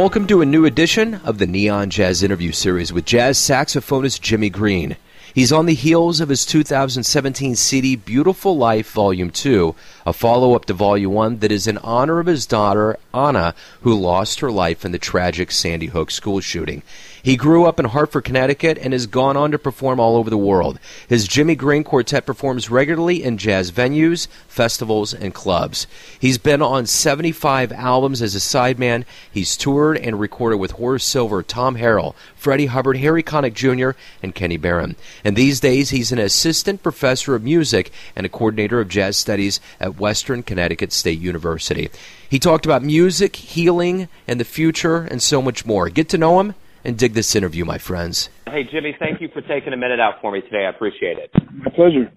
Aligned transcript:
Welcome 0.00 0.26
to 0.28 0.40
a 0.40 0.46
new 0.46 0.64
edition 0.64 1.16
of 1.26 1.36
the 1.36 1.46
Neon 1.46 1.90
Jazz 1.90 2.22
Interview 2.22 2.52
Series 2.52 2.90
with 2.90 3.04
jazz 3.04 3.36
saxophonist 3.36 4.22
Jimmy 4.22 4.48
Greene. 4.48 4.96
He's 5.34 5.52
on 5.52 5.66
the 5.66 5.74
heels 5.74 6.20
of 6.20 6.30
his 6.30 6.46
2017 6.46 7.54
CD 7.54 7.96
Beautiful 7.96 8.56
Life 8.56 8.92
Volume 8.92 9.28
2, 9.28 9.74
a 10.06 10.14
follow 10.14 10.54
up 10.54 10.64
to 10.64 10.72
Volume 10.72 11.12
1 11.12 11.40
that 11.40 11.52
is 11.52 11.66
in 11.66 11.76
honor 11.76 12.18
of 12.18 12.28
his 12.28 12.46
daughter, 12.46 12.96
Ana, 13.12 13.54
who 13.82 13.92
lost 13.92 14.40
her 14.40 14.50
life 14.50 14.86
in 14.86 14.92
the 14.92 14.98
tragic 14.98 15.50
Sandy 15.50 15.88
Hook 15.88 16.10
school 16.10 16.40
shooting. 16.40 16.82
He 17.22 17.36
grew 17.36 17.66
up 17.66 17.78
in 17.78 17.86
Hartford, 17.86 18.24
Connecticut, 18.24 18.78
and 18.78 18.92
has 18.92 19.06
gone 19.06 19.36
on 19.36 19.50
to 19.50 19.58
perform 19.58 20.00
all 20.00 20.16
over 20.16 20.30
the 20.30 20.38
world. 20.38 20.78
His 21.08 21.28
Jimmy 21.28 21.54
Greene 21.54 21.84
Quartet 21.84 22.24
performs 22.24 22.70
regularly 22.70 23.22
in 23.22 23.36
jazz 23.36 23.70
venues, 23.70 24.26
festivals, 24.48 25.12
and 25.12 25.34
clubs. 25.34 25.86
He's 26.18 26.38
been 26.38 26.62
on 26.62 26.86
75 26.86 27.72
albums 27.72 28.22
as 28.22 28.34
a 28.34 28.38
sideman. 28.38 29.04
He's 29.30 29.56
toured 29.56 29.98
and 29.98 30.18
recorded 30.18 30.56
with 30.56 30.72
Horace 30.72 31.04
Silver, 31.04 31.42
Tom 31.42 31.76
Harrell, 31.76 32.14
Freddie 32.36 32.66
Hubbard, 32.66 32.96
Harry 32.96 33.22
Connick 33.22 33.54
Jr., 33.54 33.98
and 34.22 34.34
Kenny 34.34 34.56
Barron. 34.56 34.96
And 35.24 35.36
these 35.36 35.60
days, 35.60 35.90
he's 35.90 36.12
an 36.12 36.18
assistant 36.18 36.82
professor 36.82 37.34
of 37.34 37.42
music 37.42 37.92
and 38.16 38.24
a 38.24 38.30
coordinator 38.30 38.80
of 38.80 38.88
jazz 38.88 39.16
studies 39.16 39.60
at 39.78 39.98
Western 39.98 40.42
Connecticut 40.42 40.92
State 40.92 41.20
University. 41.20 41.90
He 42.28 42.38
talked 42.38 42.64
about 42.64 42.82
music, 42.82 43.36
healing, 43.36 44.08
and 44.26 44.40
the 44.40 44.44
future, 44.44 45.02
and 45.02 45.20
so 45.20 45.42
much 45.42 45.66
more. 45.66 45.88
Get 45.88 46.08
to 46.10 46.18
know 46.18 46.40
him 46.40 46.54
and 46.84 46.96
dig 46.98 47.14
this 47.14 47.34
interview, 47.34 47.64
my 47.64 47.78
friends. 47.78 48.28
Hey, 48.46 48.62
Jimmy, 48.70 48.96
thank 48.98 49.20
you 49.20 49.28
for 49.32 49.40
taking 49.42 49.72
a 49.72 49.76
minute 49.76 50.00
out 50.00 50.14
for 50.20 50.32
me 50.32 50.40
today. 50.40 50.64
I 50.66 50.70
appreciate 50.70 51.18
it. 51.18 51.30
My 51.52 51.70
pleasure. 51.74 52.12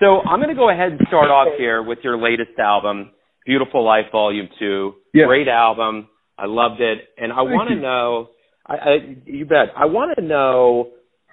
So 0.00 0.20
I'm 0.20 0.38
going 0.40 0.50
to 0.50 0.54
go 0.54 0.70
ahead 0.70 0.92
and 0.92 1.00
start 1.08 1.30
off 1.30 1.48
here 1.58 1.82
with 1.82 1.98
your 2.02 2.18
latest 2.18 2.58
album, 2.58 3.10
Beautiful 3.46 3.84
Life 3.84 4.06
Volume 4.12 4.48
2. 4.58 4.94
Yes. 5.14 5.26
Great 5.26 5.48
album. 5.48 6.08
I 6.38 6.46
loved 6.46 6.80
it. 6.80 6.98
And 7.16 7.32
I 7.32 7.42
want 7.42 7.70
to 7.70 7.76
know, 7.76 8.28
I, 8.66 8.74
I, 8.74 8.96
you 9.24 9.46
bet, 9.46 9.68
I 9.76 9.86
want 9.86 10.16
to 10.18 10.24
know 10.24 10.90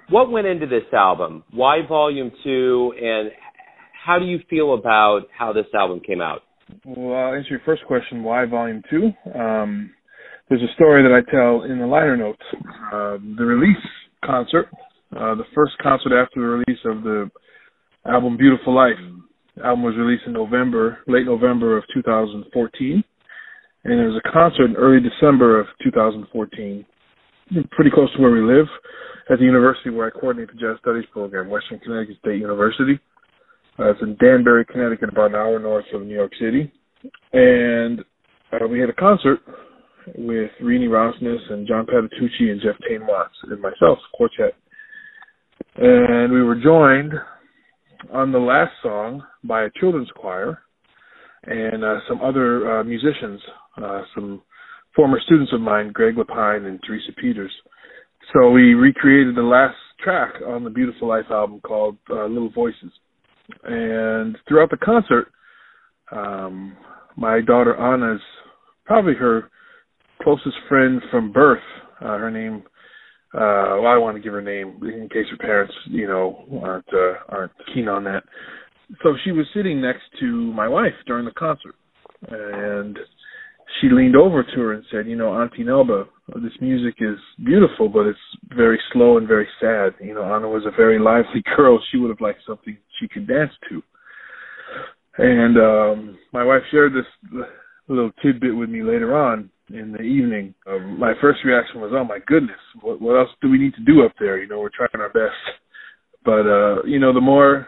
what 0.09 0.31
went 0.31 0.48
into 0.48 0.66
this 0.66 0.84
album? 0.94 1.44
Why 1.52 1.80
Volume 1.88 2.31
2? 2.44 2.94
And 3.02 3.31
how 4.06 4.20
do 4.20 4.26
you 4.26 4.40
feel 4.50 4.74
about 4.74 5.24
how 5.38 5.54
this 5.54 5.66
album 5.74 6.00
came 6.06 6.22
out? 6.22 6.42
Well, 6.86 7.16
I'll 7.16 7.34
answer 7.34 7.50
your 7.52 7.62
first 7.66 7.86
question. 7.86 8.24
Why 8.24 8.46
Volume 8.46 8.81
Two? 8.90 9.12
Um, 9.34 9.92
there's 10.54 10.70
a 10.70 10.73
story 10.76 11.02
that 11.02 11.09
I 11.09 11.26
tell 11.32 11.64
in 11.64 11.80
the 11.80 11.88
liner 11.88 12.16
notes. 12.16 12.44
Uh, 12.94 13.18
the 13.38 13.44
release 13.44 13.82
concert, 14.23 14.68
uh, 15.18 15.34
the 15.34 15.50
first 15.56 15.73
concert 15.82 16.14
after 16.14 16.42
the 16.42 16.62
release 16.62 16.80
of 16.86 17.02
the 17.02 17.32
album 18.06 18.38
Beautiful 18.38 18.76
Life. 18.76 19.02
The 19.58 19.66
album 19.66 19.84
was 19.84 19.96
released 19.98 20.28
in 20.28 20.34
November, 20.34 21.00
late 21.08 21.26
November 21.26 21.76
of 21.76 21.84
2014, 21.92 23.04
and 23.84 24.00
there 24.00 24.08
was 24.08 24.22
a 24.24 24.31
concert 24.31 24.66
in 24.66 24.76
early 24.76 25.00
December 25.02 25.59
of 25.59 25.66
2014, 25.84 26.86
pretty 27.72 27.90
close 27.90 28.14
to 28.14 28.22
where 28.22 28.30
we 28.30 28.42
live, 28.42 28.68
at 29.31 29.40
the 29.40 29.46
university 29.46 29.90
where 29.90 30.06
I 30.06 30.12
coordinate 30.12 30.50
the 30.54 30.59
jazz 30.59 30.78
studies 30.81 31.06
program, 31.12 31.50
Western 31.50 31.80
Connecticut 31.80 32.18
State 32.20 32.38
University. 32.38 33.00
Uh, 33.80 33.90
it's 33.90 34.02
in 34.04 34.16
Danbury, 34.22 34.66
Connecticut, 34.66 35.09
about 35.09 35.31
an 35.31 35.36
hour 35.36 35.58
north 35.58 35.86
of 35.96 36.04
New 36.04 36.14
York 36.14 36.34
City. 36.40 36.72
And 37.34 38.02
uh, 38.52 38.68
we 38.68 38.80
had 38.80 38.90
a 38.90 38.94
concert 38.94 39.40
with 40.16 40.52
Renee 40.62 40.88
Rosnes 40.88 41.52
and 41.52 41.68
John 41.68 41.86
Patitucci 41.86 42.52
and 42.52 42.62
Jeff 42.62 42.76
Tain 42.88 43.06
Watts 43.06 43.36
and 43.44 43.62
myself, 43.62 44.00
quartet. 44.14 44.54
And 45.76 46.32
we 46.32 46.42
were 46.42 46.56
joined 46.56 47.14
on 48.12 48.31
the 48.31 48.40
last 48.40 48.72
song 48.81 49.24
by 49.44 49.64
a 49.64 49.70
children's 49.80 50.12
choir 50.16 50.59
and 51.44 51.84
uh, 51.84 52.00
some 52.08 52.22
other 52.22 52.80
uh, 52.80 52.84
musicians, 52.84 53.41
uh, 53.81 54.02
some 54.16 54.41
former 54.96 55.19
students 55.25 55.52
of 55.53 55.62
mine, 55.62 55.91
Greg 55.91 56.16
Lapine 56.16 56.68
and 56.68 56.80
Teresa 56.85 57.12
Peters. 57.20 57.52
So 58.34 58.50
we 58.52 58.74
recreated 58.74 59.35
the 59.35 59.41
last 59.41 59.75
track 60.03 60.34
on 60.47 60.64
the 60.64 60.70
Beautiful 60.70 61.08
Life 61.08 61.25
album 61.30 61.59
called 61.62 61.97
uh, 62.09 62.25
Little 62.25 62.52
Voices. 62.52 62.91
And 63.64 64.38
throughout 64.47 64.70
the 64.70 64.78
concert, 64.78 65.28
um, 66.12 66.78
my 67.18 67.41
daughter 67.41 67.75
Ana's 67.75 68.22
probably 68.85 69.16
her 69.16 69.50
closest 70.23 70.56
friend 70.67 71.01
from 71.11 71.31
birth. 71.31 71.61
Uh, 72.01 72.17
her 72.17 72.31
name, 72.31 72.63
uh, 73.34 73.79
well, 73.81 73.88
I 73.88 73.97
want 73.97 74.16
to 74.17 74.22
give 74.22 74.34
her 74.34 74.41
name 74.41 74.79
in 74.81 75.09
case 75.09 75.25
her 75.31 75.38
parents, 75.38 75.73
you 75.89 76.07
know, 76.07 76.45
aren't 76.63 76.88
uh, 76.94 77.13
aren't 77.29 77.51
keen 77.73 77.88
on 77.88 78.03
that. 78.06 78.23
So 79.01 79.16
she 79.23 79.31
was 79.31 79.45
sitting 79.53 79.81
next 79.81 80.03
to 80.19 80.25
my 80.53 80.67
wife 80.67 80.94
during 81.07 81.25
the 81.25 81.31
concert, 81.31 81.75
and 82.29 82.97
she 83.79 83.89
leaned 83.89 84.16
over 84.16 84.44
to 84.44 84.59
her 84.59 84.73
and 84.73 84.84
said, 84.91 85.07
"You 85.07 85.16
know, 85.16 85.34
Auntie 85.34 85.63
Nelba, 85.63 86.06
this 86.35 86.53
music 86.61 86.95
is 87.00 87.17
beautiful, 87.44 87.90
but 87.90 88.05
it's 88.05 88.19
very 88.55 88.79
slow 88.91 89.17
and 89.17 89.28
very 89.28 89.47
sad. 89.59 89.94
You 90.00 90.13
know, 90.13 90.23
Ana 90.23 90.47
was 90.47 90.63
a 90.66 90.75
very 90.75 91.00
lively 91.00 91.44
girl. 91.55 91.79
She 91.91 91.97
would 91.97 92.09
have 92.09 92.22
liked 92.22 92.41
something 92.45 92.78
she 93.00 93.07
could 93.07 93.28
dance 93.28 93.53
to." 93.69 93.81
And 95.16 95.57
um 95.57 96.17
my 96.31 96.44
wife 96.44 96.63
shared 96.72 96.94
this 96.94 97.45
little 97.88 98.11
tidbit 98.22 98.55
with 98.55 98.69
me 98.69 98.81
later 98.81 99.16
on 99.16 99.50
in 99.69 99.91
the 99.91 100.01
evening. 100.01 100.53
Um, 100.68 101.00
my 101.00 101.13
first 101.22 101.40
reaction 101.46 101.81
was, 101.81 101.91
"Oh 101.94 102.03
my 102.03 102.19
goodness, 102.25 102.59
what, 102.81 103.01
what 103.01 103.18
else 103.18 103.29
do 103.41 103.50
we 103.50 103.57
need 103.57 103.74
to 103.75 103.84
do 103.84 104.03
up 104.03 104.13
there? 104.19 104.38
You 104.38 104.47
know, 104.47 104.59
we're 104.59 104.69
trying 104.69 105.01
our 105.01 105.09
best." 105.09 105.35
But 106.25 106.47
uh, 106.47 106.84
you 106.85 107.00
know, 107.00 107.13
the 107.13 107.22
more 107.22 107.68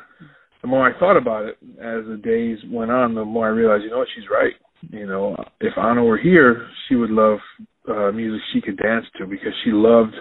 the 0.62 0.68
more 0.68 0.88
I 0.88 0.98
thought 1.00 1.18
about 1.18 1.46
it 1.46 1.58
as 1.80 2.06
the 2.08 2.20
days 2.24 2.58
went 2.72 2.92
on, 2.92 3.14
the 3.14 3.26
more 3.26 3.48
I 3.48 3.50
realized, 3.50 3.84
you 3.84 3.92
know 3.92 4.00
what, 4.00 4.08
she's 4.16 4.30
right. 4.32 4.54
You 4.90 5.08
know, 5.08 5.36
if 5.62 5.78
Ana 5.78 6.04
were 6.04 6.18
here, 6.18 6.68
she 6.88 6.96
would 6.96 7.12
love 7.12 7.40
uh 7.88 8.12
music 8.12 8.42
she 8.52 8.62
could 8.62 8.78
dance 8.78 9.06
to 9.18 9.28
because 9.28 9.54
she 9.64 9.72
loved 9.72 10.16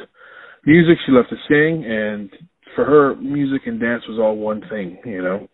music, 0.66 0.98
she 1.06 1.12
loved 1.12 1.30
to 1.30 1.36
sing, 1.48 1.84
and 1.84 2.30
for 2.74 2.84
her, 2.84 3.14
music 3.16 3.62
and 3.66 3.80
dance 3.80 4.02
was 4.08 4.18
all 4.18 4.36
one 4.36 4.62
thing. 4.68 4.98
You 5.04 5.22
know. 5.22 5.48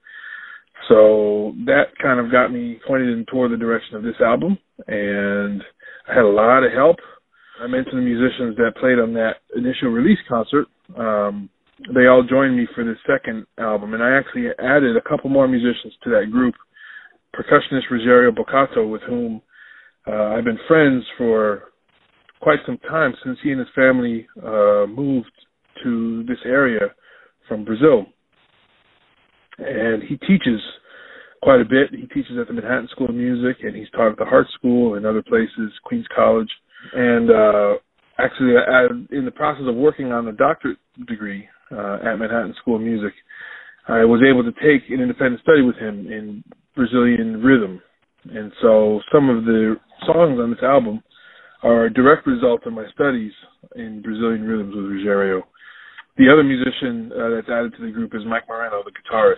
So 0.89 1.53
that 1.67 1.97
kind 2.03 2.19
of 2.19 2.33
got 2.33 2.49
me 2.51 2.81
pointed 2.87 3.11
in 3.11 3.27
toward 3.27 3.53
the 3.53 3.57
direction 3.57 3.97
of 3.97 4.03
this 4.03 4.21
album, 4.21 4.59
and 4.89 5.63
had 6.15 6.25
a 6.25 6.29
lot 6.29 6.65
of 6.65 6.73
help. 6.73 6.97
I 7.61 7.67
mentioned 7.67 7.99
the 7.99 8.03
musicians 8.03 8.57
that 8.57 8.77
played 8.81 8.99
on 8.99 9.13
that 9.15 9.37
initial 9.55 9.91
release 9.91 10.19
concert. 10.29 10.67
Um, 10.97 11.51
they 11.95 12.07
all 12.07 12.23
joined 12.23 12.57
me 12.57 12.67
for 12.75 12.85
the 12.85 12.95
second 13.07 13.47
album, 13.59 13.95
and 13.95 14.03
I 14.03 14.17
actually 14.17 14.49
added 14.59 14.97
a 14.97 15.09
couple 15.09 15.31
more 15.31 15.49
musicians 15.49 15.95
to 16.05 16.11
that 16.11 16.31
group. 16.31 16.55
Percussionist 17.35 17.89
Rogerio 17.91 18.31
Boccato, 18.31 18.91
with 18.91 19.03
whom 19.03 19.41
uh, 20.07 20.35
I've 20.35 20.45
been 20.45 20.59
friends 20.67 21.05
for 21.17 21.65
quite 22.41 22.59
some 22.67 22.79
time 22.79 23.15
since 23.25 23.39
he 23.43 23.51
and 23.51 23.61
his 23.61 23.69
family 23.75 24.27
uh, 24.43 24.87
moved 24.89 25.31
to 25.85 26.25
this 26.25 26.39
area 26.45 26.81
from 27.47 27.65
Brazil. 27.65 28.07
And 29.59 30.03
he 30.03 30.17
teaches 30.17 30.61
quite 31.43 31.61
a 31.61 31.65
bit. 31.65 31.91
He 31.91 32.07
teaches 32.07 32.39
at 32.41 32.49
the 32.49 32.53
Manhattan 32.53 32.89
School 32.91 33.09
of 33.09 33.15
Music, 33.15 33.63
and 33.63 33.75
he's 33.75 33.91
taught 33.91 34.13
at 34.13 34.19
the 34.19 34.25
Hart 34.25 34.47
School 34.55 34.95
and 34.95 35.07
other 35.07 35.23
places, 35.23 35.73
Queens 35.85 36.07
College. 36.15 36.51
And 36.93 37.31
uh, 37.31 37.75
actually, 38.19 38.55
I, 38.57 38.87
in 39.11 39.25
the 39.25 39.31
process 39.31 39.65
of 39.67 39.75
working 39.75 40.13
on 40.13 40.25
the 40.27 40.33
doctorate 40.33 40.79
degree 41.09 41.49
uh, 41.73 41.99
at 42.05 42.17
Manhattan 42.17 42.55
School 42.61 42.77
of 42.77 42.83
Music, 42.83 43.13
I 43.89 44.05
was 44.05 44.23
able 44.23 44.45
to 44.45 44.53
take 44.61 44.89
an 44.91 45.01
independent 45.01 45.43
study 45.43 45.63
with 45.63 45.77
him 45.77 46.07
in 46.07 46.45
Brazilian 46.77 47.43
rhythm. 47.43 47.81
And 48.31 48.53
so 48.61 49.01
some 49.13 49.31
of 49.31 49.45
the 49.45 49.77
songs 50.07 50.39
on 50.39 50.51
this 50.51 50.63
album 50.63 51.03
are 51.63 51.87
a 51.87 51.93
direct 51.93 52.27
result 52.27 52.67
of 52.67 52.73
my 52.73 52.85
studies 52.95 53.33
in 53.77 54.03
Brazilian 54.03 54.45
rhythms 54.45 54.75
with 54.75 54.85
Rogerio. 54.85 55.43
The 56.19 56.31
other 56.31 56.45
musician 56.45 57.11
uh, 57.13 57.31
that's 57.31 57.49
added 57.49 57.75
to 57.77 57.87
the 57.87 57.93
group 57.93 58.15
is 58.15 58.23
Mike 58.27 58.45
Moreno, 58.49 58.83
the 58.85 58.93
guitarist 58.93 59.37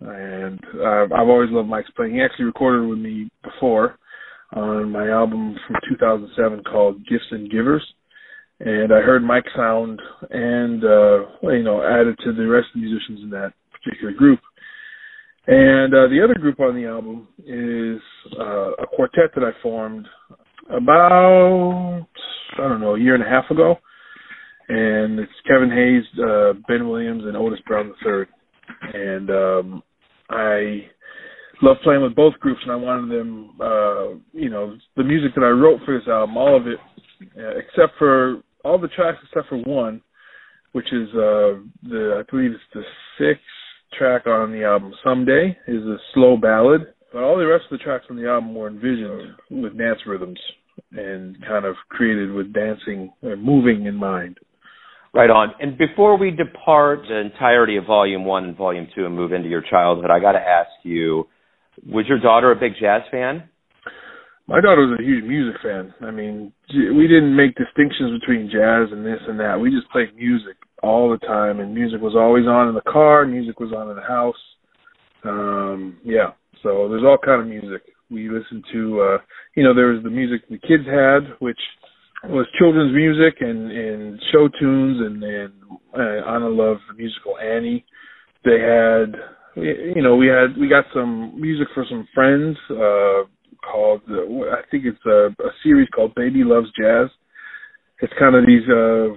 and 0.00 0.60
uh, 0.78 1.04
I've 1.14 1.28
always 1.28 1.50
loved 1.50 1.68
Mike's 1.68 1.90
playing. 1.96 2.14
He 2.14 2.22
actually 2.22 2.46
recorded 2.46 2.88
with 2.88 2.98
me 2.98 3.30
before 3.42 3.98
on 4.54 4.90
my 4.90 5.08
album 5.08 5.56
from 5.66 5.76
2007 5.88 6.64
called 6.64 7.06
Gifts 7.08 7.24
and 7.30 7.50
Givers, 7.50 7.82
and 8.60 8.92
I 8.92 9.00
heard 9.00 9.22
Mike's 9.22 9.50
sound 9.56 10.00
and 10.30 10.84
uh, 10.84 11.18
you 11.42 11.62
know 11.62 11.82
added 11.82 12.16
to 12.24 12.32
the 12.32 12.46
rest 12.46 12.68
of 12.74 12.80
the 12.80 12.86
musicians 12.86 13.20
in 13.22 13.30
that 13.30 13.52
particular 13.72 14.12
group. 14.12 14.40
And 15.48 15.94
uh, 15.94 16.08
the 16.08 16.20
other 16.24 16.34
group 16.34 16.58
on 16.58 16.74
the 16.74 16.86
album 16.86 17.28
is 17.38 18.00
uh, 18.38 18.72
a 18.82 18.86
quartet 18.86 19.30
that 19.34 19.44
I 19.44 19.50
formed 19.62 20.06
about 20.70 22.06
I 22.58 22.68
don't 22.68 22.80
know 22.80 22.96
a 22.96 23.00
year 23.00 23.14
and 23.14 23.22
a 23.22 23.28
half 23.28 23.50
ago, 23.50 23.76
and 24.68 25.20
it's 25.20 25.32
Kevin 25.46 25.70
Hayes, 25.70 26.04
uh, 26.22 26.52
Ben 26.66 26.88
Williams, 26.88 27.24
and 27.24 27.36
Otis 27.36 27.60
Brown 27.66 27.94
III 28.04 28.26
and 28.94 29.30
um 29.30 29.82
I 30.30 30.86
love 31.62 31.76
playing 31.82 32.02
with 32.02 32.14
both 32.14 32.34
groups 32.40 32.60
and 32.62 32.72
I 32.72 32.76
wanted 32.76 33.18
them 33.18 33.50
uh 33.60 34.08
you 34.32 34.50
know 34.50 34.76
the 34.96 35.04
music 35.04 35.34
that 35.34 35.44
I 35.44 35.48
wrote 35.48 35.80
for 35.84 35.98
this 35.98 36.08
album 36.08 36.36
all 36.36 36.56
of 36.56 36.66
it 36.66 36.78
uh, 37.38 37.58
except 37.58 37.98
for 37.98 38.42
all 38.64 38.78
the 38.78 38.88
tracks 38.88 39.18
except 39.24 39.48
for 39.48 39.58
one 39.58 40.00
which 40.72 40.92
is 40.92 41.08
uh 41.14 41.60
the 41.82 42.20
I 42.20 42.30
believe 42.30 42.52
it's 42.52 42.62
the 42.74 42.82
sixth 43.18 43.42
track 43.98 44.26
on 44.26 44.52
the 44.52 44.64
album 44.64 44.92
Someday 45.04 45.56
is 45.68 45.82
a 45.84 45.96
slow 46.14 46.36
ballad 46.36 46.92
but 47.12 47.22
all 47.22 47.38
the 47.38 47.46
rest 47.46 47.64
of 47.70 47.78
the 47.78 47.84
tracks 47.84 48.04
on 48.10 48.16
the 48.16 48.28
album 48.28 48.54
were 48.54 48.68
envisioned 48.68 49.32
with 49.50 49.78
dance 49.78 50.00
rhythms 50.06 50.38
and 50.92 51.36
kind 51.46 51.64
of 51.64 51.74
created 51.88 52.32
with 52.32 52.52
dancing 52.52 53.10
and 53.22 53.42
moving 53.42 53.86
in 53.86 53.94
mind. 53.94 54.38
Right 55.14 55.30
on. 55.30 55.54
And 55.60 55.78
before 55.78 56.18
we 56.18 56.30
depart 56.30 57.00
the 57.08 57.18
entirety 57.18 57.76
of 57.76 57.86
Volume 57.86 58.24
One 58.24 58.44
and 58.44 58.56
Volume 58.56 58.86
Two 58.94 59.06
and 59.06 59.14
move 59.14 59.32
into 59.32 59.48
your 59.48 59.62
childhood, 59.62 60.10
I 60.10 60.20
got 60.20 60.32
to 60.32 60.38
ask 60.38 60.70
you: 60.82 61.26
Was 61.86 62.04
your 62.08 62.20
daughter 62.20 62.52
a 62.52 62.56
big 62.56 62.72
jazz 62.78 63.02
fan? 63.10 63.48
My 64.48 64.60
daughter 64.60 64.86
was 64.86 65.00
a 65.00 65.02
huge 65.02 65.24
music 65.24 65.60
fan. 65.60 65.92
I 66.02 66.12
mean, 66.12 66.52
we 66.72 67.08
didn't 67.08 67.34
make 67.34 67.56
distinctions 67.56 68.20
between 68.20 68.46
jazz 68.46 68.92
and 68.92 69.04
this 69.04 69.18
and 69.26 69.40
that. 69.40 69.58
We 69.58 69.70
just 69.70 69.90
played 69.90 70.14
music 70.14 70.54
all 70.84 71.10
the 71.10 71.18
time, 71.26 71.58
and 71.58 71.74
music 71.74 72.00
was 72.00 72.14
always 72.14 72.46
on 72.46 72.68
in 72.68 72.74
the 72.74 72.80
car. 72.82 73.26
Music 73.26 73.58
was 73.58 73.72
on 73.72 73.90
in 73.90 73.96
the 73.96 74.02
house. 74.02 74.36
Um, 75.24 75.98
yeah, 76.04 76.30
so 76.62 76.88
there's 76.88 77.02
all 77.02 77.18
kind 77.18 77.40
of 77.40 77.48
music. 77.48 77.82
We 78.08 78.28
listened 78.30 78.64
to, 78.72 79.00
uh, 79.00 79.18
you 79.56 79.64
know, 79.64 79.74
there 79.74 79.88
was 79.88 80.04
the 80.04 80.10
music 80.10 80.48
the 80.48 80.58
kids 80.58 80.86
had, 80.86 81.34
which 81.40 81.58
was 82.28 82.46
children's 82.58 82.94
music 82.94 83.40
and 83.40 83.70
and 83.70 84.20
show 84.32 84.48
tunes, 84.60 85.00
and 85.00 85.22
and 85.22 85.52
uh, 85.96 86.28
Ana 86.28 86.48
loved 86.48 86.82
musical 86.96 87.38
Annie. 87.38 87.84
They 88.44 88.60
had, 88.60 89.14
you 89.56 90.02
know, 90.02 90.16
we 90.16 90.28
had 90.28 90.56
we 90.58 90.68
got 90.68 90.84
some 90.94 91.40
music 91.40 91.68
for 91.74 91.84
some 91.88 92.06
friends. 92.14 92.56
Uh, 92.70 93.24
called 93.70 94.02
I 94.08 94.62
think 94.70 94.84
it's 94.84 95.04
a, 95.06 95.28
a 95.42 95.50
series 95.62 95.88
called 95.94 96.14
Baby 96.14 96.44
Loves 96.44 96.68
Jazz. 96.78 97.08
It's 98.00 98.12
kind 98.18 98.36
of 98.36 98.46
these 98.46 98.68
uh, 98.68 99.08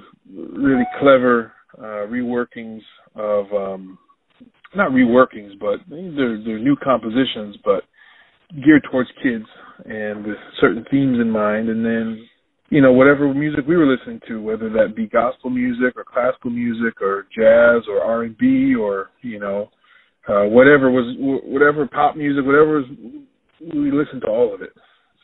really 0.58 0.86
clever 1.00 1.54
uh, 1.78 2.08
reworkings 2.08 2.82
of 3.16 3.46
um, 3.54 3.98
not 4.76 4.92
reworkings, 4.92 5.60
but 5.60 5.80
they're 5.90 6.42
they're 6.44 6.60
new 6.60 6.76
compositions, 6.84 7.58
but 7.64 7.84
geared 8.64 8.84
towards 8.90 9.10
kids 9.22 9.46
and 9.86 10.26
with 10.26 10.38
certain 10.60 10.86
themes 10.90 11.20
in 11.20 11.30
mind. 11.30 11.70
And 11.70 11.86
then 11.86 12.28
you 12.70 12.82
know 12.82 12.92
whatever 12.92 13.34
music 13.34 13.66
we 13.68 13.78
were 13.78 13.86
listening 13.86 14.20
to, 14.28 14.42
whether 14.42 14.70
that 14.70 14.96
be 14.96 15.08
gospel 15.08 15.50
music 15.50 15.98
or 15.98 16.04
classical 16.04 16.52
music 16.52 17.02
or 17.02 17.26
jazz 17.36 17.84
or 17.90 18.02
R 18.02 18.24
and 18.24 18.38
B 18.38 18.76
or 18.76 19.10
you 19.22 19.40
know 19.40 19.70
uh, 20.28 20.46
whatever 20.46 20.92
was 20.92 21.16
whatever 21.20 21.88
pop 21.88 22.16
music, 22.16 22.46
whatever 22.46 22.82
was 22.82 22.86
we 23.62 23.92
listened 23.92 24.22
to 24.22 24.28
all 24.28 24.54
of 24.54 24.62
it. 24.62 24.72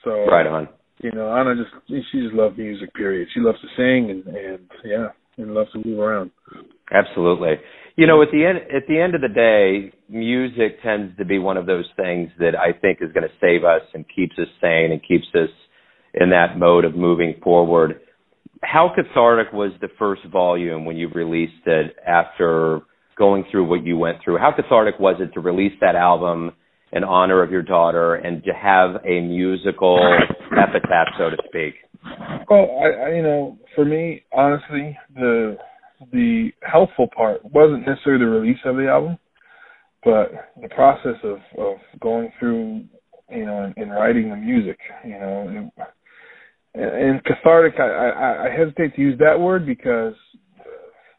So 0.03 0.25
right 0.25 0.47
on. 0.47 0.67
You 1.01 1.11
know, 1.11 1.29
Ana 1.29 1.55
just 1.55 1.71
she 2.11 2.21
just 2.21 2.33
loves 2.33 2.57
music. 2.57 2.93
Period. 2.93 3.27
She 3.33 3.39
loves 3.39 3.59
to 3.61 3.67
sing 3.75 4.09
and 4.11 4.35
and 4.35 4.69
yeah, 4.83 5.07
and 5.37 5.53
loves 5.53 5.71
to 5.73 5.81
move 5.85 5.99
around. 5.99 6.31
Absolutely. 6.91 7.55
You 7.95 8.07
know, 8.07 8.21
at 8.21 8.29
the 8.31 8.45
end 8.45 8.57
at 8.75 8.87
the 8.87 8.99
end 8.99 9.13
of 9.13 9.21
the 9.21 9.29
day, 9.29 9.95
music 10.09 10.81
tends 10.81 11.15
to 11.17 11.25
be 11.25 11.37
one 11.37 11.57
of 11.57 11.65
those 11.65 11.85
things 11.95 12.29
that 12.39 12.55
I 12.55 12.77
think 12.77 12.99
is 13.01 13.11
going 13.11 13.27
to 13.27 13.35
save 13.39 13.63
us 13.63 13.81
and 13.93 14.05
keeps 14.15 14.35
us 14.39 14.47
sane 14.61 14.91
and 14.91 15.01
keeps 15.05 15.27
us 15.35 15.49
in 16.15 16.29
that 16.29 16.57
mode 16.57 16.85
of 16.85 16.95
moving 16.95 17.35
forward. 17.43 17.99
How 18.63 18.91
cathartic 18.95 19.53
was 19.53 19.71
the 19.81 19.89
first 19.99 20.21
volume 20.31 20.85
when 20.85 20.97
you 20.97 21.09
released 21.09 21.65
it 21.65 21.95
after 22.07 22.81
going 23.17 23.45
through 23.51 23.65
what 23.67 23.85
you 23.85 23.97
went 23.97 24.17
through? 24.23 24.37
How 24.37 24.51
cathartic 24.55 24.99
was 24.99 25.17
it 25.19 25.33
to 25.33 25.39
release 25.39 25.73
that 25.81 25.95
album 25.95 26.53
in 26.91 27.03
honor 27.03 27.43
of 27.43 27.51
your 27.51 27.61
daughter 27.61 28.15
and 28.15 28.43
to 28.43 28.51
have 28.53 28.95
a 29.05 29.21
musical 29.21 29.99
epitaph, 30.57 31.07
so 31.17 31.29
to 31.29 31.37
speak? 31.47 31.75
Well, 32.49 32.79
I, 32.81 33.07
I 33.07 33.15
you 33.15 33.23
know, 33.23 33.57
for 33.75 33.85
me, 33.85 34.23
honestly, 34.31 34.97
the 35.15 35.57
the 36.11 36.51
helpful 36.61 37.07
part 37.15 37.43
wasn't 37.45 37.87
necessarily 37.87 38.23
the 38.23 38.29
release 38.29 38.59
of 38.65 38.75
the 38.75 38.87
album, 38.87 39.17
but 40.03 40.31
the 40.61 40.69
process 40.69 41.17
of 41.23 41.37
of 41.57 41.77
going 42.01 42.31
through, 42.39 42.83
you 43.29 43.45
know, 43.45 43.63
and, 43.63 43.73
and 43.77 43.91
writing 43.91 44.29
the 44.29 44.35
music. 44.35 44.77
You 45.03 45.19
know, 45.19 45.71
and 46.75 47.23
cathartic. 47.23 47.79
I, 47.79 47.83
I 47.83 48.47
I 48.47 48.49
hesitate 48.55 48.95
to 48.95 49.01
use 49.01 49.17
that 49.19 49.39
word 49.39 49.65
because 49.65 50.13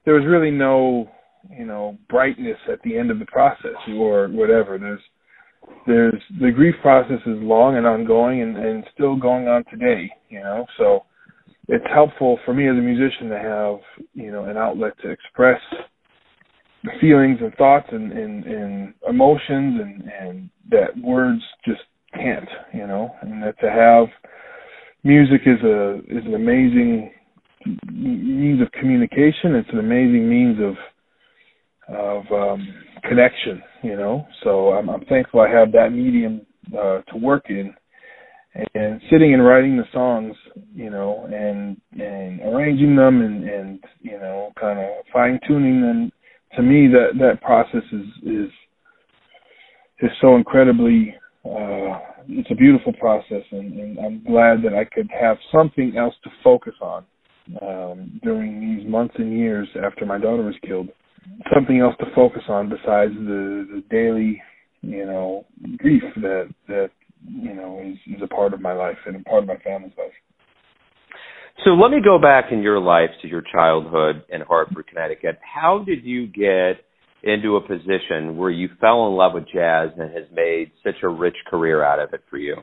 there 0.05 0.15
was 0.15 0.25
really 0.27 0.51
no, 0.51 1.09
you 1.51 1.67
know, 1.67 1.99
brightness 2.09 2.59
at 2.71 2.81
the 2.83 2.97
end 2.97 3.11
of 3.11 3.19
the 3.19 3.27
process 3.27 3.77
or 3.95 4.29
whatever. 4.29 4.79
There's 4.79 5.01
there's 5.87 6.23
the 6.41 6.51
grief 6.51 6.75
process 6.83 7.21
is 7.27 7.39
long 7.41 7.77
and 7.77 7.87
ongoing 7.87 8.43
and, 8.43 8.57
and 8.57 8.85
still 8.95 9.17
going 9.17 9.49
on 9.49 9.65
today, 9.71 10.11
you 10.29 10.41
know. 10.41 10.67
So 10.79 11.05
it's 11.69 11.85
helpful 11.93 12.39
for 12.45 12.55
me 12.55 12.69
as 12.69 12.77
a 12.77 12.81
musician 12.81 13.29
to 13.31 13.39
have, 13.39 14.05
you 14.15 14.31
know, 14.31 14.45
an 14.45 14.57
outlet 14.57 14.93
to 15.03 15.11
express 15.11 15.61
feelings 17.01 17.39
and 17.41 17.53
thoughts 17.55 17.89
and, 17.91 18.13
and, 18.13 18.45
and 18.45 18.95
emotions 19.09 19.81
and, 19.81 20.03
and 20.21 20.51
that 20.71 20.97
words 21.03 21.43
just 21.65 21.81
can't, 22.15 22.49
you 22.73 22.87
know, 22.87 23.11
and 23.23 23.43
that 23.43 23.59
to 23.61 23.71
have 23.71 24.07
music 25.07 25.43
is 25.47 25.63
a 25.63 25.99
is 26.09 26.25
an 26.27 26.35
amazing 26.35 27.13
means 27.93 28.61
of 28.61 28.71
communication. 28.73 29.55
It's 29.55 29.69
an 29.73 29.79
amazing 29.79 30.29
means 30.29 30.59
of 30.61 30.77
of 31.89 32.25
um, 32.33 32.75
connection, 33.05 33.63
you 33.83 33.97
know. 33.97 34.27
So 34.43 34.73
I'm, 34.73 34.91
I'm 34.91 35.05
thankful 35.07 35.41
I 35.41 35.49
have 35.49 35.71
that 35.73 35.91
medium 35.93 36.43
uh, 36.77 37.03
to 37.03 37.17
work 37.17 37.45
in, 37.49 37.73
and 38.75 39.01
sitting 39.11 39.35
and 39.35 39.45
writing 39.45 39.77
the 39.77 39.85
songs, 39.93 40.35
you 40.75 40.91
know, 40.91 41.29
and 41.33 41.81
and 41.93 42.41
arranging 42.43 42.97
them 42.97 43.23
and 43.23 43.49
and 43.49 43.85
you 44.01 44.19
know, 44.19 44.53
kind 44.61 44.79
of 44.79 44.87
fine 45.13 45.39
tuning 45.47 45.81
them. 45.81 46.13
To 46.57 46.63
me, 46.63 46.89
that 46.89 47.19
that 47.19 47.43
process 47.43 47.85
is 47.93 48.07
is 48.25 48.51
is 50.01 50.11
so 50.21 50.37
incredibly. 50.37 51.15
Uh, 51.45 52.01
it's 52.29 52.51
a 52.51 52.55
beautiful 52.55 52.93
process, 52.95 53.43
and, 53.51 53.79
and 53.79 53.99
I'm 53.99 54.25
glad 54.25 54.63
that 54.65 54.75
I 54.75 54.85
could 54.85 55.09
have 55.19 55.37
something 55.53 55.95
else 55.97 56.15
to 56.25 56.31
focus 56.43 56.75
on 56.81 57.05
um, 57.63 58.21
during 58.23 58.61
these 58.61 58.89
months 58.89 59.15
and 59.19 59.39
years 59.39 59.69
after 59.85 60.05
my 60.05 60.19
daughter 60.19 60.43
was 60.43 60.57
killed 60.67 60.89
something 61.55 61.81
else 61.81 61.95
to 62.01 62.07
focus 62.15 62.43
on 62.49 62.69
besides 62.69 63.13
the 63.15 63.67
the 63.71 63.83
daily 63.91 64.43
you 64.83 65.05
know 65.07 65.45
grief 65.77 66.03
that 66.17 66.53
that 66.69 66.91
you 67.27 67.55
know 67.55 67.81
is, 67.85 67.97
is 68.15 68.23
a 68.23 68.27
part 68.27 68.55
of 68.55 68.61
my 68.61 68.73
life 68.73 68.97
and 69.07 69.17
a 69.17 69.21
part 69.21 69.43
of 69.43 69.49
my 69.49 69.57
family's 69.59 69.93
life. 69.99 70.13
So 71.65 71.71
let 71.71 71.91
me 71.91 71.99
go 72.05 72.19
back 72.21 72.53
in 72.53 72.61
your 72.61 72.79
life 72.79 73.11
to 73.23 73.29
your 73.29 73.43
childhood 73.43 74.23
in 74.29 74.43
Hartford, 74.43 74.87
Connecticut. 74.89 75.39
How 75.43 75.83
did 75.85 76.05
you 76.05 76.27
get 76.27 76.85
into 77.23 77.57
a 77.57 77.61
position 77.61 78.37
where 78.37 78.51
you 78.51 78.69
fell 78.81 79.09
in 79.09 79.15
love 79.15 79.33
with 79.35 79.45
jazz 79.53 79.91
and 79.99 80.13
has 80.13 80.25
made 80.33 80.71
such 80.85 81.03
a 81.03 81.09
rich 81.09 81.37
career 81.49 81.83
out 81.83 81.99
of 81.99 82.13
it 82.13 82.23
for 82.31 82.39
you? 82.39 82.57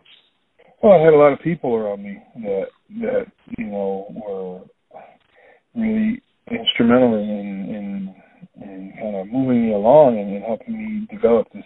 Well, 0.82 0.94
I 0.94 1.04
had 1.04 1.14
a 1.14 1.18
lot 1.18 1.34
of 1.34 1.40
people 1.40 1.74
around 1.76 2.04
me 2.04 2.18
that 2.44 2.66
that 3.02 3.26
you 3.58 3.66
know 3.66 4.06
were 4.10 4.62
really 5.76 6.22
instrumental 6.52 7.16
in, 7.16 7.70
in 7.70 8.16
and 8.62 8.94
kind 8.94 9.16
of 9.16 9.28
moving 9.28 9.68
me 9.68 9.74
along 9.74 10.20
and, 10.20 10.36
and 10.36 10.44
helping 10.44 10.78
me 10.78 11.08
develop 11.12 11.48
this, 11.54 11.64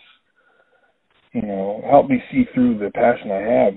you 1.34 1.41
know, 1.41 1.82
help 1.89 2.10
me 2.10 2.22
see 2.32 2.46
through 2.53 2.77
the 2.77 2.91
passion 2.91 3.32
I 3.32 3.41
have 3.41 3.74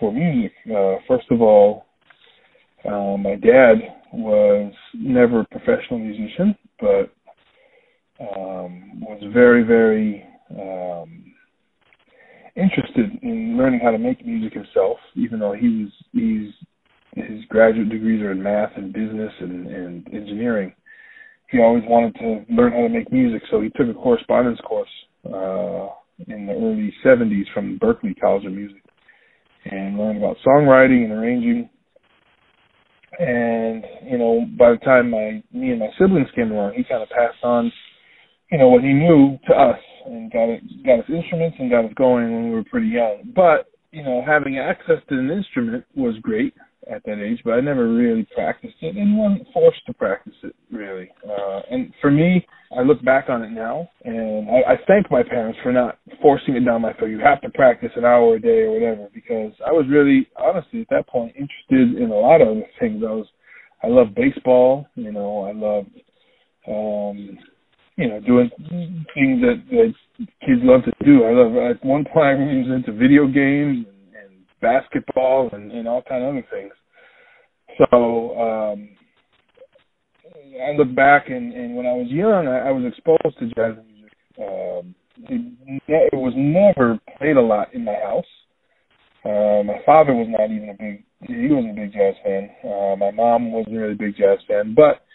for 0.00 0.12
music. 0.12 0.52
Uh, 0.66 0.96
first 1.06 1.26
of 1.30 1.40
all, 1.40 1.86
uh, 2.84 3.16
my 3.16 3.36
dad 3.36 3.74
was 4.12 4.72
never 4.94 5.40
a 5.40 5.44
professional 5.46 5.98
musician, 5.98 6.56
but 6.80 7.12
um, 8.20 9.00
was 9.00 9.22
very, 9.32 9.62
very 9.62 10.24
um, 10.50 11.32
interested 12.56 13.18
in 13.22 13.56
learning 13.58 13.80
how 13.82 13.90
to 13.90 13.98
make 13.98 14.24
music 14.24 14.54
himself. 14.54 14.98
Even 15.14 15.40
though 15.40 15.52
he 15.52 15.84
was, 15.84 15.92
he's 16.12 16.52
his 17.14 17.44
graduate 17.48 17.88
degrees 17.88 18.20
are 18.22 18.32
in 18.32 18.42
math 18.42 18.72
and 18.76 18.92
business 18.92 19.32
and, 19.40 19.66
and 19.68 20.06
engineering 20.12 20.74
he 21.50 21.60
always 21.60 21.84
wanted 21.86 22.14
to 22.16 22.44
learn 22.52 22.72
how 22.72 22.82
to 22.82 22.88
make 22.88 23.12
music, 23.12 23.42
so 23.50 23.60
he 23.60 23.68
took 23.70 23.88
a 23.88 23.94
correspondence 23.94 24.58
course 24.66 24.90
uh, 25.26 25.88
in 26.26 26.46
the 26.46 26.52
early 26.52 26.92
70s 27.04 27.44
from 27.54 27.78
Berklee 27.78 28.18
College 28.20 28.46
of 28.46 28.52
Music 28.52 28.82
and 29.64 29.96
learned 29.96 30.18
about 30.18 30.36
songwriting 30.46 31.04
and 31.04 31.12
arranging. 31.12 31.68
And 33.18 33.84
you 34.10 34.18
know, 34.18 34.44
by 34.58 34.72
the 34.72 34.78
time 34.78 35.10
my 35.10 35.42
me 35.52 35.70
and 35.70 35.80
my 35.80 35.88
siblings 35.98 36.28
came 36.34 36.50
along, 36.50 36.74
he 36.74 36.84
kind 36.84 37.02
of 37.02 37.08
passed 37.08 37.42
on, 37.42 37.72
you 38.50 38.58
know, 38.58 38.68
what 38.68 38.82
he 38.82 38.92
knew 38.92 39.38
to 39.48 39.54
us 39.54 39.78
and 40.06 40.32
got 40.32 40.48
it, 40.48 40.62
got 40.84 41.00
us 41.00 41.06
instruments 41.08 41.56
and 41.58 41.70
got 41.70 41.84
us 41.84 41.92
going 41.96 42.32
when 42.32 42.44
we 42.50 42.54
were 42.54 42.64
pretty 42.64 42.88
young. 42.88 43.32
But 43.34 43.70
you 43.92 44.02
know, 44.02 44.22
having 44.26 44.58
access 44.58 45.00
to 45.08 45.18
an 45.18 45.30
instrument 45.30 45.84
was 45.94 46.16
great 46.20 46.54
at 46.92 47.02
that 47.04 47.20
age, 47.20 47.40
but 47.44 47.52
I 47.52 47.60
never 47.60 47.92
really 47.92 48.26
practiced 48.34 48.76
it 48.80 48.96
and 48.96 49.18
wasn't 49.18 49.48
forced 49.52 49.84
to 49.86 49.94
practice 49.94 50.34
it 50.42 50.54
really. 50.70 51.10
Uh, 51.28 51.60
and 51.70 51.92
for 52.00 52.10
me, 52.10 52.46
I 52.76 52.82
look 52.82 53.02
back 53.04 53.28
on 53.28 53.42
it 53.42 53.50
now 53.50 53.88
and 54.04 54.48
I, 54.48 54.74
I 54.74 54.76
thank 54.86 55.10
my 55.10 55.22
parents 55.22 55.58
for 55.62 55.72
not 55.72 55.98
forcing 56.22 56.54
it 56.56 56.64
down 56.64 56.82
my 56.82 56.92
throat. 56.92 57.08
You 57.08 57.20
have 57.20 57.40
to 57.40 57.50
practice 57.50 57.90
an 57.96 58.04
hour 58.04 58.36
a 58.36 58.40
day 58.40 58.62
or 58.62 58.72
whatever 58.72 59.08
because 59.12 59.52
I 59.66 59.72
was 59.72 59.86
really, 59.88 60.28
honestly, 60.36 60.82
at 60.82 60.88
that 60.90 61.08
point 61.08 61.34
interested 61.34 62.00
in 62.00 62.10
a 62.10 62.14
lot 62.14 62.40
of 62.40 62.58
things. 62.78 63.02
I 63.02 63.10
was, 63.10 63.26
I 63.82 63.88
love 63.88 64.14
baseball, 64.14 64.86
you 64.94 65.10
know, 65.10 65.44
I 65.44 65.52
loved, 65.52 65.90
um, 66.68 67.38
you 67.96 68.08
know, 68.08 68.20
doing 68.20 68.50
things 69.14 69.40
that, 69.40 69.62
that 69.70 69.94
kids 70.44 70.60
love 70.62 70.82
to 70.84 70.92
do. 71.04 71.24
I 71.24 71.32
love, 71.32 71.56
at 71.56 71.84
one 71.84 72.04
point 72.04 72.26
I 72.26 72.34
was 72.34 72.68
into 72.74 72.92
video 72.92 73.26
games 73.26 73.86
and, 73.86 74.14
and 74.14 74.44
basketball 74.60 75.50
and, 75.52 75.72
and 75.72 75.88
all 75.88 76.02
kind 76.02 76.22
of 76.22 76.30
other 76.30 76.46
things. 76.52 76.72
So 77.78 78.38
um, 78.38 78.88
I 80.66 80.72
look 80.76 80.94
back 80.94 81.28
and, 81.28 81.52
and 81.52 81.76
when 81.76 81.86
I 81.86 81.92
was 81.92 82.08
young, 82.08 82.46
I, 82.46 82.68
I 82.68 82.70
was 82.70 82.84
exposed 82.86 83.38
to 83.38 83.46
jazz 83.54 83.82
music. 83.86 84.12
Um, 84.38 84.94
it, 85.28 85.88
it 85.88 86.16
was 86.16 86.34
never 86.36 86.98
played 87.18 87.36
a 87.36 87.42
lot 87.42 87.72
in 87.74 87.84
my 87.84 87.94
house. 87.94 88.24
Uh, 89.24 89.62
my 89.64 89.80
father 89.84 90.14
was 90.14 90.28
not 90.30 90.50
even 90.50 90.68
a 90.68 90.74
big, 90.74 91.04
he 91.22 91.48
wasn't 91.48 91.76
a 91.76 91.82
big 91.82 91.92
jazz 91.92 92.14
fan. 92.22 92.50
Uh, 92.62 92.96
my 92.96 93.10
mom 93.10 93.52
wasn't 93.52 93.74
really 93.74 93.92
a 93.92 93.96
big 93.96 94.16
jazz 94.16 94.38
fan, 94.46 94.74
but 94.74 95.05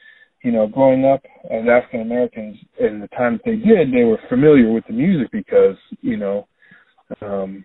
you 0.44 0.52
know, 0.52 0.68
growing 0.68 1.06
up 1.06 1.22
as 1.52 1.64
African 1.70 2.02
Americans 2.02 2.58
in 2.80 3.00
the 3.00 3.08
time 3.10 3.34
that 3.34 3.46
they 3.46 3.56
did, 3.56 3.94
they 3.94 4.04
were 4.04 4.20
familiar 4.28 4.72
with 4.72 4.84
the 4.88 4.94
music 4.94 5.32
because, 5.32 5.76
you 6.02 6.18
know, 6.18 6.48
um, 7.22 7.64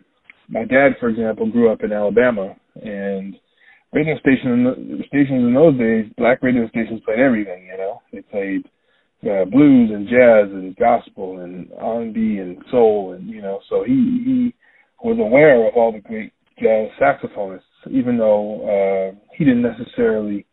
my 0.49 0.65
dad, 0.65 0.93
for 1.01 1.09
example, 1.09 1.51
grew 1.51 1.73
up 1.73 1.83
in 1.83 1.93
Alabama, 1.93 2.55
and 2.83 3.35
radio 3.93 4.19
stations 4.19 5.05
stations 5.09 5.45
in 5.45 5.55
those 5.55 5.79
days, 5.79 6.13
black 6.19 6.43
radio 6.43 6.69
stations 6.69 7.01
played 7.05 7.19
everything. 7.19 7.67
You 7.67 7.79
know, 7.79 8.03
they 8.13 8.21
played 8.23 8.63
uh, 9.25 9.45
blues 9.47 9.91
and 9.93 10.07
jazz 10.07 10.53
and 10.53 10.77
gospel 10.77 11.41
and 11.41 11.71
R 11.79 12.03
and 12.03 12.15
B 12.15 12.39
and 12.39 12.59
soul, 12.71 13.15
and 13.17 13.29
you 13.29 13.43
know, 13.43 13.61
so 13.69 13.85
he 13.85 14.23
he 14.25 14.55
was 15.03 15.19
aware 15.19 15.67
of 15.67 15.75
all 15.75 15.93
the 15.93 16.01
great 16.01 16.33
jazz 16.61 16.89
saxophonists, 17.01 17.61
even 17.91 18.19
though 18.19 19.13
uh, 19.13 19.19
he 19.37 19.45
didn't 19.45 19.63
necessarily 19.63 20.47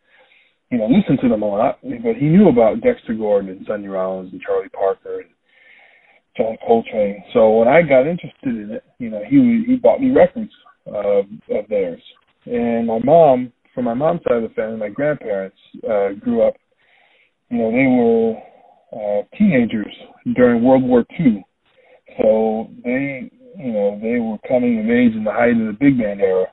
you 0.73 0.79
know, 0.79 0.87
listen 0.87 1.17
to 1.21 1.29
them 1.29 1.43
a 1.43 1.47
lot, 1.47 1.77
but 1.83 2.15
he 2.15 2.25
knew 2.25 2.49
about 2.49 2.81
Dexter 2.81 3.13
Gordon 3.13 3.51
and 3.51 3.63
Sonny 3.67 3.87
Rollins 3.87 4.31
and 4.31 4.41
Charlie 4.41 4.69
Parker 4.69 5.19
and 5.19 5.29
John 6.35 6.57
Coltrane. 6.65 7.23
So 7.31 7.59
when 7.59 7.67
I 7.67 7.83
got 7.83 8.07
interested 8.07 8.31
in 8.43 8.71
it, 8.71 8.83
you 8.97 9.11
know, 9.11 9.21
he 9.29 9.65
he 9.67 9.75
bought 9.75 10.01
me 10.01 10.09
records 10.09 10.49
of 10.87 11.25
of 11.51 11.67
theirs. 11.69 12.01
And 12.47 12.87
my 12.87 12.97
mom, 13.03 13.53
from 13.75 13.85
my 13.85 13.93
mom's 13.93 14.21
side 14.27 14.37
of 14.37 14.49
the 14.49 14.55
family, 14.55 14.77
my 14.77 14.89
grandparents 14.89 15.57
uh, 15.87 16.13
grew 16.19 16.41
up. 16.41 16.55
You 17.51 17.59
know, 17.59 17.71
they 17.71 17.85
were 17.85 19.19
uh, 19.19 19.37
teenagers 19.37 19.95
during 20.35 20.63
World 20.63 20.81
War 20.81 21.05
II, 21.19 21.45
so 22.17 22.67
they, 22.83 23.29
you 23.59 23.73
know, 23.73 23.99
they 24.01 24.17
were 24.17 24.39
coming 24.47 24.79
of 24.79 24.89
age 24.89 25.15
in 25.15 25.23
the 25.23 25.31
height 25.31 25.51
of 25.51 25.67
the 25.67 25.77
big 25.79 25.99
band 25.99 26.19
era. 26.19 26.47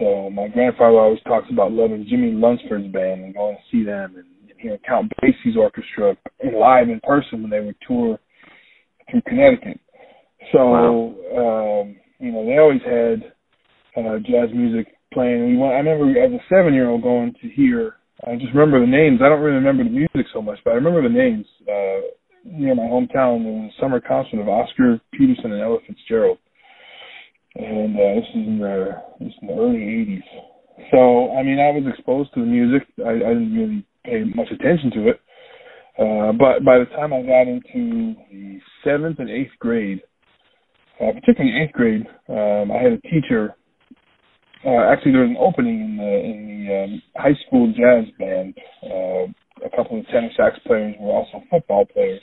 So 0.00 0.30
my 0.30 0.48
grandfather 0.48 0.98
always 0.98 1.20
talks 1.24 1.46
about 1.52 1.72
loving 1.72 2.06
Jimmie 2.08 2.32
Lunceford's 2.32 2.90
band 2.90 3.22
and 3.22 3.34
going 3.34 3.56
to 3.56 3.62
see 3.70 3.84
them 3.84 4.16
and, 4.16 4.24
and 4.48 4.58
hearing 4.58 4.78
Count 4.88 5.12
Basie's 5.20 5.58
orchestra 5.58 6.16
in 6.40 6.58
live 6.58 6.88
in 6.88 7.00
person 7.04 7.42
when 7.42 7.50
they 7.50 7.60
would 7.60 7.76
tour 7.86 8.18
through 9.10 9.20
Connecticut. 9.28 9.78
So 10.52 10.58
wow. 10.58 11.82
um, 11.84 11.96
you 12.18 12.32
know 12.32 12.46
they 12.46 12.56
always 12.56 12.80
had 12.82 13.32
uh, 13.94 14.18
jazz 14.20 14.48
music 14.54 14.88
playing. 15.12 15.46
We 15.46 15.58
went. 15.58 15.74
I 15.74 15.84
remember 15.84 16.18
as 16.18 16.32
a 16.32 16.40
seven 16.48 16.72
year 16.72 16.88
old 16.88 17.02
going 17.02 17.34
to 17.42 17.48
hear. 17.50 17.96
I 18.26 18.36
just 18.36 18.54
remember 18.54 18.80
the 18.80 18.90
names. 18.90 19.20
I 19.22 19.28
don't 19.28 19.40
really 19.40 19.56
remember 19.56 19.84
the 19.84 19.90
music 19.90 20.26
so 20.32 20.40
much, 20.40 20.58
but 20.64 20.72
I 20.72 20.74
remember 20.74 21.02
the 21.02 21.14
names. 21.14 21.46
Uh, 21.62 22.00
near 22.44 22.74
my 22.74 22.84
hometown, 22.84 23.44
there 23.44 23.52
was 23.52 23.72
a 23.76 23.80
summer 23.80 24.00
concert 24.00 24.40
of 24.40 24.48
Oscar 24.48 25.00
Peterson 25.12 25.52
and 25.52 25.62
Ella 25.62 25.78
Fitzgerald 25.86 26.38
and 27.56 27.96
uh, 27.96 28.14
this 28.14 28.28
is 28.30 28.46
in 28.46 28.58
the 28.58 28.88
this 29.18 29.28
is 29.28 29.34
in 29.42 29.48
the 29.48 29.54
early 29.54 29.78
'80s. 29.78 30.22
So 30.90 31.32
I 31.36 31.42
mean, 31.42 31.58
I 31.58 31.70
was 31.70 31.84
exposed 31.92 32.32
to 32.34 32.40
the 32.40 32.46
music. 32.46 32.86
I, 33.04 33.10
I 33.10 33.34
didn't 33.34 33.54
really 33.54 33.84
pay 34.04 34.24
much 34.34 34.48
attention 34.50 34.90
to 34.92 35.08
it, 35.08 35.20
uh, 35.98 36.32
but 36.32 36.64
by 36.64 36.78
the 36.78 36.86
time 36.96 37.12
I 37.12 37.22
got 37.22 37.48
into 37.48 38.14
the 38.30 38.60
seventh 38.84 39.18
and 39.18 39.30
eighth 39.30 39.52
grade, 39.58 40.00
uh, 41.00 41.12
particularly 41.12 41.60
eighth 41.62 41.72
grade, 41.72 42.06
um, 42.28 42.70
I 42.70 42.82
had 42.82 42.92
a 42.92 43.00
teacher. 43.02 43.54
Uh, 44.64 44.92
actually, 44.92 45.12
there 45.12 45.22
was 45.22 45.30
an 45.30 45.36
opening 45.40 45.80
in 45.80 45.96
the 45.96 46.14
in 46.20 46.66
the 46.66 46.84
um, 46.84 47.02
high 47.16 47.36
school 47.46 47.72
jazz 47.72 48.04
band. 48.18 48.54
Uh, 48.82 49.26
a 49.66 49.76
couple 49.76 49.98
of 49.98 50.06
tenor 50.06 50.30
sax 50.36 50.58
players 50.66 50.94
were 50.98 51.12
also 51.12 51.42
football 51.50 51.84
players 51.84 52.20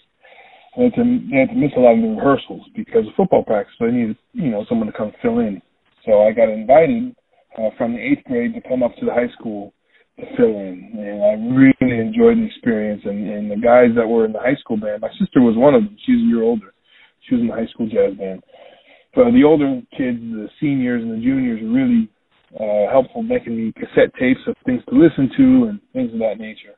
had 0.84 0.96
to 0.96 1.04
they 1.32 1.38
had 1.38 1.50
to 1.50 1.56
miss 1.56 1.72
a 1.76 1.80
lot 1.80 1.96
of 1.96 2.02
the 2.02 2.10
rehearsals 2.10 2.62
because 2.76 3.08
of 3.08 3.14
football 3.16 3.44
practice. 3.44 3.74
So 3.78 3.86
they 3.86 3.92
needed 3.92 4.18
you 4.34 4.50
know 4.50 4.66
someone 4.70 4.88
to 4.88 4.98
come 4.98 5.12
fill 5.22 5.40
in. 5.40 5.62
So 6.06 6.24
I 6.24 6.32
got 6.32 6.50
invited 6.50 7.16
uh, 7.58 7.70
from 7.78 7.94
the 7.94 8.00
eighth 8.00 8.24
grade 8.26 8.54
to 8.54 8.62
come 8.62 8.84
up 8.84 8.96
to 8.98 9.06
the 9.06 9.14
high 9.14 9.32
school 9.38 9.74
to 10.20 10.26
fill 10.36 10.56
in, 10.58 10.94
and 10.98 11.24
I 11.24 11.34
really 11.54 12.00
enjoyed 12.00 12.38
the 12.38 12.46
experience. 12.46 13.02
And, 13.06 13.30
and 13.30 13.52
the 13.52 13.58
guys 13.58 13.90
that 13.96 14.08
were 14.08 14.26
in 14.26 14.34
the 14.34 14.40
high 14.40 14.56
school 14.60 14.78
band, 14.78 15.02
my 15.02 15.12
sister 15.20 15.42
was 15.42 15.56
one 15.56 15.76
of 15.76 15.84
them. 15.84 15.98
She 16.06 16.14
was 16.14 16.22
a 16.22 16.30
year 16.30 16.44
older. 16.44 16.74
She 17.28 17.36
was 17.36 17.42
in 17.42 17.48
the 17.48 17.54
high 17.54 17.68
school 17.68 17.88
jazz 17.88 18.18
band. 18.18 18.42
But 19.14 19.32
the 19.34 19.44
older 19.44 19.82
kids, 19.98 20.22
the 20.22 20.50
seniors 20.62 21.02
and 21.02 21.12
the 21.12 21.22
juniors, 21.22 21.62
were 21.62 21.74
really 21.74 22.10
uh, 22.54 22.92
helpful, 22.92 23.24
making 23.24 23.58
me 23.58 23.74
cassette 23.74 24.14
tapes 24.20 24.42
of 24.48 24.56
things 24.66 24.82
to 24.90 24.96
listen 24.96 25.30
to 25.38 25.70
and 25.70 25.82
things 25.94 26.14
of 26.14 26.20
that 26.20 26.40
nature. 26.40 26.78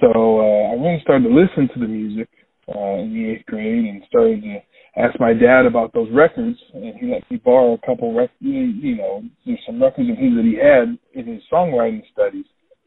So 0.00 0.10
uh, 0.10 0.70
I 0.70 0.74
really 0.74 1.00
started 1.02 1.28
to 1.28 1.34
listen 1.34 1.68
to 1.74 1.80
the 1.80 1.88
music 1.88 2.28
uh, 2.68 3.02
in 3.02 3.12
the 3.12 3.30
eighth 3.32 3.46
grade 3.46 3.84
and 3.84 4.02
started 4.08 4.42
to 4.42 4.58
ask 4.96 5.18
my 5.18 5.32
dad 5.32 5.66
about 5.66 5.92
those 5.92 6.08
records, 6.12 6.58
and 6.74 6.94
he 6.98 7.10
let 7.10 7.28
me 7.30 7.38
borrow 7.44 7.74
a 7.74 7.86
couple 7.86 8.14
records. 8.14 8.36
You 8.40 8.96
know, 8.96 9.22
there's 9.46 9.58
some 9.66 9.82
records 9.82 10.10
of 10.10 10.16
his 10.16 10.34
that 10.36 10.44
he 10.44 10.56
had 10.56 10.98
in 11.14 11.32
his 11.32 11.42
songwriting 11.52 12.02
studies 12.12 12.46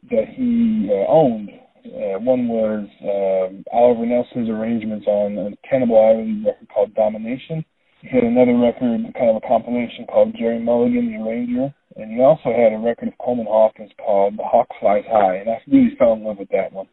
that 0.09 0.27
he 0.35 0.89
uh, 0.91 1.11
owned. 1.11 1.49
Uh, 1.85 2.17
one 2.19 2.47
was 2.47 2.87
um, 3.03 3.63
Oliver 3.71 4.05
Nelson's 4.05 4.49
arrangements 4.49 5.05
on 5.07 5.37
a 5.37 5.67
Cannonball 5.67 6.11
Adderley 6.11 6.43
record 6.43 6.67
called 6.73 6.95
Domination. 6.95 7.63
He 8.01 8.07
had 8.09 8.23
another 8.23 8.57
record, 8.57 9.01
kind 9.13 9.29
of 9.29 9.37
a 9.37 9.47
compilation 9.47 10.05
called 10.05 10.35
Gerry 10.37 10.59
Mulligan, 10.59 11.11
the 11.11 11.17
Arranger, 11.17 11.73
and 11.95 12.11
he 12.11 12.21
also 12.21 12.51
had 12.51 12.73
a 12.73 12.77
record 12.77 13.07
of 13.07 13.17
Coleman 13.17 13.47
Hawkins 13.47 13.91
called 14.03 14.37
The 14.37 14.43
Hawk 14.43 14.67
Flies 14.79 15.05
High, 15.09 15.37
and 15.37 15.49
I 15.49 15.61
really 15.67 15.95
fell 15.97 16.13
in 16.13 16.23
love 16.23 16.37
with 16.37 16.49
that 16.49 16.73
one. 16.73 16.87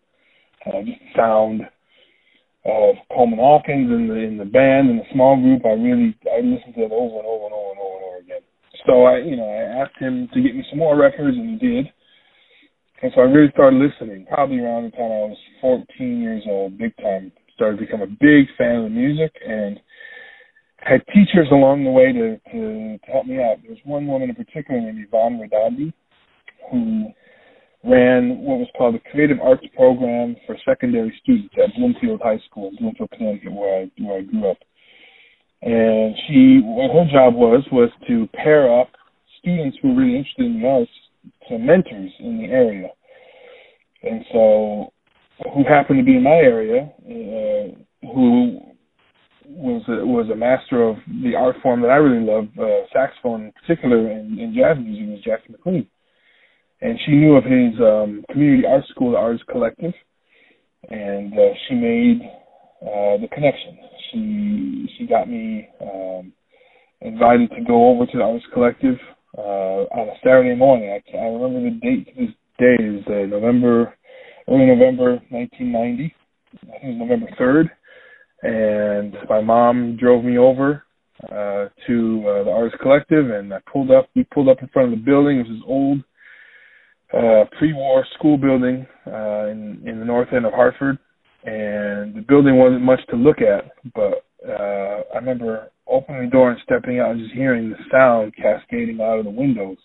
Uh, 0.64 0.80
just 0.84 1.00
sound, 1.16 1.62
of 2.64 2.94
Coleman 3.10 3.38
Hawkins 3.38 3.90
and 3.90 4.08
the 4.08 4.14
in 4.14 4.38
the 4.38 4.44
band 4.44 4.90
and 4.90 5.00
the 5.00 5.08
small 5.12 5.36
group. 5.36 5.64
I 5.66 5.74
really 5.74 6.14
I 6.30 6.40
listened 6.40 6.74
to 6.74 6.86
it 6.86 6.92
over 6.92 7.18
and 7.18 7.26
over 7.26 7.46
and 7.46 7.54
over 7.54 7.70
and 7.74 7.80
over 7.80 7.96
and 7.96 8.06
over 8.06 8.18
again. 8.22 8.44
So 8.86 9.04
I 9.04 9.18
you 9.18 9.36
know 9.36 9.48
I 9.48 9.82
asked 9.82 9.98
him 9.98 10.28
to 10.32 10.42
get 10.42 10.54
me 10.54 10.64
some 10.70 10.78
more 10.78 10.96
records 10.96 11.36
and 11.36 11.58
he 11.58 11.66
did. 11.66 11.86
And 13.02 13.10
so 13.14 13.22
I 13.22 13.24
really 13.24 13.50
started 13.50 13.82
listening. 13.82 14.26
Probably 14.26 14.60
around 14.60 14.84
the 14.84 14.90
time 14.90 15.10
I 15.10 15.26
was 15.26 15.38
14 15.60 16.22
years 16.22 16.44
old, 16.46 16.78
big 16.78 16.96
time. 16.98 17.32
Started 17.54 17.78
to 17.78 17.86
become 17.86 18.02
a 18.02 18.06
big 18.06 18.46
fan 18.56 18.76
of 18.76 18.84
the 18.84 18.90
music 18.90 19.34
and 19.46 19.78
had 20.78 21.02
teachers 21.08 21.48
along 21.50 21.84
the 21.84 21.90
way 21.90 22.12
to 22.12 22.38
to, 22.52 22.98
to 22.98 23.10
help 23.10 23.26
me 23.26 23.42
out. 23.42 23.58
There 23.62 23.70
was 23.70 23.82
one 23.84 24.06
woman 24.06 24.30
in 24.30 24.36
particular 24.36 24.80
named 24.80 25.04
Yvonne 25.06 25.40
Radandi 25.42 25.92
who 26.70 27.06
ran 27.84 28.38
what 28.38 28.58
was 28.58 28.68
called 28.76 28.94
the 28.94 29.10
Creative 29.10 29.38
Arts 29.40 29.64
Program 29.74 30.36
for 30.46 30.56
secondary 30.64 31.12
students 31.22 31.54
at 31.62 31.74
Bloomfield 31.74 32.20
High 32.22 32.40
School 32.48 32.68
in 32.68 32.76
Bloomfield, 32.76 33.10
Connecticut, 33.10 33.52
where 33.52 33.82
I 33.82 33.90
where 33.98 34.18
I 34.18 34.22
grew 34.22 34.50
up. 34.50 34.58
And 35.62 36.14
she, 36.26 36.60
what 36.62 36.92
her 36.92 37.10
job 37.12 37.34
was, 37.34 37.64
was 37.70 37.90
to 38.08 38.28
pair 38.34 38.80
up 38.80 38.88
students 39.38 39.78
who 39.80 39.88
were 39.88 40.02
really 40.02 40.16
interested 40.16 40.46
in 40.46 40.60
the 40.60 40.68
arts 40.68 40.90
to 41.48 41.58
mentors 41.58 42.12
in 42.18 42.38
the 42.38 42.52
area. 42.52 42.88
And 44.02 44.24
so, 44.32 44.92
who 45.54 45.64
happened 45.64 46.00
to 46.00 46.04
be 46.04 46.16
in 46.16 46.24
my 46.24 46.30
area, 46.30 46.90
uh, 47.06 48.08
who 48.12 48.60
was 49.46 49.82
a, 49.88 50.04
was 50.04 50.28
a 50.30 50.36
master 50.36 50.82
of 50.82 50.96
the 51.22 51.34
art 51.36 51.56
form 51.62 51.82
that 51.82 51.90
I 51.90 51.96
really 51.96 52.24
love, 52.24 52.48
uh, 52.58 52.86
saxophone 52.92 53.46
in 53.46 53.52
particular, 53.52 54.08
and, 54.08 54.38
and 54.38 54.54
jazz 54.54 54.76
music, 54.78 55.08
was 55.08 55.24
Jackie 55.24 55.52
McLean 55.52 55.86
and 56.82 56.98
she 57.06 57.12
knew 57.12 57.36
of 57.36 57.44
his 57.44 57.78
um, 57.80 58.24
community 58.30 58.66
art 58.66 58.84
school, 58.90 59.12
the 59.12 59.16
Artist 59.16 59.46
Collective, 59.46 59.94
and 60.90 61.32
uh, 61.32 61.54
she 61.68 61.74
made 61.74 62.20
uh, 62.82 63.16
the 63.22 63.28
connection. 63.32 63.78
She 64.10 64.88
she 64.98 65.06
got 65.06 65.28
me 65.28 65.68
um, 65.80 66.32
invited 67.00 67.50
to 67.50 67.64
go 67.66 67.90
over 67.90 68.04
to 68.04 68.18
the 68.18 68.24
Artist 68.24 68.46
Collective 68.52 68.96
uh, 69.38 69.86
on 69.94 70.08
a 70.08 70.18
Saturday 70.24 70.56
morning. 70.56 70.90
I, 70.90 71.16
I 71.16 71.26
remember 71.26 71.62
the 71.62 71.78
date 71.80 72.06
to 72.06 72.26
this 72.26 72.34
day 72.58 72.76
is 72.82 73.04
uh, 73.06 73.26
November, 73.30 73.94
early 74.48 74.66
November 74.66 75.22
1990. 75.30 76.14
I 76.54 76.66
think 76.66 76.82
it 76.82 76.86
was 76.88 76.98
November 76.98 77.30
3rd, 77.40 77.70
and 78.42 79.16
my 79.30 79.40
mom 79.40 79.96
drove 79.96 80.24
me 80.24 80.36
over 80.36 80.82
uh, 81.30 81.68
to 81.86 82.24
uh, 82.26 82.44
the 82.44 82.50
Artist 82.50 82.82
Collective, 82.82 83.30
and 83.30 83.54
I 83.54 83.58
pulled 83.72 83.92
up. 83.92 84.08
We 84.16 84.24
pulled 84.24 84.48
up 84.48 84.60
in 84.60 84.68
front 84.68 84.92
of 84.92 84.98
the 84.98 85.04
building. 85.04 85.38
It 85.38 85.48
was 85.48 85.58
this 85.58 85.64
old 85.64 86.02
uh, 87.14 87.44
pre-war 87.58 88.06
school 88.14 88.36
building 88.38 88.86
uh, 89.06 89.46
in 89.48 89.82
in 89.86 89.98
the 89.98 90.04
north 90.04 90.28
end 90.32 90.46
of 90.46 90.52
Hartford, 90.52 90.98
and 91.44 92.14
the 92.14 92.24
building 92.28 92.56
wasn't 92.56 92.82
much 92.82 93.00
to 93.10 93.16
look 93.16 93.38
at, 93.40 93.70
but 93.94 94.24
uh, 94.48 95.02
I 95.12 95.16
remember 95.16 95.70
opening 95.86 96.24
the 96.24 96.30
door 96.30 96.50
and 96.50 96.60
stepping 96.64 97.00
out 97.00 97.10
and 97.12 97.20
just 97.20 97.34
hearing 97.34 97.70
the 97.70 97.76
sound 97.90 98.34
cascading 98.36 99.00
out 99.00 99.18
of 99.18 99.24
the 99.24 99.30
windows. 99.30 99.76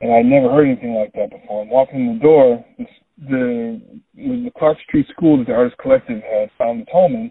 And 0.00 0.12
I'd 0.12 0.26
never 0.26 0.50
heard 0.50 0.66
anything 0.66 0.94
like 0.94 1.12
that 1.12 1.30
before. 1.30 1.62
And 1.62 1.70
walking 1.70 2.00
in 2.00 2.18
the 2.18 2.22
door, 2.22 2.64
this, 2.78 2.88
the 3.16 3.80
the 4.16 4.50
Clark 4.58 4.78
Street 4.88 5.06
School 5.12 5.38
that 5.38 5.46
the 5.46 5.54
Artist 5.54 5.78
Collective 5.78 6.20
had 6.22 6.50
found 6.58 6.80
its 6.80 6.90
home 6.90 7.14
in. 7.14 7.30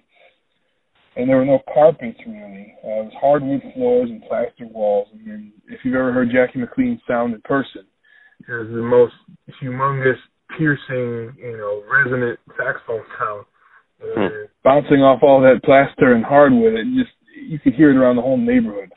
and 1.15 1.29
there 1.29 1.37
were 1.37 1.45
no 1.45 1.59
carpets 1.73 2.19
really. 2.25 2.73
Uh, 2.83 3.01
it 3.01 3.05
was 3.05 3.13
hardwood 3.19 3.61
floors 3.73 4.09
and 4.09 4.23
plaster 4.23 4.65
walls. 4.67 5.09
And 5.13 5.27
then, 5.27 5.53
if 5.67 5.79
you've 5.83 5.95
ever 5.95 6.13
heard 6.13 6.31
Jackie 6.31 6.59
McLean 6.59 7.01
sound 7.07 7.33
in 7.33 7.41
person, 7.41 7.85
it 8.47 8.51
was 8.51 8.67
the 8.67 8.81
most 8.81 9.13
humongous, 9.61 10.19
piercing, 10.57 11.35
you 11.37 11.57
know, 11.57 11.83
resonant 11.91 12.39
saxophone 12.57 13.03
sound, 13.17 13.45
uh, 14.01 14.15
hmm. 14.15 14.45
bouncing 14.63 15.01
off 15.01 15.23
all 15.23 15.41
that 15.41 15.63
plaster 15.63 16.13
and 16.13 16.25
hardwood. 16.25 16.73
It 16.73 16.85
just 16.97 17.11
you 17.35 17.59
could 17.59 17.73
hear 17.73 17.91
it 17.91 17.97
around 17.97 18.17
the 18.17 18.21
whole 18.21 18.37
neighborhood. 18.37 18.91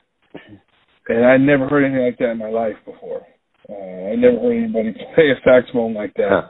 And 1.09 1.25
I'd 1.25 1.41
never 1.41 1.69
heard 1.69 1.85
anything 1.85 2.05
like 2.05 2.19
that 2.19 2.33
in 2.33 2.39
my 2.39 2.51
life 2.51 2.77
before. 2.85 3.23
Uh, 3.69 4.13
I 4.13 4.17
never 4.17 4.39
heard 4.39 4.57
anybody 4.57 4.93
play 5.15 5.31
a 5.31 5.37
saxophone 5.45 5.95
like 5.95 6.15
that, 6.15 6.29
huh. 6.29 6.49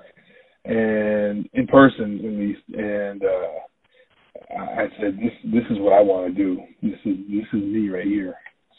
and 0.64 1.48
in 1.52 1.66
person 1.66 2.20
at 2.24 2.32
least. 2.32 2.62
And 2.72 3.22
uh, 3.22 3.66
I 4.56 4.86
said, 5.00 5.16
this 5.16 5.32
this 5.44 5.64
is 5.70 5.78
what 5.78 5.92
I 5.92 6.00
want 6.00 6.34
to 6.34 6.42
do. 6.42 6.60
This 6.82 6.98
is 7.04 7.16
this 7.28 7.46
is 7.52 7.62
me 7.62 7.88
right 7.88 8.06
here. 8.06 8.34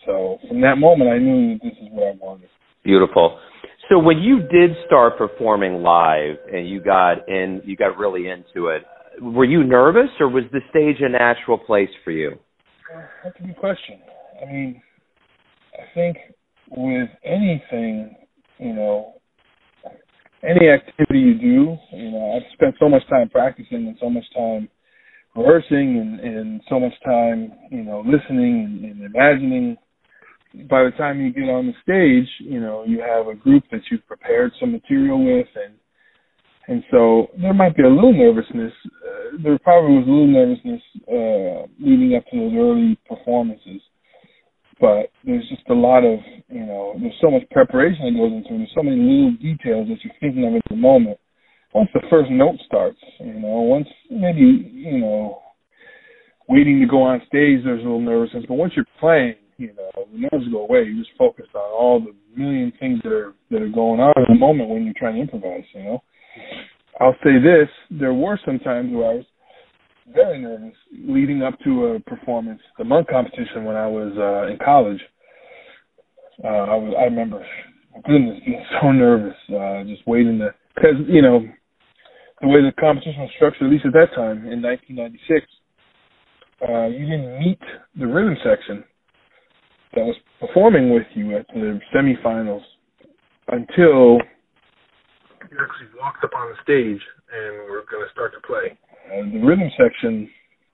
So 0.05 0.37
from 0.47 0.61
that 0.61 0.77
moment, 0.77 1.09
I 1.09 1.17
knew 1.17 1.53
that 1.53 1.63
this 1.63 1.77
is 1.81 1.89
what 1.91 2.07
I 2.07 2.15
wanted. 2.19 2.49
Beautiful. 2.83 3.39
So 3.89 3.99
when 3.99 4.19
you 4.19 4.39
did 4.39 4.71
start 4.85 5.17
performing 5.17 5.81
live 5.81 6.35
and 6.51 6.67
you 6.67 6.81
got 6.81 7.27
in, 7.29 7.61
you 7.63 7.77
got 7.77 7.97
really 7.97 8.27
into 8.27 8.67
it. 8.67 8.83
Were 9.21 9.45
you 9.45 9.63
nervous, 9.63 10.09
or 10.19 10.29
was 10.29 10.43
the 10.51 10.59
stage 10.69 10.97
a 10.99 11.09
natural 11.09 11.57
place 11.57 11.89
for 12.03 12.11
you? 12.11 12.37
That's 13.23 13.35
a 13.39 13.43
good 13.43 13.57
question. 13.57 13.99
I 14.41 14.45
mean, 14.45 14.81
I 15.73 15.83
think 15.95 16.17
with 16.69 17.09
anything, 17.23 18.15
you 18.59 18.73
know, 18.73 19.13
any 20.43 20.69
activity 20.69 21.19
you 21.19 21.33
do, 21.35 21.77
you 21.93 22.11
know, 22.11 22.33
I've 22.35 22.53
spent 22.53 22.75
so 22.79 22.89
much 22.89 23.07
time 23.09 23.29
practicing 23.29 23.87
and 23.87 23.97
so 23.99 24.09
much 24.09 24.25
time 24.35 24.69
rehearsing 25.35 25.97
and, 25.99 26.19
and 26.19 26.61
so 26.69 26.79
much 26.79 26.93
time, 27.05 27.51
you 27.71 27.83
know, 27.83 28.03
listening 28.05 28.83
and, 28.83 28.85
and 28.85 29.15
imagining. 29.15 29.77
By 30.69 30.83
the 30.83 30.91
time 30.97 31.21
you 31.21 31.31
get 31.31 31.49
on 31.49 31.67
the 31.67 31.73
stage, 31.83 32.29
you 32.39 32.59
know, 32.59 32.83
you 32.85 33.01
have 33.01 33.27
a 33.27 33.35
group 33.35 33.63
that 33.71 33.81
you've 33.91 34.05
prepared 34.07 34.51
some 34.59 34.71
material 34.71 35.23
with, 35.23 35.47
and 35.55 35.75
and 36.67 36.83
so 36.91 37.27
there 37.41 37.53
might 37.53 37.75
be 37.77 37.83
a 37.83 37.89
little 37.89 38.13
nervousness. 38.13 38.73
Uh, 38.85 39.37
there 39.43 39.57
probably 39.59 39.97
was 39.97 40.07
a 40.07 40.11
little 40.11 40.27
nervousness 40.27 40.81
uh, 41.07 41.67
leading 41.79 42.15
up 42.17 42.25
to 42.31 42.37
those 42.37 42.53
early 42.57 42.97
performances, 43.07 43.81
but 44.79 45.11
there's 45.23 45.47
just 45.49 45.63
a 45.69 45.73
lot 45.73 46.03
of, 46.03 46.19
you 46.49 46.65
know, 46.65 46.95
there's 46.99 47.15
so 47.21 47.31
much 47.31 47.43
preparation 47.51 48.03
that 48.05 48.19
goes 48.19 48.33
into 48.33 48.53
it. 48.53 48.57
There's 48.57 48.75
so 48.75 48.83
many 48.83 48.97
little 48.97 49.31
details 49.39 49.87
that 49.87 50.03
you're 50.03 50.19
thinking 50.19 50.43
of 50.43 50.55
at 50.55 50.67
the 50.69 50.75
moment 50.75 51.17
once 51.73 51.89
the 51.93 52.01
first 52.09 52.31
note 52.31 52.55
starts, 52.65 52.97
you 53.19 53.33
know, 53.33 53.61
once 53.61 53.87
maybe, 54.09 54.71
you 54.73 54.99
know, 54.99 55.39
waiting 56.49 56.79
to 56.79 56.87
go 56.87 57.03
on 57.03 57.19
stage, 57.27 57.61
there's 57.63 57.81
a 57.81 57.83
little 57.83 58.01
nervousness. 58.01 58.45
But 58.47 58.55
once 58.55 58.73
you're 58.75 58.85
playing, 58.99 59.35
you 59.57 59.73
know, 59.73 60.05
the 60.11 60.17
nerves 60.17 60.47
go 60.51 60.61
away. 60.61 60.83
You're 60.83 61.03
just 61.03 61.17
focused 61.17 61.53
on 61.55 61.61
all 61.61 61.99
the 61.99 62.13
million 62.39 62.71
things 62.79 62.99
that 63.03 63.11
are 63.11 63.33
that 63.51 63.61
are 63.61 63.69
going 63.69 63.99
on 63.99 64.13
in 64.17 64.35
the 64.35 64.39
moment 64.39 64.69
when 64.69 64.85
you're 64.85 64.93
trying 64.97 65.15
to 65.15 65.21
improvise. 65.21 65.63
You 65.73 65.83
know, 65.83 66.03
I'll 66.99 67.15
say 67.23 67.39
this: 67.41 67.69
there 67.89 68.13
were 68.13 68.39
some 68.45 68.59
times 68.59 68.93
where 68.93 69.09
I 69.09 69.13
was 69.15 69.25
very 70.13 70.39
nervous 70.39 70.75
leading 70.91 71.41
up 71.41 71.59
to 71.63 71.85
a 71.85 71.99
performance, 72.01 72.61
the 72.77 72.83
monk 72.83 73.09
competition 73.09 73.65
when 73.65 73.75
I 73.75 73.87
was 73.87 74.13
uh, 74.17 74.51
in 74.51 74.57
college. 74.63 75.01
Uh, 76.43 76.47
I 76.47 76.75
was 76.75 76.93
I 76.97 77.03
remember, 77.05 77.43
goodness, 78.05 78.39
being 78.45 78.63
so 78.81 78.91
nervous, 78.91 79.35
uh, 79.49 79.83
just 79.83 80.07
waiting 80.07 80.39
to 80.39 80.53
because 80.75 80.95
you 81.07 81.21
know 81.21 81.41
the 82.41 82.47
way 82.47 82.61
the 82.61 82.71
competition 82.79 83.21
was 83.21 83.31
structured, 83.35 83.65
at 83.65 83.71
least 83.71 83.85
at 83.85 83.93
that 83.93 84.13
time 84.15 84.45
in 84.45 84.61
1996, 84.61 85.47
uh, 86.61 86.85
you 86.85 87.09
didn't 87.09 87.39
meet 87.39 87.59
the 87.97 88.05
rhythm 88.05 88.37
section 88.45 88.83
that 89.95 90.03
was 90.03 90.15
performing 90.39 90.93
with 90.93 91.07
you 91.13 91.37
at 91.37 91.47
the 91.47 91.79
semifinals 91.95 92.63
until 93.47 94.19
you 95.49 95.57
actually 95.59 95.87
walked 95.99 96.23
up 96.23 96.31
on 96.35 96.51
the 96.51 96.57
stage 96.63 97.01
and 97.33 97.69
were 97.69 97.85
going 97.89 98.05
to 98.05 98.11
start 98.11 98.33
to 98.33 98.41
play. 98.45 98.77
And 99.11 99.33
the 99.33 99.45
rhythm 99.45 99.69
section 99.77 100.29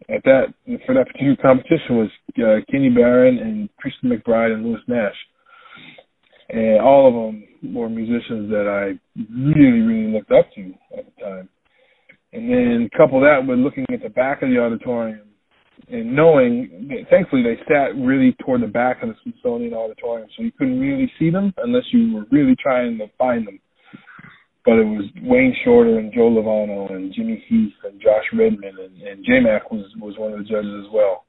at 0.10 0.24
that 0.24 0.54
for 0.86 0.96
that 0.96 1.08
particular 1.08 1.38
competition 1.38 1.98
was 1.98 2.10
uh, 2.40 2.66
Kenny 2.72 2.90
Barron 2.90 3.38
and 3.38 3.70
Christian 3.78 4.10
McBride 4.10 4.54
and 4.54 4.66
Lewis 4.66 4.82
Nash 4.88 5.16
and 6.54 6.80
all 6.82 7.08
of 7.08 7.14
them 7.14 7.74
were 7.74 7.90
musicians 7.90 8.50
that 8.50 8.68
I 8.68 9.00
really, 9.34 9.82
really 9.82 10.14
looked 10.14 10.32
up 10.32 10.46
to 10.56 10.74
at 10.98 11.06
the 11.06 11.24
time. 11.24 11.50
And 12.32 12.50
then 12.50 12.90
couple 12.96 13.20
that 13.22 13.46
with 13.46 13.60
looking 13.60 13.86
at 13.92 14.02
the 14.02 14.10
back 14.10 14.42
of 14.42 14.50
the 14.50 14.60
auditorium 14.60 15.28
and 15.90 16.16
knowing, 16.16 17.06
thankfully, 17.10 17.44
they 17.44 17.58
sat 17.68 17.96
really 17.96 18.36
toward 18.44 18.62
the 18.62 18.68
back 18.68 19.04
of 19.04 19.10
the 19.10 19.16
Smithsonian 19.24 19.74
Auditorium, 19.74 20.28
so 20.36 20.44
you 20.44 20.52
couldn't 20.52 20.80
really 20.80 21.12
see 21.20 21.30
them 21.30 21.54
unless 21.58 21.84
you 21.92 22.14
were 22.16 22.26
really 22.32 22.56
trying 22.62 22.98
to 22.98 23.08
find 23.18 23.48
them. 23.48 23.60
But 24.66 24.80
it 24.80 24.86
was 24.86 25.06
Wayne 25.22 25.56
Shorter 25.66 26.00
and 26.00 26.14
Joe 26.14 26.30
Lovano 26.30 26.90
and 26.92 27.14
Jimmy 27.14 27.44
Heath 27.50 27.74
and 27.84 28.00
Josh 28.00 28.24
Redman 28.32 28.76
and, 28.80 29.02
and 29.02 29.26
J 29.26 29.42
Mac 29.42 29.70
was 29.72 29.86
was 30.00 30.16
one 30.18 30.32
of 30.32 30.40
the 30.40 30.46
judges 30.46 30.86
as 30.86 30.92
well. 30.94 31.26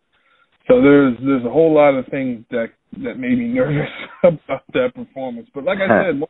So 0.68 0.80
there's 0.80 1.16
there's 1.18 1.44
a 1.44 1.50
whole 1.50 1.74
lot 1.74 1.94
of 1.94 2.06
things 2.06 2.44
that 2.50 2.68
that 3.02 3.18
made 3.18 3.36
me 3.36 3.48
nervous 3.54 3.90
about 4.22 4.62
that 4.72 4.92
performance. 4.94 5.48
But 5.52 5.64
like 5.64 5.78
I 5.78 6.12
said, 6.12 6.22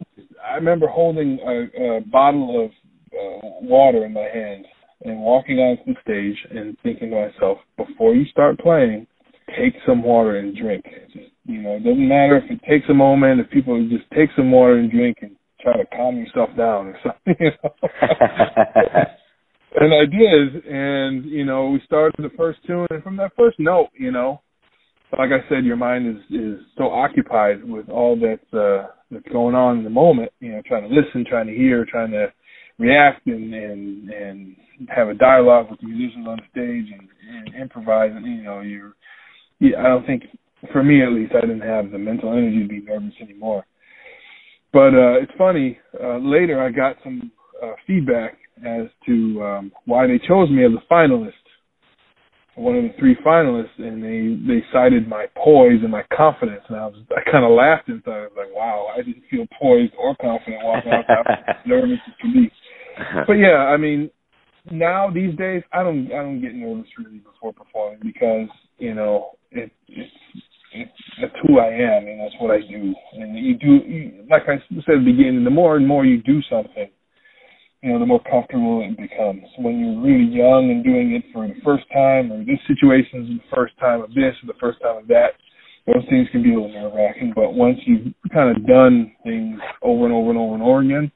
I 0.43 0.55
remember 0.55 0.87
holding 0.87 1.39
a, 1.41 1.99
a 1.99 2.01
bottle 2.01 2.65
of 2.65 2.71
uh, 3.13 3.49
water 3.61 4.07
in 4.07 4.15
my 4.15 4.29
hand 4.33 4.65
and 5.05 5.21
walking 5.21 5.59
onto 5.59 5.93
the 5.93 6.01
stage 6.03 6.37
and 6.51 6.77
thinking 6.83 7.11
to 7.11 7.29
myself, 7.29 7.59
before 7.77 8.14
you 8.14 8.25
start 8.27 8.59
playing, 8.59 9.07
take 9.49 9.75
some 9.87 10.03
water 10.03 10.38
and 10.38 10.57
drink. 10.57 10.85
Just, 11.12 11.31
you 11.45 11.62
know, 11.62 11.77
it 11.77 11.85
doesn't 11.85 12.09
matter 12.09 12.38
if 12.38 12.51
it 12.51 12.61
takes 12.69 12.88
a 12.88 12.95
moment, 12.95 13.40
if 13.40 13.51
people 13.51 13.79
just 13.88 14.11
take 14.14 14.31
some 14.37 14.51
water 14.51 14.79
and 14.79 14.90
drink 14.90 15.19
and 15.21 15.37
try 15.61 15.77
to 15.77 15.85
calm 15.97 16.17
yourself 16.17 16.51
down 16.57 16.88
or 16.88 16.99
something. 17.05 17.37
You 17.38 17.51
know? 17.62 17.71
and 19.81 19.95
I 19.95 20.07
did, 20.07 20.64
and 20.64 21.25
you 21.25 21.45
know, 21.45 21.71
we 21.71 21.81
started 21.85 22.14
the 22.19 22.37
first 22.37 22.61
tune, 22.67 22.87
and 22.90 23.03
from 23.03 23.17
that 23.19 23.33
first 23.37 23.59
note, 23.59 23.90
you 23.99 24.11
know, 24.11 24.40
like 25.19 25.31
I 25.31 25.49
said, 25.49 25.64
your 25.64 25.77
mind 25.77 26.09
is 26.09 26.23
is 26.31 26.61
so 26.77 26.85
occupied 26.85 27.62
with 27.62 27.88
all 27.88 28.19
that's 28.21 28.55
uh, 28.55 28.88
that's 29.11 29.29
going 29.33 29.55
on 29.55 29.79
in 29.79 29.85
the 29.85 29.90
moment. 29.90 30.33
You 30.40 30.53
know, 30.53 30.62
trying 30.67 30.88
to 30.88 30.95
listen, 30.95 31.25
trying 31.29 31.47
to 31.47 31.55
hear, 31.55 31.87
trying 31.88 32.11
to 32.12 32.33
react, 32.79 33.27
and 33.27 33.55
and 33.55 34.11
and 34.11 34.57
have 34.89 35.09
a 35.09 35.15
dialogue 35.15 35.71
with 35.71 35.81
the 35.81 35.87
musicians 35.87 36.27
on 36.27 36.37
the 36.37 36.43
stage, 36.51 36.93
and, 36.93 37.09
and 37.29 37.55
improvise. 37.63 38.13
And 38.15 38.27
you 38.27 38.43
know, 38.43 38.61
you're. 38.61 38.93
Yeah, 39.61 39.79
I 39.79 39.85
don't 39.85 40.05
think, 40.05 40.25
for 40.73 40.83
me 40.83 41.01
at 41.03 41.13
least, 41.13 41.33
I 41.37 41.41
didn't 41.41 41.61
have 41.61 41.93
the 41.93 41.99
mental 41.99 42.33
energy 42.33 42.63
to 42.63 42.69
be 42.69 42.81
nervous 42.81 43.15
anymore. 43.23 43.65
But 44.73 44.89
uh, 44.89 45.23
it's 45.23 45.33
funny. 45.39 45.79
Uh, 46.03 46.19
later, 46.19 46.61
I 46.61 46.71
got 46.71 46.97
some 47.05 47.31
uh, 47.63 47.73
feedback 47.87 48.37
as 48.67 48.89
to 49.07 49.43
um, 49.43 49.73
why 49.85 50.09
they 50.09 50.19
chose 50.27 50.51
me 50.51 50.65
as 50.65 50.73
a 50.73 50.93
finalist 50.93 51.33
one 52.57 52.77
of 52.77 52.85
the 52.85 52.91
three 52.99 53.17
finalists, 53.27 53.79
and 53.79 54.03
they 54.03 54.39
they 54.47 54.63
cited 54.73 55.09
my 55.09 55.27
poise 55.35 55.81
and 55.83 55.91
my 55.91 56.05
confidence, 56.17 56.63
and 56.69 56.77
I 56.77 56.87
was 56.87 57.03
I 57.11 57.29
kind 57.31 57.45
of 57.45 57.51
laughed 57.51 57.89
inside. 57.89 58.11
I 58.11 58.21
was 58.31 58.37
like, 58.37 58.55
wow, 58.55 58.87
I 58.95 58.99
didn't 58.99 59.25
feel 59.31 59.47
poised 59.61 59.93
or 59.99 60.15
confident 60.17 60.63
walking 60.63 60.93
out. 60.93 61.27
I 61.27 61.57
nervous 61.67 61.99
as 62.07 62.15
can 62.21 62.33
be. 62.33 62.51
Uh-huh. 63.14 63.24
But 63.27 63.35
yeah, 63.35 63.70
I 63.70 63.77
mean, 63.77 64.11
now 64.70 65.11
these 65.11 65.37
days 65.37 65.62
I 65.72 65.83
don't 65.83 66.07
I 66.07 66.22
don't 66.22 66.40
get 66.40 66.55
nervous 66.55 66.87
really 66.98 67.18
before 67.18 67.53
performing 67.53 68.00
because 68.03 68.48
you 68.79 68.94
know 68.94 69.33
it 69.50 69.70
it's 69.88 70.11
it's 70.72 71.35
who 71.46 71.61
I 71.61 71.68
am 71.68 72.09
and 72.09 72.20
that's 72.20 72.35
what 72.40 72.50
I 72.50 72.61
do. 72.61 72.94
And 73.12 73.38
you 73.38 73.57
do 73.57 73.87
you, 73.87 74.27
like 74.31 74.42
I 74.44 74.57
said 74.68 74.79
at 74.79 74.85
the 74.87 75.05
beginning, 75.05 75.44
the 75.44 75.50
more 75.50 75.77
and 75.77 75.87
more 75.87 76.05
you 76.05 76.22
do 76.22 76.40
something 76.50 76.88
you 77.85 77.92
know, 77.92 77.98
the 77.98 78.07
more 78.07 78.22
comfortable 78.24 78.81
it 78.81 78.96
becomes. 78.96 79.44
When 79.59 79.79
you're 79.79 80.00
really 80.00 80.24
young 80.24 80.72
and 80.72 80.83
doing 80.83 81.12
it 81.12 81.22
for 81.35 81.46
the 81.46 81.53
first 81.62 81.85
time, 81.92 82.33
or 82.33 82.42
this 82.42 82.59
situation 82.66 83.20
is 83.20 83.29
the 83.29 83.55
first 83.55 83.77
time 83.79 84.00
of 84.00 84.09
this 84.14 84.33
or 84.40 84.46
the 84.48 84.59
first 84.59 84.81
time 84.81 85.05
of 85.05 85.09
that, 85.09 85.37
those 85.87 86.03
things 86.09 86.27
can 86.33 86.42
be 86.42 86.55
a 86.55 86.57
little 86.57 86.72
nerve 86.72 86.94
wracking. 86.96 87.35
But 87.37 87.53
once 87.53 87.77
you've 87.85 88.14
kind 88.33 88.57
of 88.57 88.66
done 88.66 89.12
things 89.22 89.61
over 89.83 90.07
and 90.07 90.14
over 90.14 90.31
and 90.31 90.38
over 90.38 90.55
and 90.55 90.62
over 90.62 90.81
again, 90.81 91.12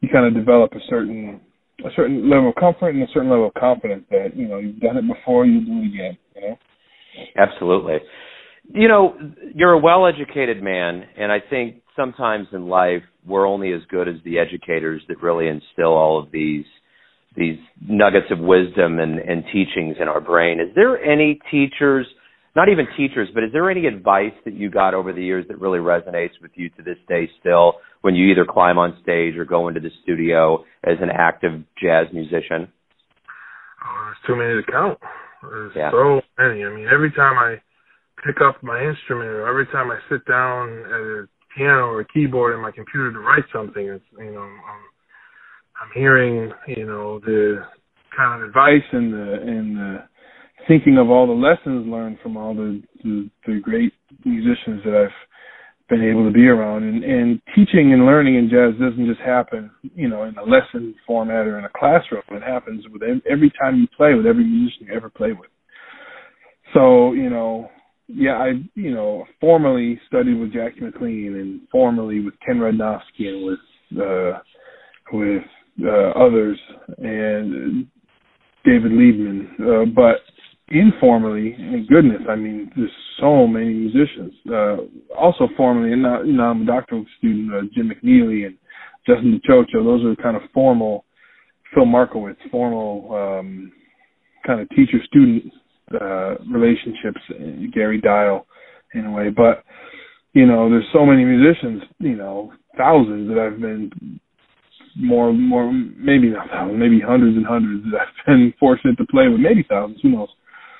you 0.00 0.08
kind 0.12 0.26
of 0.26 0.34
develop 0.34 0.72
a 0.72 0.80
certain 0.88 1.40
a 1.84 1.90
certain 1.94 2.30
level 2.30 2.50
of 2.50 2.54
comfort 2.54 2.90
and 2.90 3.02
a 3.02 3.12
certain 3.12 3.30
level 3.30 3.48
of 3.48 3.54
confidence 3.54 4.04
that 4.10 4.36
you 4.36 4.48
know 4.48 4.58
you've 4.58 4.80
done 4.80 4.96
it 4.96 5.04
before, 5.06 5.46
you 5.46 5.60
do 5.60 5.72
it 5.72 5.94
again. 5.94 6.18
You 6.34 6.40
know. 6.42 6.56
Absolutely. 7.36 7.96
You 8.74 8.88
know, 8.88 9.16
you're 9.54 9.72
a 9.72 9.78
well-educated 9.78 10.60
man, 10.60 11.04
and 11.16 11.30
I 11.30 11.38
think 11.38 11.82
sometimes 11.94 12.48
in 12.52 12.66
life 12.66 13.02
we're 13.24 13.46
only 13.46 13.72
as 13.72 13.80
good 13.88 14.08
as 14.08 14.16
the 14.24 14.38
educators 14.38 15.02
that 15.08 15.22
really 15.22 15.48
instill 15.48 15.92
all 15.92 16.18
of 16.22 16.30
these 16.32 16.64
these 17.36 17.58
nuggets 17.86 18.26
of 18.30 18.38
wisdom 18.38 18.98
and, 18.98 19.18
and 19.18 19.44
teachings 19.52 19.96
in 20.00 20.08
our 20.08 20.22
brain. 20.22 20.58
Is 20.58 20.74
there 20.74 21.02
any 21.02 21.38
teachers, 21.50 22.06
not 22.56 22.70
even 22.70 22.86
teachers, 22.96 23.28
but 23.34 23.44
is 23.44 23.52
there 23.52 23.70
any 23.70 23.86
advice 23.86 24.32
that 24.46 24.54
you 24.54 24.70
got 24.70 24.94
over 24.94 25.12
the 25.12 25.22
years 25.22 25.44
that 25.48 25.60
really 25.60 25.78
resonates 25.78 26.40
with 26.40 26.52
you 26.54 26.70
to 26.70 26.82
this 26.82 26.96
day 27.06 27.28
still 27.38 27.74
when 28.00 28.14
you 28.14 28.30
either 28.32 28.46
climb 28.48 28.78
on 28.78 28.96
stage 29.02 29.36
or 29.36 29.44
go 29.44 29.68
into 29.68 29.78
the 29.78 29.90
studio 30.02 30.64
as 30.82 30.96
an 31.02 31.10
active 31.12 31.62
jazz 31.80 32.06
musician? 32.14 32.72
Oh, 33.84 34.06
there's 34.06 34.16
too 34.26 34.36
many 34.36 34.54
to 34.54 34.72
count. 34.72 34.98
There's 35.42 35.72
yeah. 35.76 35.90
so 35.90 36.22
many. 36.38 36.64
I 36.64 36.70
mean, 36.70 36.88
every 36.90 37.12
time 37.12 37.36
I 37.36 37.60
pick 38.24 38.36
up 38.40 38.62
my 38.62 38.82
instrument 38.82 39.28
or 39.28 39.46
every 39.46 39.66
time 39.66 39.90
I 39.90 39.98
sit 40.10 40.24
down 40.24 40.70
at 40.86 41.00
a 41.00 41.28
piano 41.54 41.92
or 41.92 42.00
a 42.00 42.08
keyboard 42.08 42.54
in 42.54 42.62
my 42.62 42.70
computer 42.70 43.12
to 43.12 43.18
write 43.18 43.44
something, 43.52 43.86
it's 43.86 44.04
you 44.18 44.32
know 44.32 44.40
I'm 44.40 44.82
I'm 45.82 45.90
hearing 45.94 46.52
you 46.66 46.86
know 46.86 47.20
the 47.20 47.62
kind 48.16 48.42
of 48.42 48.48
advice 48.48 48.86
and 48.92 49.12
the 49.12 49.32
and 49.42 49.76
the 49.76 49.98
thinking 50.68 50.98
of 50.98 51.10
all 51.10 51.26
the 51.26 51.32
lessons 51.32 51.86
learned 51.86 52.18
from 52.22 52.36
all 52.36 52.54
the 52.54 52.82
the, 53.02 53.30
the 53.46 53.60
great 53.60 53.92
musicians 54.24 54.82
that 54.84 54.94
I've 54.94 55.88
been 55.88 56.02
able 56.02 56.24
to 56.24 56.32
be 56.32 56.48
around. 56.48 56.82
And, 56.82 57.04
and 57.04 57.40
teaching 57.54 57.92
and 57.92 58.06
learning 58.06 58.34
in 58.34 58.50
jazz 58.50 58.72
doesn't 58.80 59.06
just 59.06 59.20
happen 59.20 59.70
you 59.94 60.08
know 60.08 60.24
in 60.24 60.36
a 60.36 60.42
lesson 60.42 60.94
format 61.06 61.46
or 61.46 61.58
in 61.58 61.64
a 61.64 61.70
classroom. 61.78 62.22
It 62.30 62.42
happens 62.42 62.84
with 62.92 63.02
every 63.30 63.52
time 63.60 63.76
you 63.76 63.86
play 63.96 64.14
with 64.14 64.26
every 64.26 64.44
musician 64.44 64.86
you 64.86 64.94
ever 64.94 65.10
play 65.10 65.32
with. 65.32 65.50
So 66.74 67.12
you 67.12 67.30
know 67.30 67.70
yeah 68.08 68.36
i 68.36 68.52
you 68.74 68.94
know 68.94 69.24
formally 69.40 70.00
studied 70.06 70.38
with 70.38 70.52
jackie 70.52 70.80
mclean 70.80 71.34
and 71.34 71.60
formally 71.72 72.20
with 72.20 72.34
ken 72.44 72.58
radnofsky 72.58 73.26
and 73.26 73.44
with 73.44 74.00
uh 74.00 74.38
with 75.12 75.42
uh, 75.84 76.10
others 76.18 76.58
and 76.98 77.86
david 78.64 78.92
liebman. 78.92 79.48
Uh, 79.60 79.84
but 79.86 80.20
informally, 80.68 81.54
and 81.58 81.86
goodness, 81.88 82.22
I 82.28 82.36
mean, 82.36 82.70
there's 82.76 82.90
so 83.20 83.46
many 83.46 83.72
musicians. 83.72 84.32
Uh, 84.50 84.76
also 85.16 85.48
formally, 85.56 85.92
and 85.92 86.02
now, 86.02 86.22
you 86.22 86.32
know, 86.32 86.44
I'm 86.44 86.62
a 86.62 86.66
doctoral 86.66 87.06
student, 87.18 87.52
uh, 87.54 87.62
Jim 87.74 87.90
McNeely 87.90 88.46
and 88.46 88.56
Justin 89.06 89.40
DiCioccio. 89.48 89.84
Those 89.84 90.04
are 90.04 90.22
kind 90.22 90.36
of 90.36 90.42
formal, 90.52 91.04
Phil 91.74 91.86
Markowitz, 91.86 92.40
formal 92.50 93.14
um, 93.14 93.72
kind 94.46 94.60
of 94.60 94.68
teacher-student 94.70 95.52
uh, 96.00 96.36
relationships. 96.52 97.20
Uh, 97.30 97.70
Garry 97.72 98.00
Dial, 98.00 98.46
in 98.94 99.06
a 99.06 99.10
way, 99.10 99.30
but 99.30 99.64
you 100.32 100.46
know, 100.46 100.68
there's 100.68 100.86
so 100.92 101.06
many 101.06 101.24
musicians, 101.24 101.82
you 101.98 102.16
know, 102.16 102.52
thousands 102.76 103.28
that 103.28 103.38
I've 103.38 103.60
been 103.60 104.20
more, 104.96 105.32
more, 105.32 105.72
maybe 105.72 106.28
not 106.28 106.48
thousands, 106.50 106.78
maybe 106.78 107.00
hundreds 107.00 107.36
and 107.36 107.46
hundreds 107.46 107.84
that 107.92 108.00
I've 108.00 108.26
been 108.26 108.54
fortunate 108.60 108.96
to 108.98 109.06
play 109.06 109.28
with, 109.28 109.40
maybe 109.40 109.64
thousands, 109.68 110.00
who 110.02 110.10
knows 110.10 110.28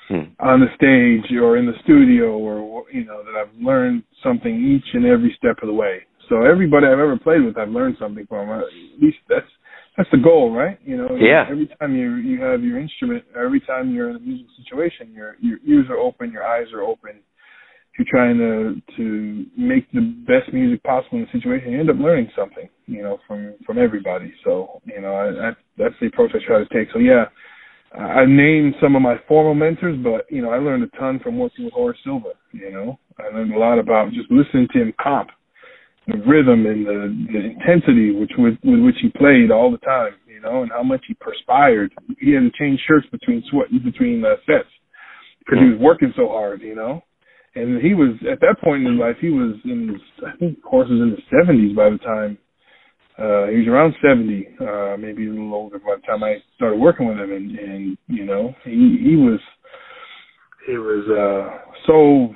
hmm. 0.07 0.31
on 0.39 0.59
the 0.59 0.67
stage 0.75 1.35
or 1.37 1.57
in 1.57 1.65
the 1.65 1.77
studio 1.83 2.37
or 2.37 2.85
you 2.91 3.05
know 3.05 3.23
that 3.23 3.35
I've 3.35 3.53
learned 3.61 4.03
something 4.23 4.53
each 4.53 4.93
and 4.93 5.05
every 5.05 5.35
step 5.37 5.57
of 5.61 5.67
the 5.67 5.73
way. 5.73 6.03
So 6.29 6.43
everybody 6.43 6.87
I've 6.87 6.99
ever 6.99 7.17
played 7.17 7.43
with, 7.43 7.57
I've 7.57 7.69
learned 7.69 7.95
something 7.99 8.25
from. 8.27 8.49
At 8.49 8.65
least 9.01 9.17
that's 9.29 9.47
that's 9.97 10.09
the 10.11 10.17
goal, 10.17 10.53
right? 10.53 10.77
You 10.83 10.97
know, 10.97 11.17
yeah. 11.19 11.45
Every 11.49 11.67
time 11.79 11.95
you 11.95 12.15
you 12.15 12.41
have 12.41 12.63
your 12.63 12.79
instrument, 12.79 13.23
every 13.35 13.61
time 13.61 13.93
you're 13.93 14.09
in 14.09 14.17
a 14.17 14.19
musical 14.19 14.53
situation, 14.63 15.13
your 15.13 15.35
your 15.39 15.59
ears 15.65 15.87
are 15.89 15.97
open, 15.97 16.31
your 16.31 16.45
eyes 16.45 16.67
are 16.73 16.81
open. 16.81 17.19
You're 17.97 18.07
trying 18.09 18.37
to 18.37 18.75
to 18.97 19.45
make 19.57 19.91
the 19.91 20.01
best 20.27 20.53
music 20.53 20.83
possible 20.83 21.17
in 21.17 21.25
the 21.25 21.39
situation. 21.39 21.71
You 21.71 21.79
end 21.79 21.89
up 21.89 21.97
learning 21.97 22.29
something, 22.37 22.69
you 22.85 23.01
know, 23.01 23.17
from 23.27 23.55
from 23.65 23.79
everybody. 23.79 24.33
So 24.43 24.81
you 24.85 25.01
know, 25.01 25.13
I, 25.13 25.49
I 25.49 25.51
that's 25.77 25.95
the 25.99 26.07
approach 26.07 26.31
I 26.35 26.45
try 26.45 26.59
to 26.59 26.65
take. 26.65 26.91
So 26.93 26.99
yeah, 26.99 27.25
I 27.93 28.25
named 28.25 28.75
some 28.81 28.95
of 28.95 29.01
my 29.01 29.15
formal 29.27 29.55
mentors, 29.55 29.97
but 30.03 30.25
you 30.29 30.41
know, 30.41 30.49
I 30.49 30.57
learned 30.57 30.83
a 30.83 30.97
ton 30.97 31.19
from 31.23 31.39
working 31.39 31.65
with 31.65 31.73
Horace 31.73 31.97
Silver. 32.03 32.33
You 32.51 32.71
know, 32.71 32.99
I 33.17 33.33
learned 33.33 33.53
a 33.53 33.59
lot 33.59 33.79
about 33.79 34.11
just 34.11 34.29
listening 34.29 34.67
to 34.73 34.81
him 34.81 34.93
comp, 35.01 35.29
the 36.07 36.17
rhythm 36.27 36.65
and 36.65 36.85
the, 36.85 37.27
the 37.31 37.39
intensity 37.39 38.11
which 38.11 38.31
with, 38.37 38.55
with 38.63 38.81
which 38.81 38.97
he 39.01 39.09
played 39.09 39.51
all 39.51 39.71
the 39.71 39.77
time. 39.79 40.13
You 40.27 40.41
know, 40.41 40.61
and 40.61 40.71
how 40.71 40.83
much 40.83 41.01
he 41.07 41.15
perspired. 41.15 41.93
He 42.19 42.33
had 42.33 42.41
to 42.41 42.51
change 42.59 42.79
shirts 42.87 43.07
between 43.11 43.43
sweat 43.49 43.67
between 43.83 44.23
uh, 44.23 44.35
sets 44.45 44.69
because 45.39 45.59
he 45.59 45.71
was 45.71 45.79
working 45.79 46.13
so 46.15 46.27
hard. 46.27 46.61
You 46.61 46.75
know, 46.75 47.01
and 47.55 47.81
he 47.81 47.93
was 47.93 48.15
at 48.31 48.41
that 48.41 48.57
point 48.63 48.85
in 48.85 48.93
his 48.93 48.99
life. 48.99 49.15
He 49.19 49.29
was 49.29 49.55
in 49.63 49.89
his, 49.89 50.01
I 50.27 50.37
think 50.37 50.61
Horace 50.63 50.89
was 50.89 51.01
in 51.01 51.11
his 51.11 51.25
seventies 51.31 51.75
by 51.75 51.89
the 51.89 51.97
time 51.99 52.37
uh 53.17 53.47
he 53.47 53.59
was 53.59 53.67
around 53.67 53.93
seventy, 54.01 54.47
uh 54.61 54.97
maybe 54.97 55.27
a 55.27 55.29
little 55.29 55.53
older 55.53 55.79
by 55.79 55.95
the 55.95 56.01
time 56.07 56.23
I 56.23 56.37
started 56.55 56.79
working 56.79 57.07
with 57.07 57.17
him 57.17 57.31
and, 57.31 57.57
and 57.57 57.97
you 58.07 58.25
know, 58.25 58.53
he 58.63 58.99
he 59.03 59.15
was 59.15 59.39
he 60.67 60.77
was 60.77 61.05
uh 61.09 61.71
so 61.87 62.33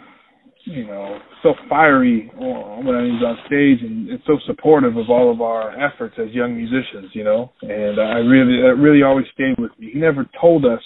you 0.65 0.85
know, 0.85 1.17
so 1.41 1.53
fiery 1.67 2.31
when 2.35 3.05
he 3.05 3.11
was 3.11 3.23
on 3.25 3.37
stage 3.47 3.79
and, 3.81 4.09
and 4.09 4.19
so 4.27 4.37
supportive 4.45 4.95
of 4.95 5.09
all 5.09 5.31
of 5.31 5.41
our 5.41 5.71
efforts 5.79 6.15
as 6.19 6.29
young 6.33 6.55
musicians, 6.55 7.11
you 7.13 7.23
know. 7.23 7.51
And 7.61 7.99
I 7.99 8.19
really 8.19 8.61
that 8.61 8.75
really 8.77 9.03
always 9.03 9.25
stayed 9.33 9.57
with 9.57 9.71
me. 9.79 9.89
He 9.93 9.99
never 9.99 10.29
told 10.39 10.65
us 10.65 10.81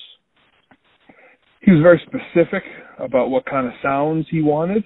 he 1.62 1.72
was 1.72 1.82
very 1.82 2.02
specific 2.06 2.64
about 3.00 3.30
what 3.30 3.46
kind 3.46 3.68
of 3.68 3.74
sounds 3.82 4.26
he 4.30 4.42
wanted 4.42 4.84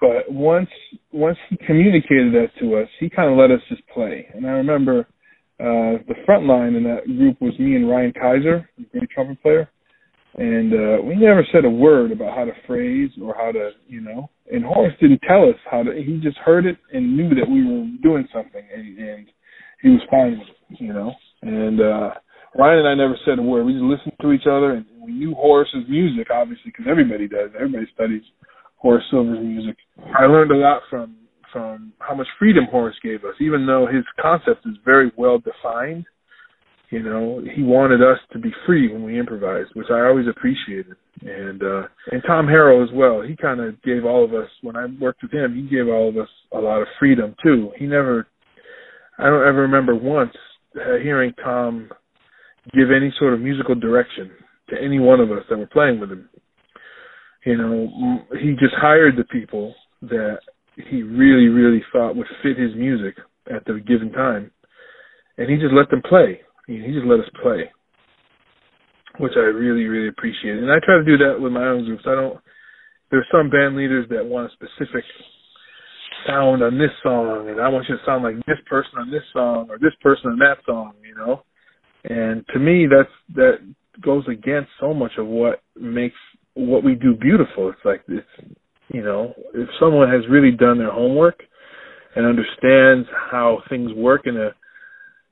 but 0.00 0.30
once 0.30 0.68
once 1.12 1.38
he 1.48 1.56
communicated 1.66 2.32
that 2.34 2.48
to 2.60 2.76
us, 2.76 2.88
he 3.00 3.08
kind 3.08 3.30
of 3.30 3.38
let 3.38 3.50
us 3.50 3.60
just 3.68 3.86
play. 3.88 4.26
And 4.34 4.46
I 4.46 4.50
remember 4.50 5.00
uh, 5.58 6.02
the 6.06 6.14
front 6.26 6.44
line 6.44 6.74
in 6.74 6.84
that 6.84 7.06
group 7.06 7.40
was 7.40 7.58
me 7.58 7.76
and 7.76 7.88
Ryan 7.88 8.12
Kisor, 8.12 8.66
the 8.76 8.84
great 8.92 9.10
trumpet 9.10 9.40
player, 9.42 9.70
and 10.36 10.72
uh, 10.74 11.02
we 11.02 11.16
never 11.16 11.46
said 11.50 11.64
a 11.64 11.70
word 11.70 12.12
about 12.12 12.36
how 12.36 12.44
to 12.44 12.52
phrase 12.66 13.10
or 13.22 13.34
how 13.34 13.52
to, 13.52 13.70
you 13.88 14.02
know. 14.02 14.28
And 14.52 14.64
Horace 14.64 14.92
didn't 15.00 15.22
tell 15.26 15.48
us 15.48 15.56
how 15.70 15.82
to. 15.82 15.92
He 15.92 16.20
just 16.22 16.36
heard 16.38 16.66
it 16.66 16.76
and 16.92 17.16
knew 17.16 17.30
that 17.30 17.48
we 17.48 17.64
were 17.64 17.86
doing 18.02 18.28
something, 18.34 18.62
and, 18.74 18.98
and 18.98 19.26
he 19.82 19.88
was 19.88 20.00
fine 20.10 20.38
with 20.38 20.48
it, 20.48 20.80
you 20.80 20.92
know. 20.92 21.12
And 21.40 21.80
uh, 21.80 22.10
Ryan 22.54 22.80
and 22.80 22.88
I 22.88 22.94
never 22.94 23.16
said 23.24 23.38
a 23.38 23.42
word. 23.42 23.64
We 23.64 23.72
just 23.72 23.84
listened 23.84 24.12
to 24.20 24.32
each 24.32 24.46
other, 24.46 24.72
and 24.72 24.84
we 25.00 25.12
knew 25.12 25.34
Horace's 25.34 25.88
music, 25.88 26.28
obviously, 26.30 26.70
because 26.70 26.86
everybody 26.88 27.28
does. 27.28 27.50
Everybody 27.54 27.86
studies 27.94 28.22
Horace 28.76 29.04
Silver's 29.10 29.40
music. 29.40 29.76
I 30.18 30.26
learned 30.26 30.50
a 30.50 30.56
lot 30.56 30.82
from 30.90 31.16
from 31.52 31.92
how 32.00 32.14
much 32.14 32.26
freedom 32.38 32.64
Horace 32.70 32.96
gave 33.02 33.24
us, 33.24 33.34
even 33.40 33.66
though 33.66 33.86
his 33.86 34.04
concept 34.20 34.66
is 34.66 34.74
very 34.84 35.10
well 35.16 35.38
defined. 35.38 36.04
You 36.90 37.02
know, 37.02 37.42
he 37.54 37.62
wanted 37.62 38.00
us 38.02 38.18
to 38.32 38.38
be 38.38 38.52
free 38.66 38.92
when 38.92 39.02
we 39.02 39.18
improvised, 39.18 39.70
which 39.74 39.88
I 39.90 40.06
always 40.06 40.26
appreciated. 40.28 40.94
And 41.22 41.62
uh 41.62 41.82
and 42.12 42.22
Tom 42.26 42.46
Harrell 42.46 42.84
as 42.84 42.90
well. 42.94 43.22
He 43.22 43.36
kind 43.36 43.60
of 43.60 43.80
gave 43.82 44.04
all 44.04 44.24
of 44.24 44.34
us 44.34 44.48
when 44.62 44.76
I 44.76 44.86
worked 45.00 45.22
with 45.22 45.32
him, 45.32 45.54
he 45.54 45.74
gave 45.74 45.88
all 45.88 46.08
of 46.08 46.16
us 46.16 46.28
a 46.52 46.58
lot 46.58 46.82
of 46.82 46.88
freedom 46.98 47.34
too. 47.42 47.70
He 47.78 47.86
never 47.86 48.26
I 49.18 49.24
don't 49.24 49.48
ever 49.48 49.62
remember 49.62 49.94
once 49.94 50.34
uh, 50.76 50.98
hearing 51.02 51.32
Tom 51.42 51.88
give 52.74 52.90
any 52.94 53.12
sort 53.18 53.34
of 53.34 53.40
musical 53.40 53.74
direction 53.74 54.30
to 54.68 54.76
any 54.80 54.98
one 54.98 55.20
of 55.20 55.30
us 55.30 55.44
that 55.48 55.58
were 55.58 55.66
playing 55.66 56.00
with 56.00 56.10
him. 56.10 56.28
You 57.46 57.56
know, 57.56 58.26
he 58.40 58.50
just 58.58 58.74
hired 58.76 59.16
the 59.16 59.24
people 59.24 59.72
that 60.02 60.38
he 60.74 61.02
really, 61.02 61.46
really 61.46 61.80
thought 61.92 62.16
would 62.16 62.26
fit 62.42 62.58
his 62.58 62.74
music 62.74 63.14
at 63.48 63.64
the 63.66 63.78
given 63.86 64.10
time, 64.10 64.50
and 65.38 65.48
he 65.48 65.56
just 65.56 65.72
let 65.72 65.88
them 65.88 66.02
play. 66.02 66.40
He 66.66 66.78
just 66.78 67.06
let 67.06 67.20
us 67.20 67.30
play, 67.40 67.70
which 69.20 69.34
I 69.36 69.46
really, 69.46 69.84
really 69.84 70.08
appreciate. 70.08 70.58
And 70.58 70.72
I 70.72 70.80
try 70.84 70.98
to 70.98 71.04
do 71.04 71.16
that 71.18 71.40
with 71.40 71.52
my 71.52 71.64
own 71.66 71.84
groups. 71.84 72.02
I 72.04 72.16
don't. 72.16 72.36
There's 73.12 73.28
some 73.30 73.48
band 73.48 73.76
leaders 73.76 74.08
that 74.10 74.26
want 74.26 74.50
a 74.50 74.54
specific 74.54 75.04
sound 76.26 76.64
on 76.64 76.76
this 76.76 76.90
song, 77.04 77.48
and 77.48 77.60
I 77.60 77.68
want 77.68 77.86
you 77.88 77.96
to 77.96 78.02
sound 78.04 78.24
like 78.24 78.34
this 78.46 78.58
person 78.68 78.98
on 78.98 79.12
this 79.12 79.22
song 79.32 79.68
or 79.70 79.78
this 79.78 79.94
person 80.02 80.32
on 80.32 80.38
that 80.40 80.58
song. 80.66 80.94
You 81.00 81.14
know, 81.14 81.42
and 82.02 82.44
to 82.52 82.58
me, 82.58 82.88
that's 82.90 83.36
that 83.36 83.58
goes 84.02 84.24
against 84.26 84.70
so 84.80 84.92
much 84.92 85.12
of 85.16 85.28
what 85.28 85.62
makes 85.80 86.16
what 86.56 86.82
we 86.82 86.94
do 86.94 87.14
beautiful. 87.14 87.68
It's 87.68 87.84
like 87.84 88.04
this, 88.06 88.24
you 88.88 89.02
know, 89.02 89.34
if 89.54 89.68
someone 89.78 90.10
has 90.10 90.22
really 90.28 90.50
done 90.50 90.78
their 90.78 90.90
homework 90.90 91.42
and 92.16 92.26
understands 92.26 93.08
how 93.30 93.62
things 93.68 93.92
work 93.94 94.22
in 94.26 94.36
a 94.36 94.50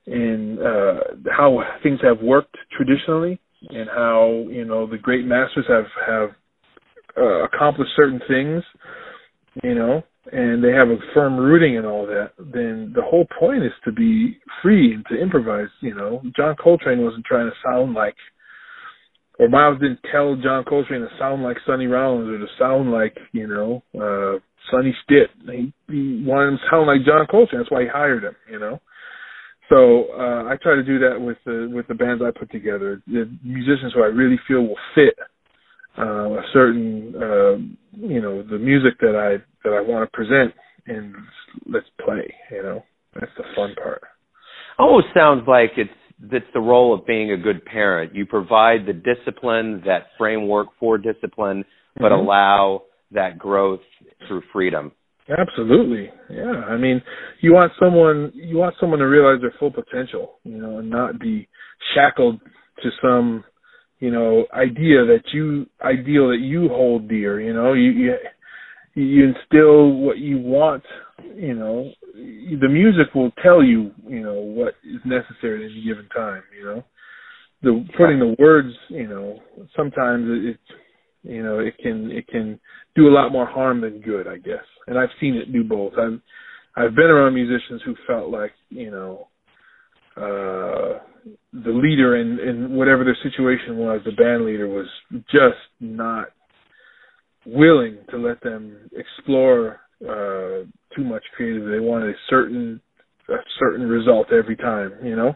in 0.07 0.59
uh 0.61 1.15
how 1.35 1.63
things 1.83 1.99
have 2.03 2.21
worked 2.21 2.57
traditionally 2.77 3.41
and 3.71 3.89
how, 3.89 4.45
you 4.51 4.65
know, 4.65 4.87
the 4.87 4.99
great 4.99 5.25
masters 5.25 5.65
have 5.69 5.87
have 6.07 6.31
uh, 7.17 7.45
accomplished 7.45 7.93
certain 7.97 8.21
things, 8.29 8.63
you 9.63 9.75
know, 9.75 10.03
and 10.33 10.63
they 10.63 10.73
have 10.73 10.89
a 10.89 10.97
firm 11.15 11.37
rooting 11.37 11.77
and 11.79 11.87
all 11.87 12.07
that, 12.07 12.33
then 12.39 12.93
the 12.95 13.03
whole 13.03 13.27
point 13.39 13.63
is 13.63 13.73
to 13.85 13.93
be 13.93 14.39
free 14.63 14.95
and 14.95 15.05
to 15.07 15.21
improvise, 15.21 15.69
you 15.81 15.95
know. 15.95 16.23
John 16.37 16.57
Coltrane 16.57 17.05
wasn't 17.05 17.25
trying 17.25 17.49
to 17.49 17.57
sound 17.65 17.95
like 17.95 18.17
or 19.39 19.49
Miles 19.49 19.81
didn't 19.81 20.01
tell 20.13 20.37
John 20.37 20.65
Coltrane 20.65 21.01
to 21.01 21.09
sound 21.19 21.43
like 21.43 21.57
Sonny 21.67 21.87
Rollins 21.87 22.29
or 22.29 22.39
to 22.39 22.47
sound 22.59 22.93
like, 22.93 23.17
you 23.33 23.47
know, 23.47 23.83
uh 23.95 24.39
Sonny 24.71 24.95
Stitt. 25.05 25.31
He, 25.47 25.73
he 25.89 26.25
wanted 26.25 26.53
him 26.53 26.59
to 26.59 26.65
sound 26.71 26.87
like 26.87 27.05
John 27.05 27.27
Coltrane. 27.31 27.61
That's 27.61 27.71
why 27.71 27.83
he 27.83 27.89
hired 27.89 28.25
him, 28.25 28.37
you 28.51 28.59
know. 28.59 28.81
So 29.69 30.07
uh 30.13 30.45
I 30.45 30.57
try 30.63 30.75
to 30.77 30.85
do 30.85 30.99
that 31.01 31.21
with 31.21 31.39
the 31.45 31.71
with 31.73 31.87
the 31.89 31.95
bands 31.95 32.23
I 32.23 32.39
put 32.39 32.51
together. 32.51 33.03
The 33.07 33.31
musicians 33.43 33.93
who 33.95 34.03
I 34.03 34.07
really 34.07 34.39
feel 34.47 34.63
will 34.63 34.79
fit 34.95 35.15
uh 35.99 36.39
a 36.39 36.43
certain 36.53 37.15
uh 37.17 37.57
you 37.97 38.21
know, 38.21 38.43
the 38.43 38.59
music 38.59 38.99
that 39.01 39.17
I 39.17 39.43
that 39.67 39.75
I 39.75 39.81
want 39.81 40.11
to 40.11 40.17
present 40.17 40.55
and 40.87 41.15
let's 41.67 41.87
play, 42.05 42.33
you 42.51 42.63
know. 42.63 42.85
That's 43.15 43.33
the 43.37 43.45
fun 43.55 43.75
part. 43.81 44.03
Almost 44.79 45.07
sounds 45.15 45.45
like 45.47 45.71
it's 45.77 45.91
that's 46.31 46.45
the 46.53 46.61
role 46.61 46.95
of 46.95 47.07
being 47.07 47.33
a 47.33 47.37
good 47.37 47.65
parent. 47.65 48.15
You 48.15 48.27
provide 48.27 48.87
the 48.87 48.93
discipline, 48.93 49.83
that 49.87 50.07
framework 50.19 50.69
for 50.79 50.99
discipline, 50.99 51.65
but 51.97 52.11
mm-hmm. 52.11 52.27
allow 52.27 52.83
that 53.13 53.39
growth 53.39 53.81
through 54.27 54.43
freedom. 54.53 54.93
Absolutely. 55.29 56.11
Yeah. 56.31 56.63
I 56.69 56.77
mean, 56.77 57.01
you 57.41 57.55
want 57.55 57.73
someone 57.81 58.31
you 58.35 58.57
want 58.57 58.75
someone 58.79 58.99
to 58.99 59.07
realize 59.07 59.41
their 59.41 59.55
full 59.59 59.71
potential, 59.71 60.39
you 60.45 60.59
know, 60.59 60.79
and 60.79 60.91
not 60.91 61.19
be 61.19 61.49
shackled 61.95 62.41
to 62.83 62.91
some, 63.01 63.45
you 64.01 64.11
know, 64.11 64.45
idea 64.53 65.05
that 65.07 65.23
you 65.33 65.67
ideal 65.83 66.29
that 66.29 66.41
you 66.41 66.69
hold 66.69 67.09
dear, 67.09 67.41
you 67.41 67.55
know. 67.55 67.73
You 67.73 67.91
you 67.91 68.15
you 68.95 69.25
instill 69.25 69.93
what 69.93 70.19
you 70.19 70.39
want, 70.39 70.85
you 71.35 71.55
know. 71.55 71.91
The 72.15 72.69
music 72.69 73.15
will 73.15 73.33
tell 73.43 73.63
you, 73.63 73.93
you 74.07 74.23
know, 74.23 74.35
what 74.35 74.75
is 74.85 75.01
necessary 75.05 75.65
at 75.65 75.71
any 75.71 75.85
given 75.85 76.09
time, 76.15 76.43
you 76.57 76.65
know. 76.65 76.85
The 77.63 77.87
putting 77.97 78.19
the 78.19 78.37
words, 78.39 78.75
you 78.89 79.09
know, 79.09 79.41
sometimes 79.75 80.27
it 80.29 80.59
you 81.25 81.43
know, 81.43 81.59
it 81.59 81.77
can 81.79 82.11
it 82.11 82.29
can 82.29 82.61
do 82.95 83.09
a 83.09 83.15
lot 83.15 83.33
more 83.33 83.47
harm 83.47 83.81
than 83.81 84.01
good, 84.01 84.29
I 84.29 84.37
guess. 84.37 84.65
And 84.87 84.99
I've 84.99 85.09
seen 85.21 85.35
it 85.35 85.53
do 85.53 85.65
both. 85.65 85.95
I've 85.99 86.21
I've 86.77 86.95
been 86.95 87.07
around 87.07 87.35
musicians 87.35 87.81
who 87.85 87.95
felt 88.07 88.29
like, 88.31 88.53
you 88.69 88.91
know, 88.91 89.29
uh 90.17 91.01
the 91.53 91.71
leader 91.71 92.17
in 92.17 92.39
in 92.39 92.73
whatever 92.77 93.05
their 93.05 93.17
situation 93.23 93.79
was, 93.79 94.01
the 94.05 94.13
band 94.13 94.45
leader 94.45 94.69
was 94.69 94.87
just 95.31 95.57
not 95.81 96.29
willing 97.47 97.99
to 98.11 98.19
let 98.19 98.41
them 98.43 98.91
explore 98.93 99.81
uh 100.03 100.65
too 100.97 101.05
much 101.05 101.23
creativity. 101.37 101.73
They 101.73 101.81
wanted 101.81 102.11
a 102.11 102.19
certain 102.29 102.81
a 103.29 103.37
certain 103.59 103.89
result 103.89 104.29
every 104.33 104.57
time, 104.57 104.93
you 105.03 105.17
know? 105.17 105.35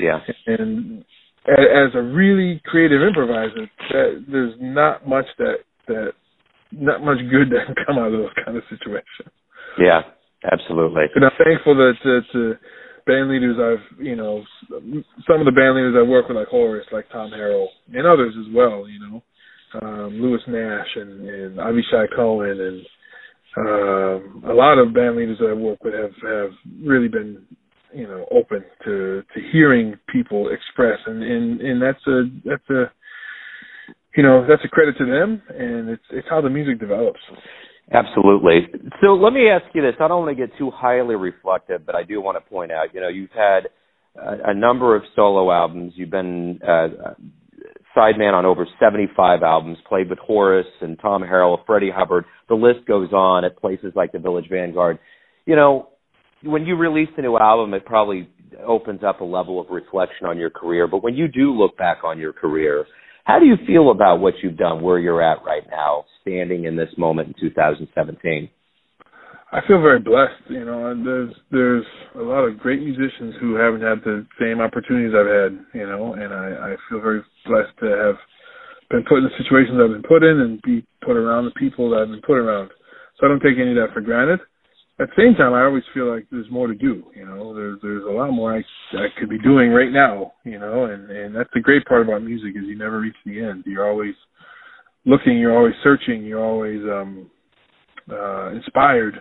Yeah. 0.00 0.20
And 0.46 1.04
as 1.46 1.94
a 1.94 2.02
really 2.02 2.60
creative 2.66 3.02
improviser, 3.02 3.68
that 3.90 4.24
there's 4.30 4.54
not 4.60 5.08
much 5.08 5.26
that 5.38 5.56
that 5.88 6.12
not 6.72 7.02
much 7.02 7.18
good 7.30 7.50
that 7.50 7.66
can 7.66 7.74
come 7.86 7.98
out 7.98 8.12
of 8.12 8.12
those 8.12 8.44
kind 8.44 8.56
of 8.56 8.62
situations. 8.68 9.32
Yeah, 9.78 10.02
absolutely. 10.50 11.04
And 11.14 11.24
I'm 11.24 11.30
thankful 11.42 11.74
that 11.76 11.94
to, 12.02 12.20
to 12.32 12.54
band 13.06 13.30
leaders 13.30 13.56
I've 13.56 14.04
you 14.04 14.16
know 14.16 14.42
some 15.26 15.40
of 15.40 15.46
the 15.46 15.52
band 15.52 15.76
leaders 15.76 15.96
I 15.98 16.08
work 16.08 16.28
with 16.28 16.36
like 16.36 16.48
Horace, 16.48 16.86
like 16.92 17.08
Tom 17.10 17.30
Harrell, 17.30 17.66
and 17.92 18.06
others 18.06 18.34
as 18.38 18.54
well. 18.54 18.86
You 18.88 19.00
know, 19.00 19.22
um, 19.80 20.20
Lewis 20.20 20.42
Nash 20.46 20.88
and, 20.96 21.28
and 21.28 21.56
Avishai 21.56 22.06
Cohen 22.14 22.60
and 22.60 22.86
um, 23.56 24.44
a 24.48 24.52
lot 24.52 24.78
of 24.78 24.94
band 24.94 25.16
leaders 25.16 25.38
that 25.40 25.50
I 25.50 25.54
work 25.54 25.82
with 25.82 25.94
have 25.94 26.12
have 26.22 26.50
really 26.82 27.08
been 27.08 27.44
you 27.92 28.06
know 28.06 28.26
open 28.30 28.64
to 28.84 29.22
to 29.34 29.40
hearing 29.52 29.96
people 30.12 30.50
express. 30.50 30.98
And 31.06 31.22
and 31.22 31.60
and 31.60 31.82
that's 31.82 32.06
a 32.06 32.22
that's 32.44 32.70
a 32.70 32.84
you 34.16 34.22
know 34.22 34.46
that's 34.48 34.64
a 34.64 34.68
credit 34.68 34.96
to 34.98 35.06
them 35.06 35.42
and 35.48 35.88
it's 35.90 36.04
it's 36.10 36.28
how 36.28 36.40
the 36.40 36.50
music 36.50 36.78
develops. 36.78 37.20
Absolutely. 37.90 38.68
So 39.00 39.14
let 39.14 39.32
me 39.32 39.48
ask 39.48 39.64
you 39.74 39.80
this. 39.80 39.94
I 39.98 40.08
don't 40.08 40.26
want 40.26 40.36
to 40.36 40.46
get 40.46 40.56
too 40.58 40.70
highly 40.70 41.16
reflective 41.16 41.86
but 41.86 41.94
i 41.94 42.02
do 42.02 42.20
want 42.20 42.36
to 42.36 42.50
point 42.50 42.70
out 42.70 42.92
you 42.92 43.00
know 43.00 43.08
you've 43.08 43.30
had 43.30 43.70
a, 44.16 44.50
a 44.50 44.54
number 44.54 44.96
of 44.96 45.02
solo 45.14 45.50
albums. 45.50 45.92
You've 45.96 46.10
been 46.10 46.60
uh, 46.66 47.14
sideman 47.98 48.32
on 48.32 48.46
over 48.46 48.66
75 48.78 49.42
albums 49.42 49.78
played 49.88 50.08
with 50.08 50.18
horace 50.20 50.66
and 50.80 50.98
tom 51.00 51.22
harrell 51.22 51.58
freddie 51.66 51.90
hubbard 51.94 52.24
the 52.48 52.54
list 52.54 52.86
goes 52.86 53.12
on 53.12 53.44
at 53.44 53.56
places 53.58 53.92
like 53.96 54.12
the 54.12 54.18
village 54.18 54.46
vanguard 54.48 54.98
you 55.46 55.56
know 55.56 55.88
when 56.42 56.66
you 56.66 56.76
release 56.76 57.08
a 57.16 57.22
new 57.22 57.36
album, 57.36 57.74
it 57.74 57.84
probably 57.84 58.28
opens 58.66 59.00
up 59.04 59.20
a 59.20 59.24
level 59.24 59.60
of 59.60 59.68
reflection 59.70 60.26
on 60.26 60.38
your 60.38 60.50
career. 60.50 60.86
But 60.86 61.02
when 61.02 61.14
you 61.14 61.28
do 61.28 61.52
look 61.52 61.76
back 61.76 61.98
on 62.04 62.18
your 62.18 62.32
career, 62.32 62.86
how 63.24 63.38
do 63.38 63.46
you 63.46 63.56
feel 63.66 63.90
about 63.90 64.20
what 64.20 64.34
you've 64.42 64.56
done, 64.56 64.82
where 64.82 64.98
you're 64.98 65.22
at 65.22 65.44
right 65.44 65.64
now, 65.70 66.04
standing 66.22 66.64
in 66.64 66.76
this 66.76 66.88
moment 66.96 67.28
in 67.28 67.34
2017? 67.40 68.48
I 69.50 69.60
feel 69.66 69.80
very 69.80 69.98
blessed, 69.98 70.50
you 70.50 70.62
know, 70.62 70.94
there's 71.02 71.34
there's 71.50 71.84
a 72.16 72.20
lot 72.20 72.44
of 72.44 72.58
great 72.58 72.80
musicians 72.80 73.34
who 73.40 73.54
haven't 73.54 73.80
had 73.80 74.04
the 74.04 74.26
same 74.38 74.60
opportunities 74.60 75.14
I've 75.16 75.24
had, 75.24 75.64
you 75.72 75.86
know, 75.86 76.12
and 76.12 76.34
I, 76.34 76.72
I 76.72 76.76
feel 76.88 77.00
very 77.00 77.22
blessed 77.48 77.72
to 77.80 77.88
have 77.88 78.20
been 78.92 79.04
put 79.08 79.18
in 79.18 79.24
the 79.24 79.36
situations 79.40 79.80
I've 79.80 79.96
been 79.96 80.06
put 80.06 80.22
in 80.22 80.40
and 80.44 80.60
be 80.62 80.84
put 81.00 81.16
around 81.16 81.44
the 81.48 81.56
people 81.58 81.90
that 81.90 82.04
I've 82.04 82.12
been 82.12 82.24
put 82.24 82.38
around. 82.38 82.70
So 83.16 83.26
I 83.26 83.28
don't 83.28 83.40
take 83.40 83.58
any 83.58 83.72
of 83.72 83.80
that 83.80 83.92
for 83.92 84.00
granted 84.00 84.40
at 85.00 85.08
the 85.08 85.22
same 85.22 85.34
time, 85.36 85.54
I 85.54 85.64
always 85.64 85.84
feel 85.94 86.12
like 86.12 86.26
there's 86.30 86.50
more 86.50 86.66
to 86.66 86.74
do. 86.74 87.04
You 87.14 87.24
know, 87.24 87.54
there's 87.54 87.78
there's 87.82 88.04
a 88.04 88.10
lot 88.10 88.32
more 88.32 88.56
I 88.56 88.62
I 88.96 89.06
could 89.18 89.28
be 89.28 89.38
doing 89.38 89.70
right 89.70 89.92
now. 89.92 90.32
You 90.44 90.58
know, 90.58 90.86
and 90.86 91.08
and 91.10 91.34
that's 91.34 91.50
the 91.54 91.60
great 91.60 91.84
part 91.86 92.02
about 92.02 92.22
music 92.22 92.50
is 92.56 92.66
you 92.66 92.76
never 92.76 93.00
reach 93.00 93.14
the 93.24 93.40
end. 93.40 93.62
You're 93.66 93.88
always 93.88 94.14
looking. 95.04 95.38
You're 95.38 95.56
always 95.56 95.74
searching. 95.84 96.24
You're 96.24 96.44
always 96.44 96.80
um 96.82 97.30
uh 98.10 98.50
inspired 98.50 99.14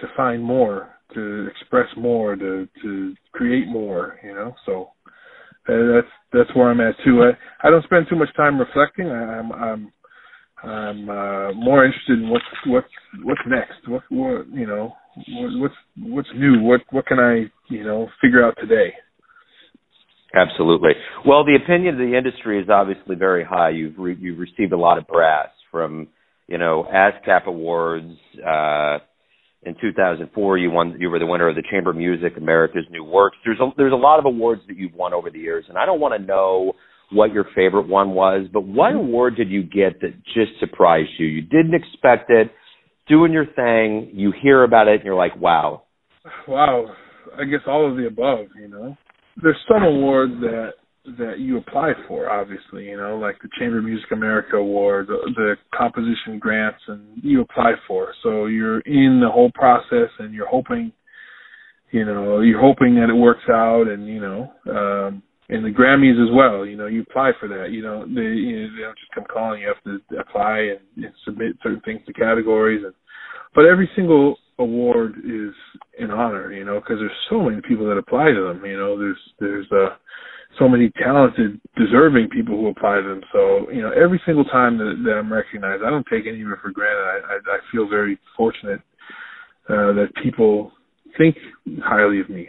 to 0.00 0.06
find 0.16 0.42
more, 0.42 0.94
to 1.14 1.48
express 1.50 1.88
more, 1.96 2.34
to 2.34 2.66
to 2.82 3.14
create 3.32 3.68
more. 3.68 4.18
You 4.24 4.34
know, 4.34 4.54
so 4.64 4.92
that's 5.66 6.08
that's 6.32 6.54
where 6.56 6.70
I'm 6.70 6.80
at 6.80 6.94
too. 7.04 7.22
I 7.24 7.66
I 7.66 7.70
don't 7.70 7.84
spend 7.84 8.06
too 8.08 8.16
much 8.16 8.34
time 8.36 8.58
reflecting. 8.58 9.08
I, 9.08 9.38
I'm 9.38 9.52
I'm 9.52 9.92
I'm 10.62 11.10
uh, 11.10 11.52
more 11.54 11.84
interested 11.84 12.18
in 12.20 12.30
what's 12.30 12.44
what's 12.66 12.88
what's 13.22 13.40
next. 13.46 13.88
What 13.88 14.02
what 14.10 14.48
you 14.52 14.66
know 14.66 14.94
what's 15.28 15.74
what's 15.98 16.28
new? 16.34 16.60
What 16.62 16.82
what 16.90 17.06
can 17.06 17.18
I 17.18 17.50
you 17.68 17.84
know 17.84 18.08
figure 18.20 18.44
out 18.44 18.56
today? 18.60 18.92
Absolutely. 20.34 20.92
Well, 21.26 21.44
the 21.44 21.56
opinion 21.56 21.94
of 21.94 21.98
the 22.00 22.16
industry 22.16 22.60
is 22.60 22.68
obviously 22.70 23.16
very 23.16 23.44
high. 23.44 23.70
You've 23.70 23.98
re- 23.98 24.16
you've 24.18 24.38
received 24.38 24.72
a 24.72 24.78
lot 24.78 24.98
of 24.98 25.06
brass 25.06 25.48
from 25.70 26.08
you 26.48 26.58
know 26.58 26.86
ASCAP 26.92 27.46
awards. 27.46 28.14
Uh, 28.38 28.98
in 29.64 29.76
2004, 29.80 30.58
you 30.58 30.70
won. 30.70 30.96
You 30.98 31.10
were 31.10 31.18
the 31.18 31.26
winner 31.26 31.48
of 31.48 31.56
the 31.56 31.62
Chamber 31.70 31.92
Music 31.92 32.32
America's 32.36 32.84
New 32.90 33.04
Works. 33.04 33.36
There's 33.44 33.60
a 33.60 33.70
there's 33.76 33.92
a 33.92 33.96
lot 33.96 34.18
of 34.18 34.24
awards 34.26 34.62
that 34.68 34.76
you've 34.76 34.94
won 34.94 35.12
over 35.12 35.30
the 35.30 35.38
years, 35.38 35.64
and 35.68 35.78
I 35.78 35.86
don't 35.86 36.00
want 36.00 36.20
to 36.20 36.26
know 36.26 36.72
what 37.10 37.32
your 37.32 37.44
favorite 37.54 37.88
one 37.88 38.10
was, 38.10 38.46
but 38.52 38.62
what 38.62 38.94
award 38.94 39.36
did 39.36 39.50
you 39.50 39.62
get 39.62 40.00
that 40.00 40.14
just 40.34 40.58
surprised 40.60 41.10
you? 41.18 41.26
You 41.26 41.42
didn't 41.42 41.74
expect 41.74 42.30
it 42.30 42.50
doing 43.08 43.32
your 43.32 43.46
thing, 43.46 44.10
you 44.14 44.32
hear 44.42 44.64
about 44.64 44.88
it, 44.88 44.94
and 44.94 45.04
you're 45.04 45.14
like, 45.14 45.36
wow. 45.36 45.82
Wow. 46.48 46.86
I 47.38 47.44
guess 47.44 47.60
all 47.66 47.90
of 47.90 47.96
the 47.96 48.06
above, 48.06 48.46
you 48.58 48.68
know. 48.68 48.96
There's 49.42 49.56
some 49.68 49.82
awards 49.82 50.32
that 50.40 50.72
that 51.04 51.38
you 51.38 51.56
apply 51.58 51.92
for, 52.06 52.30
obviously, 52.30 52.84
you 52.84 52.96
know, 52.96 53.18
like 53.18 53.36
the 53.42 53.48
Chamber 53.58 53.78
of 53.78 53.84
Music 53.84 54.10
America 54.12 54.56
Award, 54.56 55.08
the, 55.08 55.18
the 55.34 55.54
composition 55.76 56.38
grants, 56.38 56.78
and 56.86 57.02
you 57.22 57.40
apply 57.40 57.72
for. 57.88 58.14
So 58.22 58.46
you're 58.46 58.80
in 58.80 59.20
the 59.20 59.30
whole 59.30 59.50
process, 59.52 60.10
and 60.20 60.32
you're 60.32 60.46
hoping, 60.46 60.92
you 61.90 62.04
know, 62.04 62.40
you're 62.40 62.60
hoping 62.60 62.94
that 62.96 63.10
it 63.10 63.16
works 63.16 63.48
out, 63.50 63.88
and 63.88 64.06
you 64.06 64.20
know, 64.20 64.52
um, 64.70 65.22
and 65.48 65.64
the 65.64 65.70
Grammys 65.70 66.22
as 66.22 66.32
well. 66.32 66.64
You 66.64 66.76
know, 66.76 66.86
you 66.86 67.02
apply 67.02 67.32
for 67.40 67.48
that. 67.48 67.72
You 67.72 67.82
know, 67.82 68.06
they 68.06 68.20
you 68.20 68.62
know, 68.62 68.76
they 68.76 68.82
don't 68.82 68.98
just 68.98 69.12
come 69.12 69.24
calling. 69.30 69.60
You 69.60 69.68
have 69.74 69.82
to 69.84 70.18
apply 70.20 70.70
and, 70.70 71.04
and 71.04 71.14
submit 71.24 71.56
certain 71.62 71.82
things 71.84 72.00
to 72.06 72.12
categories. 72.12 72.82
And 72.84 72.94
but 73.54 73.64
every 73.66 73.90
single 73.96 74.36
award 74.58 75.16
is 75.18 75.52
an 75.98 76.12
honor. 76.12 76.52
You 76.52 76.64
know, 76.64 76.78
because 76.78 76.98
there's 77.00 77.10
so 77.28 77.42
many 77.42 77.60
people 77.66 77.86
that 77.88 77.98
apply 77.98 78.30
to 78.30 78.52
them. 78.54 78.64
You 78.64 78.76
know, 78.76 78.96
there's 78.96 79.18
there's 79.40 79.66
uh 79.72 79.96
so 80.58 80.68
many 80.68 80.90
talented, 81.02 81.60
deserving 81.76 82.28
people 82.28 82.56
who 82.56 82.68
apply 82.68 82.96
to 82.96 83.02
them. 83.02 83.22
So 83.32 83.70
you 83.70 83.82
know, 83.82 83.90
every 83.92 84.20
single 84.26 84.44
time 84.44 84.78
that, 84.78 85.02
that 85.04 85.12
I'm 85.12 85.32
recognized, 85.32 85.82
I 85.84 85.90
don't 85.90 86.06
take 86.10 86.26
any 86.26 86.42
of 86.42 86.48
it 86.48 86.58
for 86.62 86.70
granted. 86.70 87.02
I 87.02 87.34
I, 87.34 87.56
I 87.56 87.58
feel 87.70 87.88
very 87.88 88.18
fortunate 88.36 88.80
uh, 89.68 89.92
that 89.94 90.08
people 90.22 90.72
think 91.16 91.36
highly 91.82 92.20
of 92.20 92.28
me. 92.28 92.48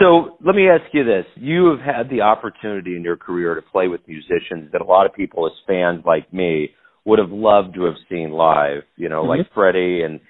So 0.00 0.36
let 0.44 0.54
me 0.54 0.68
ask 0.68 0.82
you 0.92 1.04
this. 1.04 1.26
You 1.36 1.66
have 1.66 1.80
had 1.80 2.10
the 2.10 2.22
opportunity 2.22 2.96
in 2.96 3.02
your 3.02 3.16
career 3.16 3.54
to 3.54 3.62
play 3.62 3.88
with 3.88 4.00
musicians 4.08 4.72
that 4.72 4.80
a 4.80 4.84
lot 4.84 5.06
of 5.06 5.12
people 5.12 5.46
as 5.46 5.52
fans 5.66 6.02
like 6.06 6.32
me 6.32 6.70
would 7.04 7.18
have 7.18 7.30
loved 7.30 7.74
to 7.74 7.84
have 7.84 7.94
seen 8.08 8.30
live, 8.30 8.82
you 8.96 9.08
know, 9.08 9.22
mm-hmm. 9.22 9.40
like 9.40 9.52
Freddie 9.54 10.02
and 10.02 10.20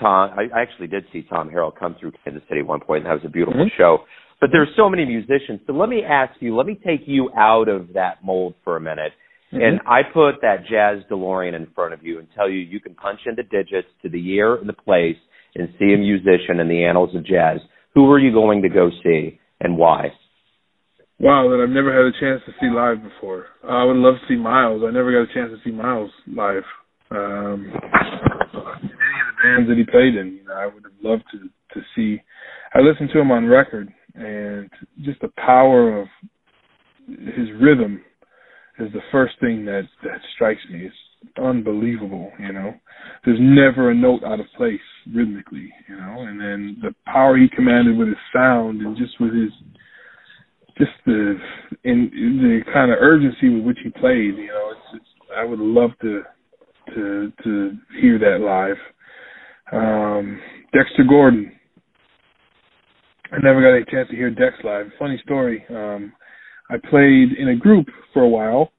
Tom. 0.00 0.30
I 0.36 0.48
actually 0.60 0.88
did 0.88 1.04
see 1.12 1.22
Tom 1.22 1.50
Harrell 1.50 1.74
come 1.74 1.94
through 2.00 2.12
Kansas 2.24 2.42
City 2.48 2.60
at 2.60 2.66
one 2.66 2.80
point, 2.80 3.04
and 3.04 3.10
that 3.10 3.22
was 3.22 3.24
a 3.24 3.30
beautiful 3.30 3.60
mm-hmm. 3.60 3.76
show. 3.80 3.98
But 4.42 4.50
there's 4.52 4.68
so 4.76 4.90
many 4.90 5.04
musicians. 5.04 5.60
So 5.68 5.72
let 5.72 5.88
me 5.88 6.02
ask 6.02 6.34
you, 6.40 6.56
let 6.56 6.66
me 6.66 6.74
take 6.84 7.02
you 7.06 7.30
out 7.38 7.68
of 7.68 7.92
that 7.94 8.24
mold 8.24 8.54
for 8.64 8.76
a 8.76 8.80
minute. 8.80 9.12
Mm-hmm. 9.52 9.62
And 9.62 9.80
I 9.86 10.02
put 10.02 10.40
that 10.42 10.64
jazz 10.68 11.04
DeLorean 11.08 11.54
in 11.54 11.68
front 11.76 11.94
of 11.94 12.02
you 12.02 12.18
and 12.18 12.26
tell 12.34 12.50
you 12.50 12.58
you 12.58 12.80
can 12.80 12.94
punch 12.96 13.20
into 13.24 13.44
digits 13.44 13.86
to 14.02 14.08
the 14.08 14.18
year 14.18 14.56
and 14.56 14.68
the 14.68 14.72
place 14.72 15.16
and 15.54 15.68
see 15.78 15.94
a 15.94 15.96
musician 15.96 16.58
in 16.58 16.68
the 16.68 16.84
annals 16.84 17.14
of 17.14 17.24
jazz 17.24 17.60
who 17.94 18.10
are 18.10 18.18
you 18.18 18.32
going 18.32 18.62
to 18.62 18.68
go 18.68 18.90
see 19.04 19.38
and 19.60 19.76
why? 19.76 20.08
Wow, 21.20 21.48
that 21.50 21.62
I've 21.62 21.70
never 21.72 21.92
had 21.92 22.12
a 22.12 22.20
chance 22.20 22.42
to 22.46 22.52
see 22.60 22.74
live 22.74 23.02
before. 23.02 23.46
Uh, 23.62 23.68
I 23.68 23.84
would 23.84 23.96
love 23.96 24.14
to 24.14 24.26
see 24.28 24.36
Miles. 24.36 24.82
I 24.84 24.90
never 24.90 25.12
got 25.12 25.30
a 25.30 25.34
chance 25.34 25.52
to 25.52 25.58
see 25.62 25.74
Miles 25.74 26.10
live. 26.26 26.64
Um, 27.12 27.70
any 27.70 29.18
of 29.20 29.28
the 29.30 29.38
bands 29.44 29.68
that 29.68 29.76
he 29.76 29.84
played 29.84 30.16
in, 30.16 30.38
you 30.40 30.44
know, 30.44 30.54
I 30.54 30.66
would 30.66 30.82
have 30.82 30.98
loved 31.00 31.24
to 31.32 31.38
to 31.74 31.80
see. 31.94 32.20
I 32.74 32.80
listened 32.80 33.10
to 33.12 33.20
him 33.20 33.30
on 33.30 33.46
record, 33.46 33.92
and 34.14 34.70
just 35.02 35.20
the 35.20 35.32
power 35.36 36.00
of 36.00 36.08
his 37.06 37.48
rhythm 37.60 38.02
is 38.78 38.92
the 38.92 39.02
first 39.10 39.34
thing 39.40 39.64
that 39.66 39.82
that 40.02 40.20
strikes 40.34 40.62
me. 40.70 40.86
It's 40.86 41.38
unbelievable, 41.42 42.32
you 42.38 42.52
know. 42.52 42.74
There's 43.24 43.38
never 43.40 43.90
a 43.90 43.94
note 43.94 44.24
out 44.24 44.40
of 44.40 44.46
place 44.56 44.80
rhythmically, 45.14 45.70
you 45.88 45.96
know. 45.96 46.22
And 46.22 46.40
then 46.40 46.78
the 46.82 46.94
power 47.06 47.36
he 47.36 47.48
commanded 47.48 47.96
with 47.96 48.08
his 48.08 48.16
sound 48.34 48.80
and 48.80 48.96
just 48.96 49.20
with 49.20 49.34
his 49.34 49.50
just 50.78 50.92
the 51.06 51.36
in 51.84 52.10
the 52.42 52.72
kind 52.72 52.90
of 52.90 52.98
urgency 53.00 53.48
with 53.50 53.64
which 53.64 53.78
he 53.82 53.90
played, 53.90 54.36
you 54.36 54.48
know, 54.48 54.72
it's, 54.72 54.96
it's 55.02 55.30
I 55.36 55.44
would 55.44 55.58
love 55.58 55.90
to 56.02 56.22
to 56.94 57.32
to 57.44 57.76
hear 58.00 58.18
that 58.18 58.40
live. 58.40 58.76
Um 59.72 60.40
Dexter 60.72 61.04
Gordon. 61.04 61.52
I 63.32 63.38
never 63.42 63.62
got 63.62 63.74
a 63.74 63.84
chance 63.90 64.08
to 64.10 64.16
hear 64.16 64.30
Dex 64.30 64.54
live. 64.62 64.86
Funny 64.98 65.20
story. 65.24 65.64
Um 65.70 66.12
I 66.70 66.76
played 66.88 67.32
in 67.32 67.48
a 67.48 67.56
group 67.56 67.86
for 68.14 68.22
a 68.22 68.28
while. 68.28 68.72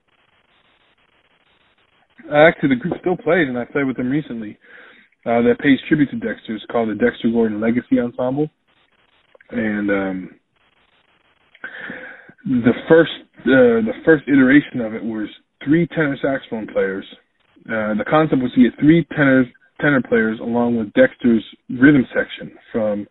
Actually, 2.33 2.69
the 2.69 2.75
group 2.75 2.93
still 3.01 3.17
plays, 3.17 3.47
and 3.47 3.57
I 3.57 3.65
played 3.65 3.85
with 3.85 3.97
them 3.97 4.09
recently. 4.09 4.57
Uh, 5.25 5.41
that 5.41 5.59
pays 5.59 5.79
tribute 5.87 6.09
to 6.09 6.17
Dexter. 6.17 6.55
It's 6.55 6.65
called 6.69 6.89
the 6.89 6.95
Dexter 6.95 7.29
Gordon 7.31 7.61
Legacy 7.61 7.97
Ensemble, 7.97 8.49
and 9.51 9.89
um, 9.89 10.29
the 12.45 12.73
first 12.89 13.11
uh, 13.39 13.79
the 13.87 13.93
first 14.03 14.25
iteration 14.27 14.81
of 14.81 14.93
it 14.93 15.03
was 15.03 15.29
three 15.63 15.87
tenor 15.87 16.17
saxophone 16.21 16.67
players. 16.67 17.05
Uh, 17.69 17.95
the 17.95 18.03
concept 18.09 18.41
was 18.41 18.51
to 18.53 18.63
get 18.63 18.77
three 18.79 19.05
tenors 19.15 19.47
tenor 19.79 20.01
players 20.01 20.39
along 20.41 20.77
with 20.77 20.91
Dexter's 20.91 21.43
rhythm 21.69 22.05
section 22.13 22.51
from 22.71 23.07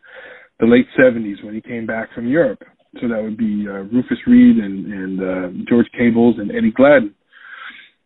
the 0.63 0.69
late 0.69 0.87
70s 0.97 1.43
when 1.43 1.53
he 1.53 1.61
came 1.61 1.85
back 1.85 2.13
from 2.13 2.25
Europe. 2.25 2.63
So 3.01 3.09
that 3.09 3.21
would 3.21 3.37
be 3.37 3.65
uh, 3.67 3.83
Rufus 3.91 4.19
Reid 4.25 4.57
and, 4.57 4.93
and 4.93 5.19
uh, 5.19 5.65
George 5.67 5.87
Cables 5.97 6.35
and 6.37 6.51
Eddie 6.51 6.71
Gladden. 6.71 7.13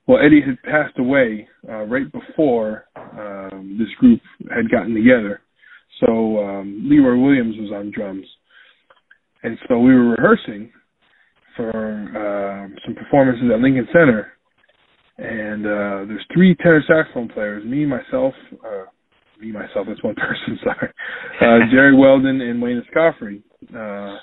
Well, 0.07 0.19
Eddie 0.25 0.41
had 0.41 0.61
passed 0.63 0.97
away 0.97 1.47
uh, 1.69 1.83
right 1.83 2.11
before 2.11 2.85
um, 2.95 3.75
this 3.77 3.89
group 3.99 4.21
had 4.49 4.71
gotten 4.71 4.95
together. 4.95 5.41
So 5.99 6.39
um, 6.39 6.87
Leroy 6.89 7.21
Williams 7.21 7.55
was 7.59 7.71
on 7.71 7.91
drums. 7.93 8.25
And 9.43 9.57
so 9.67 9.77
we 9.77 9.93
were 9.93 10.11
rehearsing 10.11 10.71
for 11.55 11.69
uh, 11.69 12.79
some 12.85 12.95
performances 12.95 13.51
at 13.53 13.59
Lincoln 13.59 13.87
Center. 13.91 14.31
And 15.17 15.65
uh, 15.65 16.07
there's 16.07 16.25
three 16.33 16.55
tenor 16.55 16.83
saxophone 16.87 17.27
players, 17.29 17.65
me, 17.65 17.85
myself, 17.85 18.33
uh, 18.65 18.85
me, 19.39 19.51
myself, 19.51 19.87
that's 19.87 20.03
one 20.03 20.15
person, 20.17 20.59
sorry, 20.63 20.89
uh, 21.41 21.71
Jerry 21.71 21.95
Weldon 21.95 22.41
and 22.41 22.61
Wayne 22.61 22.81
Escoffery. 22.81 23.41
Uh, 23.73 24.17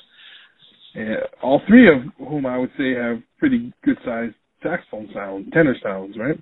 and 0.95 1.17
all 1.43 1.61
three 1.67 1.89
of 1.89 2.03
whom 2.19 2.47
I 2.47 2.57
would 2.59 2.71
say 2.79 2.95
have 2.95 3.19
pretty 3.39 3.73
good 3.85 3.97
sized 4.05 4.35
saxophone 4.63 5.09
sound, 5.13 5.53
tenor 5.53 5.77
sounds, 5.83 6.17
right? 6.19 6.39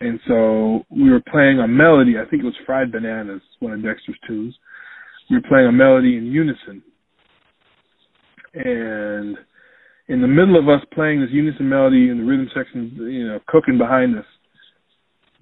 And 0.00 0.20
so 0.26 0.84
we 0.90 1.10
were 1.10 1.22
playing 1.30 1.58
a 1.58 1.68
melody. 1.68 2.14
I 2.16 2.28
think 2.28 2.42
it 2.42 2.46
was 2.46 2.54
Fried 2.64 2.92
Bananas, 2.92 3.42
one 3.58 3.72
of 3.72 3.82
Dexter's 3.82 4.18
tunes. 4.26 4.54
We 5.28 5.36
were 5.36 5.48
playing 5.48 5.66
a 5.66 5.72
melody 5.72 6.16
in 6.16 6.26
unison. 6.26 6.82
And 8.54 9.36
in 10.08 10.20
the 10.20 10.28
middle 10.28 10.58
of 10.58 10.68
us 10.68 10.84
playing 10.92 11.20
this 11.20 11.30
unison 11.32 11.68
melody 11.68 12.08
and 12.08 12.20
the 12.20 12.24
rhythm 12.24 12.48
section, 12.54 12.92
you 12.98 13.28
know, 13.28 13.40
cooking 13.46 13.78
behind 13.78 14.16
us, 14.18 14.24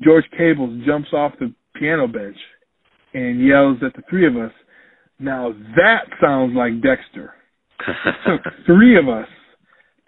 George 0.02 0.24
Cables 0.36 0.82
jumps 0.86 1.08
off 1.12 1.32
the 1.38 1.52
piano 1.74 2.06
bench 2.06 2.36
and 3.14 3.44
yells 3.44 3.78
at 3.84 3.94
the 3.94 4.02
three 4.08 4.26
of 4.26 4.36
us, 4.36 4.52
now 5.18 5.52
that 5.76 6.04
sounds 6.20 6.54
like 6.56 6.82
Dexter. 6.82 7.34
it 7.86 8.14
took 8.26 8.52
three 8.66 8.98
of 8.98 9.08
us 9.08 9.28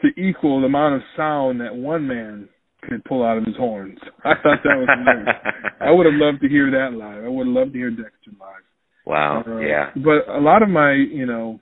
to 0.02 0.08
equal 0.20 0.60
the 0.60 0.66
amount 0.66 0.96
of 0.96 1.02
sound 1.16 1.60
that 1.60 1.74
one 1.74 2.06
man 2.06 2.48
could 2.82 3.04
pull 3.04 3.24
out 3.24 3.38
of 3.38 3.44
his 3.44 3.56
horns. 3.56 3.98
I 4.24 4.34
thought 4.42 4.58
that 4.64 4.76
was 4.76 4.88
hilarious. 4.98 5.36
I 5.80 5.90
would 5.90 6.06
have 6.06 6.14
loved 6.14 6.40
to 6.42 6.48
hear 6.48 6.70
that 6.70 6.96
live. 6.96 7.24
I 7.24 7.28
would 7.28 7.46
have 7.46 7.54
loved 7.54 7.72
to 7.72 7.78
hear 7.78 7.90
Dexter 7.90 8.32
live. 8.38 8.62
Wow. 9.06 9.44
Uh, 9.46 9.58
yeah. 9.58 9.90
But 9.96 10.32
a 10.32 10.40
lot 10.40 10.62
of 10.62 10.68
my, 10.68 10.92
you 10.92 11.26
know, 11.26 11.60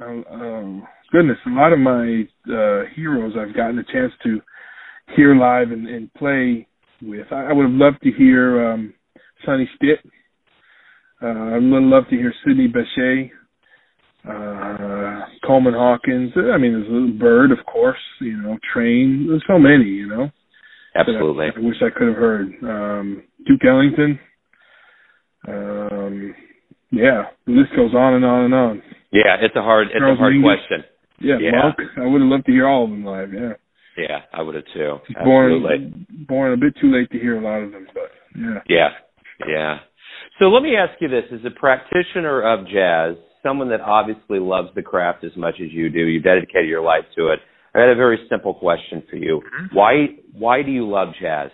uh, 0.00 0.32
um, 0.32 0.86
goodness, 1.12 1.38
a 1.46 1.50
lot 1.50 1.72
of 1.72 1.78
my 1.78 2.24
uh, 2.48 2.82
heroes 2.94 3.34
I've 3.38 3.54
gotten 3.54 3.78
a 3.78 3.84
chance 3.84 4.12
to 4.24 4.40
hear 5.16 5.34
live 5.34 5.70
and, 5.70 5.86
and 5.86 6.12
play 6.14 6.66
with. 7.02 7.26
I, 7.30 7.46
I 7.46 7.52
would 7.52 7.64
have 7.64 7.74
loved 7.74 8.02
to 8.02 8.10
hear 8.10 8.72
um, 8.72 8.94
Sonny 9.44 9.68
Stitt. 9.76 10.00
Uh, 11.24 11.54
I 11.54 11.58
would 11.58 11.82
love 11.82 12.04
to 12.10 12.16
hear 12.16 12.34
Sidney 12.44 12.68
Bechet 12.68 13.30
uh, 14.28 15.26
Coleman 15.46 15.74
Hawkins. 15.74 16.32
I 16.36 16.58
mean, 16.58 16.72
there's 16.72 16.88
a 16.88 16.92
little 16.92 17.18
Bird, 17.18 17.50
of 17.50 17.64
course. 17.66 17.98
You 18.20 18.36
know, 18.42 18.58
Train. 18.72 19.26
There's 19.28 19.44
so 19.46 19.58
many. 19.58 19.84
You 19.84 20.08
know. 20.08 20.30
Absolutely. 20.94 21.46
I, 21.46 21.58
I, 21.58 21.62
wish 21.62 21.76
I 21.80 21.96
could 21.96 22.08
have 22.08 22.16
heard 22.16 22.46
um, 22.62 23.22
Duke 23.46 23.64
Ellington. 23.66 24.18
Um, 25.48 26.34
yeah, 26.90 27.24
the 27.46 27.52
list 27.52 27.74
goes 27.74 27.94
on 27.94 28.14
and 28.14 28.24
on 28.24 28.44
and 28.44 28.54
on. 28.54 28.82
Yeah, 29.12 29.36
it's 29.40 29.56
a 29.56 29.62
hard 29.62 29.88
it's 29.88 29.98
Charles 29.98 30.18
a 30.18 30.20
hard 30.20 30.34
Mingus. 30.34 30.42
question. 30.42 30.84
Yeah, 31.20 31.36
yeah. 31.40 31.50
Monk. 31.62 31.76
I 31.96 32.06
would 32.06 32.20
have 32.20 32.30
loved 32.30 32.46
to 32.46 32.52
hear 32.52 32.68
all 32.68 32.84
of 32.84 32.90
them 32.90 33.04
live. 33.04 33.32
Yeah. 33.32 33.52
Yeah, 33.96 34.22
I 34.32 34.42
would 34.42 34.56
have 34.56 34.64
too. 34.74 34.98
Born, 35.24 36.06
born 36.26 36.52
a 36.52 36.56
bit 36.56 36.74
too 36.80 36.92
late 36.92 37.10
to 37.12 37.18
hear 37.18 37.38
a 37.38 37.40
lot 37.40 37.62
of 37.62 37.70
them, 37.70 37.86
but 37.94 38.10
yeah. 38.36 38.58
Yeah, 38.68 38.88
yeah. 39.48 39.78
So 40.38 40.46
let 40.46 40.62
me 40.62 40.76
ask 40.76 41.00
you 41.00 41.08
this: 41.08 41.24
as 41.32 41.40
a 41.44 41.50
practitioner 41.58 42.42
of 42.42 42.66
jazz, 42.66 43.16
someone 43.42 43.68
that 43.70 43.80
obviously 43.80 44.38
loves 44.40 44.68
the 44.74 44.82
craft 44.82 45.24
as 45.24 45.32
much 45.36 45.54
as 45.60 45.70
you 45.70 45.90
do, 45.90 46.00
you 46.00 46.20
dedicated 46.20 46.68
your 46.68 46.82
life 46.82 47.04
to 47.16 47.28
it. 47.28 47.38
I 47.74 47.80
had 47.80 47.90
a 47.90 47.96
very 47.96 48.18
simple 48.30 48.54
question 48.54 49.02
for 49.10 49.16
you. 49.16 49.40
Mm-hmm. 49.40 49.76
Why 49.76 50.06
why 50.32 50.62
do 50.62 50.70
you 50.70 50.88
love 50.88 51.08
jazz? 51.20 51.50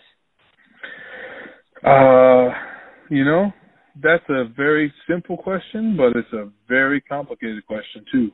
Uh, 1.85 2.51
you 3.11 3.25
know, 3.25 3.51
that's 4.03 4.25
a 4.29 4.45
very 4.57 4.93
simple 5.09 5.37
question, 5.37 5.97
but 5.97 6.19
it's 6.19 6.33
a 6.33 6.51
very 6.69 7.01
complicated 7.01 7.67
question 7.67 8.05
too. 8.13 8.31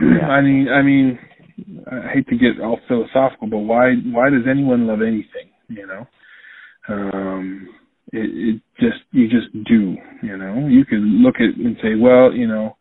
Yeah. 0.00 0.26
I 0.26 0.40
mean, 0.40 0.68
I 0.68 0.82
mean, 0.82 1.18
I 1.90 2.12
hate 2.12 2.28
to 2.28 2.36
get 2.36 2.60
all 2.62 2.78
philosophical, 2.88 3.48
but 3.48 3.58
why 3.58 3.94
why 4.06 4.30
does 4.30 4.42
anyone 4.50 4.86
love 4.86 5.00
anything? 5.02 5.50
You 5.68 5.86
know, 5.86 6.06
um, 6.88 7.68
it, 8.14 8.54
it 8.54 8.62
just 8.78 9.02
you 9.10 9.28
just 9.28 9.52
do. 9.66 9.96
You 10.22 10.36
know, 10.36 10.68
you 10.68 10.84
can 10.84 11.22
look 11.22 11.36
at 11.36 11.58
and 11.58 11.76
say, 11.82 11.96
well, 11.98 12.32
you 12.32 12.46
know, 12.46 12.76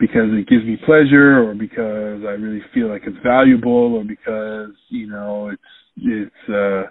because 0.00 0.30
it 0.30 0.48
gives 0.48 0.64
me 0.64 0.76
pleasure 0.84 1.42
or 1.42 1.54
because 1.54 2.22
I 2.26 2.34
really 2.38 2.62
feel 2.74 2.88
like 2.88 3.02
it's 3.06 3.16
valuable 3.22 3.94
or 3.94 4.04
because, 4.04 4.74
you 4.88 5.08
know, 5.08 5.50
it's 5.50 5.62
it's 5.96 6.48
uh 6.48 6.90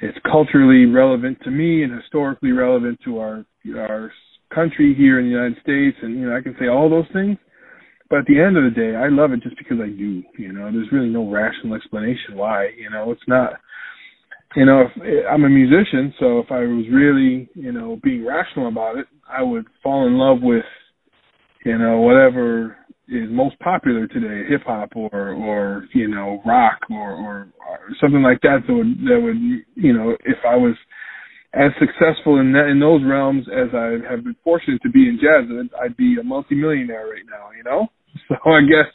it's 0.00 0.18
culturally 0.30 0.86
relevant 0.86 1.38
to 1.44 1.50
me 1.50 1.82
and 1.82 1.92
historically 1.92 2.52
relevant 2.52 2.98
to 3.04 3.18
our 3.18 3.44
our 3.76 4.12
country 4.54 4.94
here 4.96 5.18
in 5.18 5.26
the 5.26 5.32
United 5.32 5.56
States. 5.62 5.96
And 6.02 6.14
you 6.14 6.28
know 6.28 6.36
I 6.36 6.42
can 6.42 6.56
say 6.60 6.68
all 6.68 6.88
those 6.88 7.10
things. 7.12 7.38
But 8.10 8.20
at 8.20 8.26
the 8.26 8.40
end 8.40 8.56
of 8.56 8.64
the 8.64 8.70
day 8.70 8.94
I 8.94 9.08
love 9.08 9.32
it 9.32 9.42
just 9.42 9.58
because 9.58 9.78
I 9.80 9.88
do 9.88 10.22
you 10.38 10.52
know? 10.52 10.70
There's 10.70 10.92
really 10.92 11.10
no 11.10 11.28
rational 11.28 11.74
explanation 11.74 12.36
why 12.36 12.68
you 12.78 12.90
know? 12.90 13.10
It's 13.10 13.28
not 13.28 13.54
you 14.56 14.64
know 14.64 14.82
if 14.82 15.26
I'm 15.30 15.44
a 15.44 15.48
musician 15.48 16.14
so 16.18 16.38
if 16.38 16.50
I 16.50 16.60
was 16.60 16.86
really 16.90 17.48
you 17.54 17.72
know 17.72 17.98
being 18.02 18.26
rational 18.26 18.68
about 18.68 18.98
it 18.98 19.06
I 19.28 19.42
would 19.42 19.66
fall 19.82 20.06
in 20.06 20.14
love 20.16 20.38
with 20.42 20.64
you 21.64 21.78
know, 21.78 22.00
whatever 22.00 22.76
is 23.08 23.28
most 23.30 23.58
popular 23.58 24.06
today, 24.06 24.48
hip 24.48 24.62
hop 24.66 24.90
or 24.94 25.32
or 25.32 25.86
you 25.92 26.08
know 26.08 26.42
rock 26.46 26.78
or, 26.90 27.12
or 27.12 27.48
or 27.68 27.78
something 28.00 28.22
like 28.22 28.40
that 28.42 28.60
that 28.66 28.72
would 28.72 28.98
that 29.04 29.20
would 29.20 29.36
you 29.74 29.92
know 29.92 30.16
if 30.24 30.38
I 30.46 30.56
was 30.56 30.74
as 31.54 31.70
successful 31.78 32.40
in 32.40 32.52
that 32.52 32.68
in 32.68 32.80
those 32.80 33.02
realms 33.04 33.46
as 33.48 33.68
I 33.74 33.98
have 34.10 34.24
been 34.24 34.36
fortunate 34.44 34.82
to 34.82 34.90
be 34.90 35.08
in 35.08 35.18
jazz, 35.20 35.48
I'd 35.82 35.96
be 35.96 36.16
a 36.20 36.24
multimillionaire 36.24 37.06
right 37.06 37.26
now. 37.28 37.48
You 37.56 37.64
know, 37.64 37.88
so 38.28 38.50
I 38.50 38.60
guess 38.62 38.92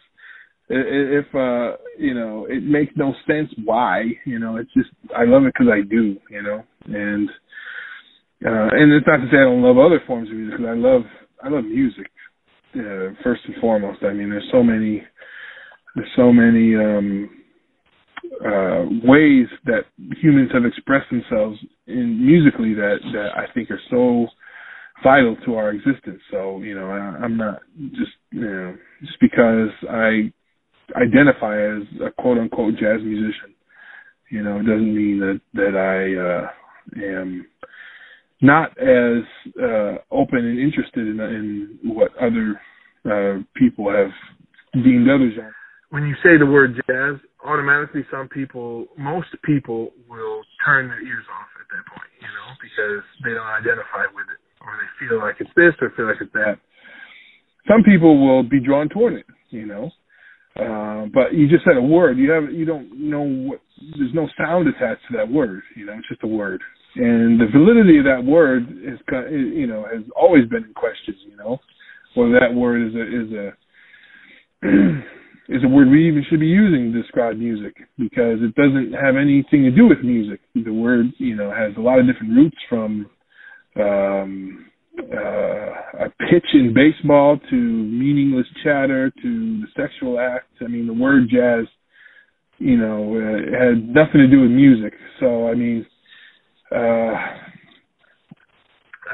if 0.69 1.25
uh 1.33 1.77
you 1.97 2.13
know 2.13 2.45
it 2.49 2.63
makes 2.63 2.93
no 2.95 3.13
sense 3.27 3.49
why 3.65 4.03
you 4.25 4.39
know 4.39 4.57
it's 4.57 4.73
just 4.73 4.89
I 5.15 5.25
love 5.25 5.43
it 5.43 5.53
because 5.53 5.71
I 5.73 5.81
do 5.87 6.17
you 6.29 6.43
know 6.43 6.63
and 6.85 7.29
uh 8.45 8.69
and 8.71 8.93
it's 8.93 9.07
not 9.07 9.17
to 9.17 9.27
say 9.31 9.37
I 9.37 9.45
don't 9.45 9.63
love 9.63 9.77
other 9.77 10.01
forms 10.05 10.29
of 10.29 10.35
music 10.35 10.57
because 10.57 10.69
I 10.69 10.77
love 10.77 11.01
I 11.43 11.49
love 11.49 11.63
music 11.65 12.07
uh, 12.75 13.13
first 13.23 13.41
and 13.45 13.55
foremost. 13.61 14.03
I 14.03 14.13
mean, 14.13 14.29
there's 14.29 14.47
so 14.51 14.63
many, 14.63 15.03
there's 15.95 16.09
so 16.15 16.31
many 16.31 16.75
um, 16.75 17.29
uh, 18.45 18.85
ways 19.03 19.47
that 19.65 19.85
humans 20.21 20.51
have 20.53 20.65
expressed 20.65 21.09
themselves 21.09 21.57
in 21.87 22.25
musically 22.25 22.73
that 22.75 22.97
that 23.13 23.29
I 23.35 23.51
think 23.53 23.71
are 23.71 23.81
so 23.89 24.27
vital 25.03 25.35
to 25.45 25.55
our 25.55 25.71
existence. 25.71 26.21
So 26.31 26.59
you 26.61 26.75
know, 26.75 26.89
I, 26.89 27.23
I'm 27.23 27.37
not 27.37 27.61
just 27.91 28.11
you 28.31 28.41
know 28.41 28.75
just 29.01 29.19
because 29.19 29.69
I 29.89 30.31
identify 30.95 31.55
as 31.55 31.83
a 32.05 32.11
quote 32.21 32.37
unquote 32.37 32.75
jazz 32.75 33.01
musician, 33.03 33.53
you 34.29 34.43
know, 34.43 34.57
it 34.57 34.63
doesn't 34.63 34.95
mean 34.95 35.19
that 35.19 35.41
that 35.53 35.75
I 35.75 36.15
uh, 36.15 37.05
am 37.05 37.45
not 38.41 38.71
as 38.77 39.23
uh, 39.61 39.97
open 40.11 40.39
and 40.39 40.59
interested 40.59 41.07
in, 41.07 41.19
in 41.19 41.79
what 41.83 42.11
other 42.17 42.59
uh, 43.05 43.43
people 43.55 43.91
have 43.91 44.11
deemed 44.83 45.09
other 45.09 45.31
genres. 45.35 45.53
when 45.89 46.07
you 46.07 46.15
say 46.23 46.37
the 46.37 46.45
word 46.45 46.75
jazz, 46.87 47.19
automatically 47.45 48.05
some 48.11 48.27
people, 48.29 48.87
most 48.97 49.27
people 49.43 49.91
will 50.09 50.41
turn 50.65 50.87
their 50.87 51.01
ears 51.01 51.25
off 51.33 51.49
at 51.59 51.67
that 51.71 51.83
point, 51.89 52.09
you 52.21 52.27
know, 52.27 52.47
because 52.61 53.03
they 53.23 53.33
don't 53.33 53.47
identify 53.47 54.05
with 54.13 54.27
it 54.31 54.39
or 54.61 54.77
they 54.77 55.07
feel 55.07 55.19
like 55.19 55.35
it's 55.39 55.51
this 55.55 55.73
or 55.81 55.91
feel 55.95 56.07
like 56.07 56.21
it's 56.21 56.33
that. 56.33 56.59
Some 57.67 57.83
people 57.83 58.25
will 58.25 58.43
be 58.43 58.59
drawn 58.59 58.89
toward 58.89 59.13
it, 59.13 59.25
you 59.49 59.65
know. 59.65 59.91
Uh, 60.55 61.05
but 61.13 61.33
you 61.33 61.47
just 61.47 61.63
said 61.63 61.77
a 61.77 61.81
word. 61.81 62.17
You 62.17 62.31
have 62.31 62.51
you 62.51 62.65
don't 62.65 62.91
know 62.99 63.21
what. 63.21 63.61
There's 63.97 64.13
no 64.13 64.27
sound 64.37 64.67
attached 64.67 65.01
to 65.09 65.17
that 65.17 65.29
word. 65.31 65.61
You 65.75 65.85
know, 65.85 65.93
it's 65.93 66.09
just 66.09 66.23
a 66.23 66.27
word. 66.27 66.61
And 66.95 67.39
the 67.39 67.45
validity 67.51 67.99
of 67.99 68.05
that 68.05 68.23
word 68.25 68.63
is, 68.83 68.99
you 69.31 69.67
know, 69.67 69.85
has 69.85 70.03
always 70.15 70.45
been 70.49 70.65
in 70.65 70.73
question. 70.73 71.15
You 71.29 71.37
know, 71.37 71.59
whether 72.15 72.39
that 72.39 72.53
word 72.53 72.87
is 72.87 72.95
a 72.95 73.03
is 73.03 73.31
a 73.31 73.53
is 75.55 75.63
a 75.63 75.67
word 75.67 75.89
we 75.89 76.07
even 76.07 76.25
should 76.29 76.39
be 76.39 76.47
using 76.47 76.91
to 76.91 77.01
describe 77.01 77.37
music 77.37 77.75
because 77.97 78.39
it 78.41 78.53
doesn't 78.55 78.93
have 78.93 79.15
anything 79.15 79.63
to 79.63 79.71
do 79.71 79.87
with 79.87 79.99
music. 80.03 80.39
The 80.55 80.73
word, 80.73 81.07
you 81.17 81.35
know, 81.35 81.51
has 81.51 81.73
a 81.77 81.81
lot 81.81 81.99
of 81.99 82.07
different 82.07 82.35
roots 82.35 82.57
from 82.67 83.09
um, 83.79 84.65
uh, 84.99 86.05
a 86.05 86.09
pitch 86.29 86.45
in 86.53 86.73
baseball 86.73 87.39
to 87.49 87.55
meaningless 87.55 88.47
chatter 88.63 89.11
to 89.21 89.61
the 89.61 89.67
sexual 89.75 90.19
act. 90.19 90.47
I 90.61 90.67
mean, 90.67 90.87
the 90.87 90.93
word 90.93 91.29
jazz, 91.29 91.65
you 92.57 92.77
know, 92.77 93.15
uh, 93.15 93.37
had 93.57 93.87
nothing 93.87 94.21
to 94.21 94.27
do 94.27 94.41
with 94.41 94.51
music. 94.51 94.93
So, 95.19 95.47
I 95.47 95.55
mean, 95.55 95.85
uh, 96.71 97.15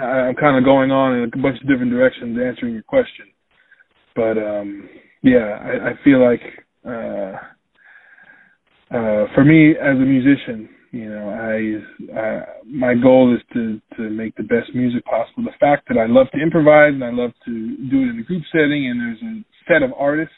I'm 0.04 0.36
kind 0.36 0.58
of 0.58 0.66
going 0.66 0.92
on 0.92 1.16
in 1.16 1.24
a 1.24 1.38
bunch 1.38 1.62
of 1.62 1.68
different 1.68 1.92
directions 1.92 2.38
answering 2.44 2.74
your 2.74 2.84
question. 2.84 3.28
But, 4.16 4.38
um, 4.38 4.90
yeah, 5.24 5.60
I, 5.62 5.90
I 5.90 5.94
feel 6.04 6.24
like, 6.24 6.42
uh, 6.86 7.38
uh, 8.92 9.26
for 9.34 9.44
me 9.44 9.72
as 9.72 9.96
a 9.96 10.06
musician, 10.06 10.70
you 10.92 11.10
know, 11.10 11.30
I, 11.30 12.20
I 12.20 12.44
my 12.66 12.94
goal 12.94 13.36
is 13.36 13.42
to 13.54 13.82
to 13.98 14.10
make 14.10 14.36
the 14.36 14.44
best 14.44 14.74
music 14.74 15.04
possible. 15.06 15.44
The 15.44 15.58
fact 15.60 15.88
that 15.90 15.98
I 15.98 16.06
love 16.08 16.28
to 16.34 16.42
improvise 16.42 16.94
and 16.94 17.04
I 17.04 17.12
love 17.12 17.32
to 17.46 17.78
do 17.78 18.02
it 18.02 18.10
in 18.10 18.20
a 18.20 18.24
group 18.24 18.44
setting, 18.52 18.90
and 18.90 19.00
there's 19.00 19.22
a 19.22 19.74
set 19.74 19.84
of 19.84 19.92
artists 19.98 20.34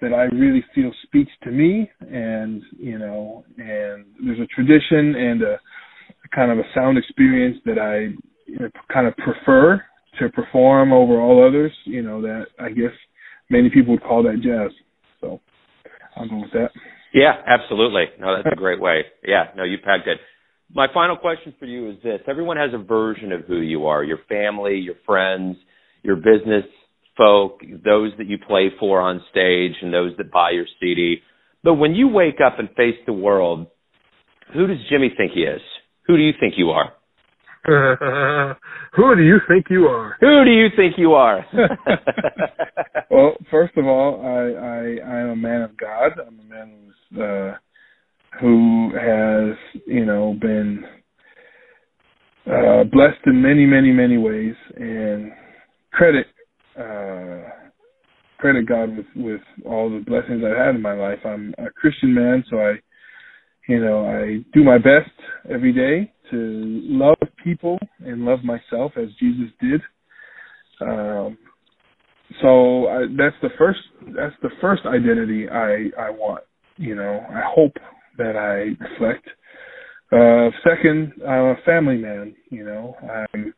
that 0.00 0.12
I 0.12 0.24
really 0.34 0.64
feel 0.74 0.92
speaks 1.04 1.32
to 1.44 1.50
me, 1.50 1.90
and 2.00 2.62
you 2.78 2.98
know, 2.98 3.44
and 3.58 4.04
there's 4.24 4.40
a 4.40 4.46
tradition 4.46 5.14
and 5.14 5.42
a, 5.42 5.54
a 5.54 6.28
kind 6.34 6.50
of 6.52 6.58
a 6.58 6.68
sound 6.74 6.98
experience 6.98 7.58
that 7.64 7.78
I 7.78 8.14
you 8.46 8.58
know, 8.58 8.70
kind 8.92 9.06
of 9.06 9.16
prefer 9.16 9.82
to 10.18 10.28
perform 10.30 10.92
over 10.92 11.20
all 11.20 11.46
others. 11.46 11.72
You 11.84 12.02
know, 12.02 12.22
that 12.22 12.46
I 12.58 12.70
guess 12.70 12.92
many 13.50 13.70
people 13.70 13.94
would 13.94 14.02
call 14.02 14.22
that 14.22 14.40
jazz. 14.42 14.70
So 15.20 15.40
I'll 16.16 16.28
go 16.28 16.42
with 16.42 16.52
that. 16.52 16.70
Yeah, 17.14 17.32
absolutely. 17.46 18.04
No, 18.20 18.36
that's 18.36 18.52
a 18.52 18.56
great 18.56 18.80
way. 18.80 19.04
Yeah, 19.26 19.44
no, 19.56 19.64
you 19.64 19.78
pegged 19.78 20.08
it. 20.08 20.18
My 20.72 20.86
final 20.92 21.16
question 21.16 21.54
for 21.58 21.64
you 21.64 21.90
is 21.90 21.96
this. 22.02 22.20
Everyone 22.28 22.58
has 22.58 22.70
a 22.74 22.78
version 22.78 23.32
of 23.32 23.42
who 23.46 23.60
you 23.60 23.86
are, 23.86 24.04
your 24.04 24.18
family, 24.28 24.76
your 24.76 24.96
friends, 25.06 25.56
your 26.02 26.16
business 26.16 26.64
folk, 27.16 27.60
those 27.84 28.12
that 28.18 28.26
you 28.26 28.38
play 28.38 28.70
for 28.78 29.00
on 29.00 29.22
stage 29.30 29.72
and 29.82 29.92
those 29.92 30.12
that 30.18 30.30
buy 30.30 30.50
your 30.50 30.66
CD. 30.80 31.16
But 31.64 31.74
when 31.74 31.94
you 31.94 32.08
wake 32.08 32.40
up 32.44 32.58
and 32.58 32.68
face 32.76 32.96
the 33.06 33.12
world, 33.12 33.66
who 34.52 34.66
does 34.66 34.78
Jimmy 34.90 35.10
think 35.16 35.32
he 35.32 35.40
is? 35.40 35.60
Who 36.06 36.16
do 36.16 36.22
you 36.22 36.32
think 36.38 36.54
you 36.56 36.70
are? 36.70 36.92
Who 37.66 39.16
do 39.16 39.22
you 39.22 39.38
think 39.48 39.66
you 39.68 39.86
are? 39.86 40.16
Who 40.20 40.44
do 40.44 40.50
you 40.50 40.68
think 40.76 40.94
you 40.96 41.12
are? 41.12 41.44
well, 43.10 43.36
first 43.50 43.76
of 43.76 43.84
all, 43.86 44.22
I, 44.24 44.30
I 44.30 45.16
I 45.16 45.20
am 45.20 45.30
a 45.30 45.36
man 45.36 45.62
of 45.62 45.76
God. 45.76 46.12
I'm 46.24 46.38
a 46.38 46.44
man 46.44 46.72
who's 47.10 47.20
uh, 47.20 47.54
who 48.40 48.92
has 48.94 49.82
you 49.86 50.04
know 50.04 50.36
been 50.40 50.84
uh, 52.46 52.84
blessed 52.84 53.26
in 53.26 53.42
many 53.42 53.66
many 53.66 53.90
many 53.90 54.18
ways, 54.18 54.54
and 54.76 55.32
credit 55.92 56.26
uh, 56.78 57.50
credit 58.38 58.66
God 58.66 58.96
with 58.96 59.06
with 59.16 59.40
all 59.66 59.90
the 59.90 60.04
blessings 60.04 60.42
I've 60.44 60.56
had 60.56 60.76
in 60.76 60.82
my 60.82 60.94
life. 60.94 61.18
I'm 61.24 61.54
a 61.58 61.70
Christian 61.70 62.14
man, 62.14 62.44
so 62.48 62.58
I 62.58 62.74
you 63.68 63.80
know 63.80 64.06
I 64.06 64.44
do 64.54 64.62
my 64.62 64.78
best 64.78 65.10
every 65.50 65.72
day 65.72 66.12
to 66.30 66.80
love 66.84 67.18
people 67.42 67.78
and 68.00 68.24
love 68.24 68.40
myself 68.44 68.92
as 68.96 69.08
Jesus 69.18 69.50
did. 69.60 69.80
Um, 70.80 71.38
so 72.42 72.88
I, 72.88 73.06
that's 73.16 73.36
the 73.42 73.50
first 73.56 73.80
that's 74.14 74.34
the 74.42 74.50
first 74.60 74.82
identity 74.86 75.48
I 75.48 75.90
I 75.98 76.10
want. 76.10 76.44
You 76.76 76.94
know, 76.94 77.24
I 77.28 77.42
hope 77.44 77.72
that 78.18 78.36
I 78.36 78.76
reflect. 78.84 79.26
Uh, 80.12 80.50
second, 80.68 81.12
I'm 81.26 81.46
a 81.46 81.56
family 81.64 81.96
man. 81.96 82.34
You 82.50 82.64
know, 82.64 82.94
I'm 83.02 83.54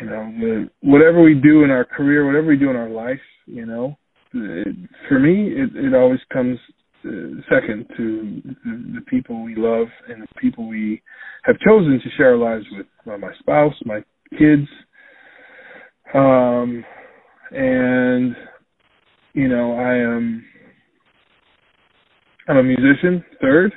you 0.00 0.06
know 0.06 0.68
whatever 0.80 1.22
we 1.22 1.34
do 1.34 1.64
in 1.64 1.70
our 1.70 1.84
career, 1.84 2.26
whatever 2.26 2.46
we 2.46 2.56
do 2.56 2.70
in 2.70 2.76
our 2.76 2.88
life, 2.88 3.20
you 3.46 3.66
know, 3.66 3.96
it, 4.32 4.76
for 5.08 5.18
me, 5.18 5.48
it, 5.48 5.70
it 5.74 5.94
always 5.94 6.20
comes 6.32 6.58
second 7.50 7.86
to 7.96 8.42
the, 8.44 8.94
the 8.96 9.00
people 9.08 9.42
we 9.42 9.54
love 9.54 9.88
and 10.08 10.22
the 10.22 10.28
people 10.40 10.68
we 10.68 11.02
have 11.44 11.58
chosen 11.60 12.00
to 12.00 12.10
share 12.16 12.30
our 12.30 12.36
lives 12.36 12.64
with 12.72 12.86
uh, 13.12 13.18
my 13.18 13.32
spouse, 13.38 13.74
my 13.84 14.00
kids, 14.38 14.68
um, 16.14 16.84
and 17.52 18.34
you 19.34 19.48
know 19.48 19.74
I 19.74 19.94
am 19.94 20.44
I'm 22.48 22.58
a 22.58 22.62
musician. 22.62 23.24
Third, 23.40 23.72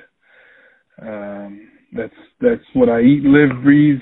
um, 1.01 1.69
that's 1.95 2.13
that's 2.41 2.63
what 2.73 2.89
I 2.89 3.01
eat, 3.01 3.23
live, 3.23 3.63
breathe, 3.63 3.99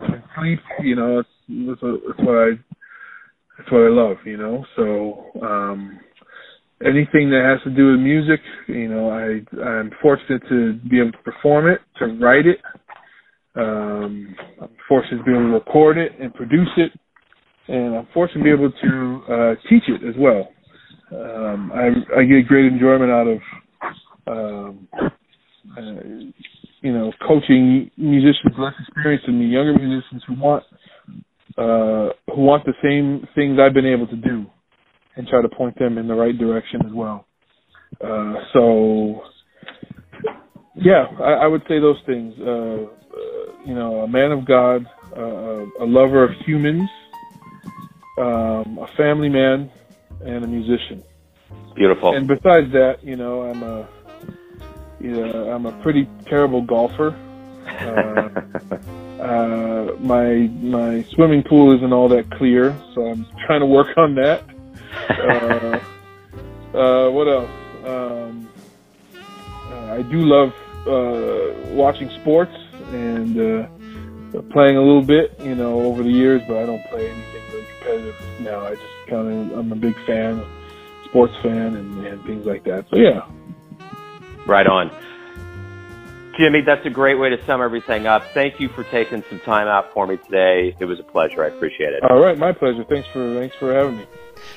and 0.00 0.22
sleep. 0.38 0.60
You 0.82 0.96
know, 0.96 1.16
that's 1.16 1.28
that's 1.48 1.82
what, 1.82 2.00
that's 2.06 2.26
what 2.26 2.36
I 2.36 2.50
that's 3.58 3.72
what 3.72 3.82
I 3.82 3.88
love. 3.88 4.16
You 4.24 4.36
know, 4.36 4.64
so 4.76 5.40
um, 5.42 6.00
anything 6.84 7.30
that 7.30 7.44
has 7.44 7.62
to 7.64 7.70
do 7.76 7.92
with 7.92 8.00
music, 8.00 8.40
you 8.68 8.88
know, 8.88 9.10
I 9.10 9.40
I'm 9.62 9.90
fortunate 10.02 10.42
to 10.48 10.74
be 10.90 11.00
able 11.00 11.12
to 11.12 11.18
perform 11.18 11.68
it, 11.68 11.80
to 11.98 12.06
write 12.18 12.46
it. 12.46 12.60
Um, 13.56 14.36
I'm 14.60 14.70
fortunate 14.88 15.18
to 15.18 15.24
be 15.24 15.30
able 15.32 15.42
to 15.48 15.54
record 15.54 15.98
it 15.98 16.12
and 16.20 16.34
produce 16.34 16.68
it, 16.76 16.92
and 17.68 17.96
I'm 17.96 18.08
fortunate 18.14 18.40
to 18.40 18.44
be 18.44 18.50
able 18.50 18.72
to 18.72 19.34
uh, 19.34 19.54
teach 19.68 19.84
it 19.88 20.08
as 20.08 20.14
well. 20.18 20.48
Um, 21.12 21.72
I 21.74 22.20
I 22.20 22.24
get 22.24 22.48
great 22.48 22.66
enjoyment 22.66 23.10
out 23.12 23.28
of 23.28 23.38
um, 24.26 24.88
uh, 25.76 25.80
you 26.82 26.92
know 26.92 27.12
coaching 27.26 27.90
musicians 27.96 28.54
less 28.58 28.74
experienced 28.88 29.26
than 29.26 29.38
me, 29.40 29.46
younger 29.46 29.78
musicians 29.78 30.22
who 30.28 30.34
want 30.34 30.64
uh, 31.58 32.10
who 32.34 32.42
want 32.42 32.64
the 32.66 32.74
same 32.82 33.26
things 33.34 33.58
I've 33.60 33.74
been 33.74 33.86
able 33.86 34.06
to 34.08 34.16
do 34.16 34.46
and 35.16 35.26
try 35.26 35.42
to 35.42 35.48
point 35.48 35.78
them 35.78 35.98
in 35.98 36.06
the 36.06 36.14
right 36.14 36.36
direction 36.36 36.84
as 36.84 36.92
well. 36.92 37.26
Uh, 38.00 38.34
so, 38.52 39.22
yeah, 40.74 41.06
I, 41.18 41.32
I, 41.32 41.46
would 41.46 41.62
say 41.68 41.80
those 41.80 41.96
things. 42.04 42.34
Uh, 42.38 42.46
uh, 42.46 42.86
you 43.64 43.74
know, 43.74 44.00
a 44.00 44.08
man 44.08 44.32
of 44.32 44.44
God, 44.44 44.86
uh, 45.16 45.64
a 45.80 45.86
lover 45.86 46.22
of 46.22 46.30
humans, 46.44 46.88
um, 48.18 48.78
a 48.78 48.88
family 48.96 49.30
man, 49.30 49.70
and 50.24 50.44
a 50.44 50.46
musician. 50.46 51.02
Beautiful. 51.74 52.14
And 52.14 52.26
besides 52.26 52.72
that, 52.72 52.98
you 53.02 53.16
know, 53.16 53.42
I'm 53.42 53.62
a, 53.62 53.88
you 55.00 55.12
know, 55.12 55.50
I'm 55.50 55.66
a 55.66 55.72
pretty 55.82 56.08
terrible 56.26 56.62
golfer. 56.62 57.18
Uh, 57.76 59.22
uh, 59.22 59.96
my 59.98 60.48
my 60.62 61.02
swimming 61.14 61.42
pool 61.42 61.76
isn't 61.76 61.92
all 61.92 62.08
that 62.08 62.30
clear, 62.30 62.78
so 62.94 63.06
I'm 63.06 63.26
trying 63.46 63.60
to 63.60 63.66
work 63.66 63.88
on 63.98 64.14
that 64.14 64.44
uh, 64.96 65.80
uh, 66.76 67.10
what 67.10 67.28
else? 67.28 67.50
Um, 67.84 68.48
uh, 69.70 69.94
I 69.94 70.02
do 70.02 70.18
love 70.24 70.52
uh, 70.86 71.74
watching 71.74 72.10
sports 72.20 72.54
and 72.92 73.38
uh, 73.38 74.42
playing 74.52 74.76
a 74.76 74.82
little 74.82 75.02
bit, 75.02 75.38
you 75.40 75.54
know, 75.54 75.80
over 75.82 76.02
the 76.02 76.10
years, 76.10 76.42
but 76.46 76.58
I 76.58 76.66
don't 76.66 76.84
play 76.86 77.10
anything 77.10 77.42
really 77.52 77.66
competitive 77.78 78.14
now. 78.40 78.66
I 78.66 78.74
just 78.74 79.08
kind 79.08 79.52
of, 79.52 79.58
I'm 79.58 79.72
a 79.72 79.76
big 79.76 79.94
fan, 80.06 80.44
sports 81.06 81.34
fan, 81.42 81.76
and, 81.76 82.06
and 82.06 82.24
things 82.24 82.46
like 82.46 82.64
that. 82.64 82.86
So 82.90 82.96
yeah. 82.96 83.26
Right 84.46 84.66
on. 84.66 84.90
Jimmy, 86.38 86.60
that's 86.60 86.84
a 86.84 86.90
great 86.90 87.14
way 87.14 87.30
to 87.30 87.38
sum 87.46 87.62
everything 87.62 88.06
up. 88.06 88.22
Thank 88.34 88.60
you 88.60 88.68
for 88.68 88.84
taking 88.84 89.24
some 89.30 89.40
time 89.40 89.68
out 89.68 89.92
for 89.94 90.06
me 90.06 90.18
today. 90.18 90.76
It 90.78 90.84
was 90.84 91.00
a 91.00 91.02
pleasure. 91.02 91.42
I 91.42 91.48
appreciate 91.48 91.94
it. 91.94 92.02
All 92.02 92.20
right, 92.20 92.36
my 92.36 92.52
pleasure. 92.52 92.84
Thanks 92.84 93.08
for 93.12 93.34
thanks 93.38 93.56
for 93.56 93.72
having 93.72 93.98
me. 93.98 94.06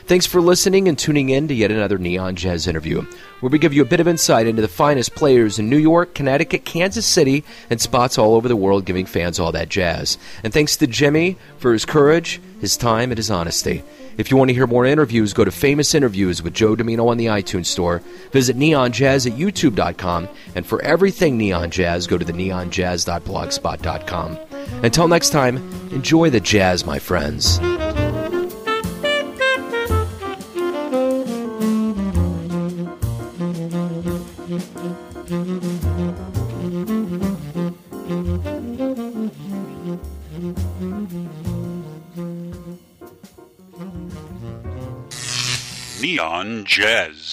Thanks 0.05 0.25
for 0.25 0.41
listening 0.41 0.87
and 0.87 0.97
tuning 0.97 1.29
in 1.29 1.47
to 1.47 1.53
yet 1.53 1.71
another 1.71 1.97
Neon 1.97 2.35
Jazz 2.35 2.67
interview, 2.67 3.01
where 3.39 3.49
we 3.49 3.59
give 3.59 3.73
you 3.73 3.81
a 3.81 3.85
bit 3.85 3.99
of 3.99 4.07
insight 4.07 4.47
into 4.47 4.61
the 4.61 4.67
finest 4.67 5.15
players 5.15 5.59
in 5.59 5.69
New 5.69 5.77
York, 5.77 6.13
Connecticut, 6.13 6.65
Kansas 6.65 7.05
City, 7.05 7.43
and 7.69 7.79
spots 7.79 8.17
all 8.17 8.35
over 8.35 8.47
the 8.47 8.55
world, 8.55 8.85
giving 8.85 9.05
fans 9.05 9.39
all 9.39 9.51
that 9.51 9.69
jazz. 9.69 10.17
And 10.43 10.53
thanks 10.53 10.77
to 10.77 10.87
Jimmy 10.87 11.37
for 11.57 11.73
his 11.73 11.85
courage, 11.85 12.41
his 12.61 12.77
time, 12.77 13.11
and 13.11 13.17
his 13.17 13.31
honesty. 13.31 13.83
If 14.17 14.29
you 14.29 14.35
want 14.35 14.49
to 14.49 14.53
hear 14.53 14.67
more 14.67 14.85
interviews, 14.85 15.31
go 15.31 15.45
to 15.45 15.51
Famous 15.51 15.95
Interviews 15.95 16.43
with 16.43 16.53
Joe 16.53 16.75
Dimino 16.75 17.07
on 17.07 17.15
the 17.15 17.27
iTunes 17.27 17.67
Store. 17.67 17.99
Visit 18.33 18.57
Neon 18.57 18.91
Jazz 18.91 19.25
at 19.25 19.33
YouTube.com. 19.33 20.27
And 20.55 20.65
for 20.65 20.81
everything 20.81 21.37
Neon 21.37 21.71
Jazz, 21.71 22.05
go 22.05 22.17
to 22.17 22.25
the 22.25 22.33
neonjazz.blogspot.com. 22.33 24.37
Until 24.83 25.07
next 25.07 25.29
time, 25.29 25.57
enjoy 25.91 26.29
the 26.29 26.41
jazz, 26.41 26.85
my 26.85 26.99
friends. 26.99 27.59
Neon 46.19 46.65
Jazz. 46.65 47.28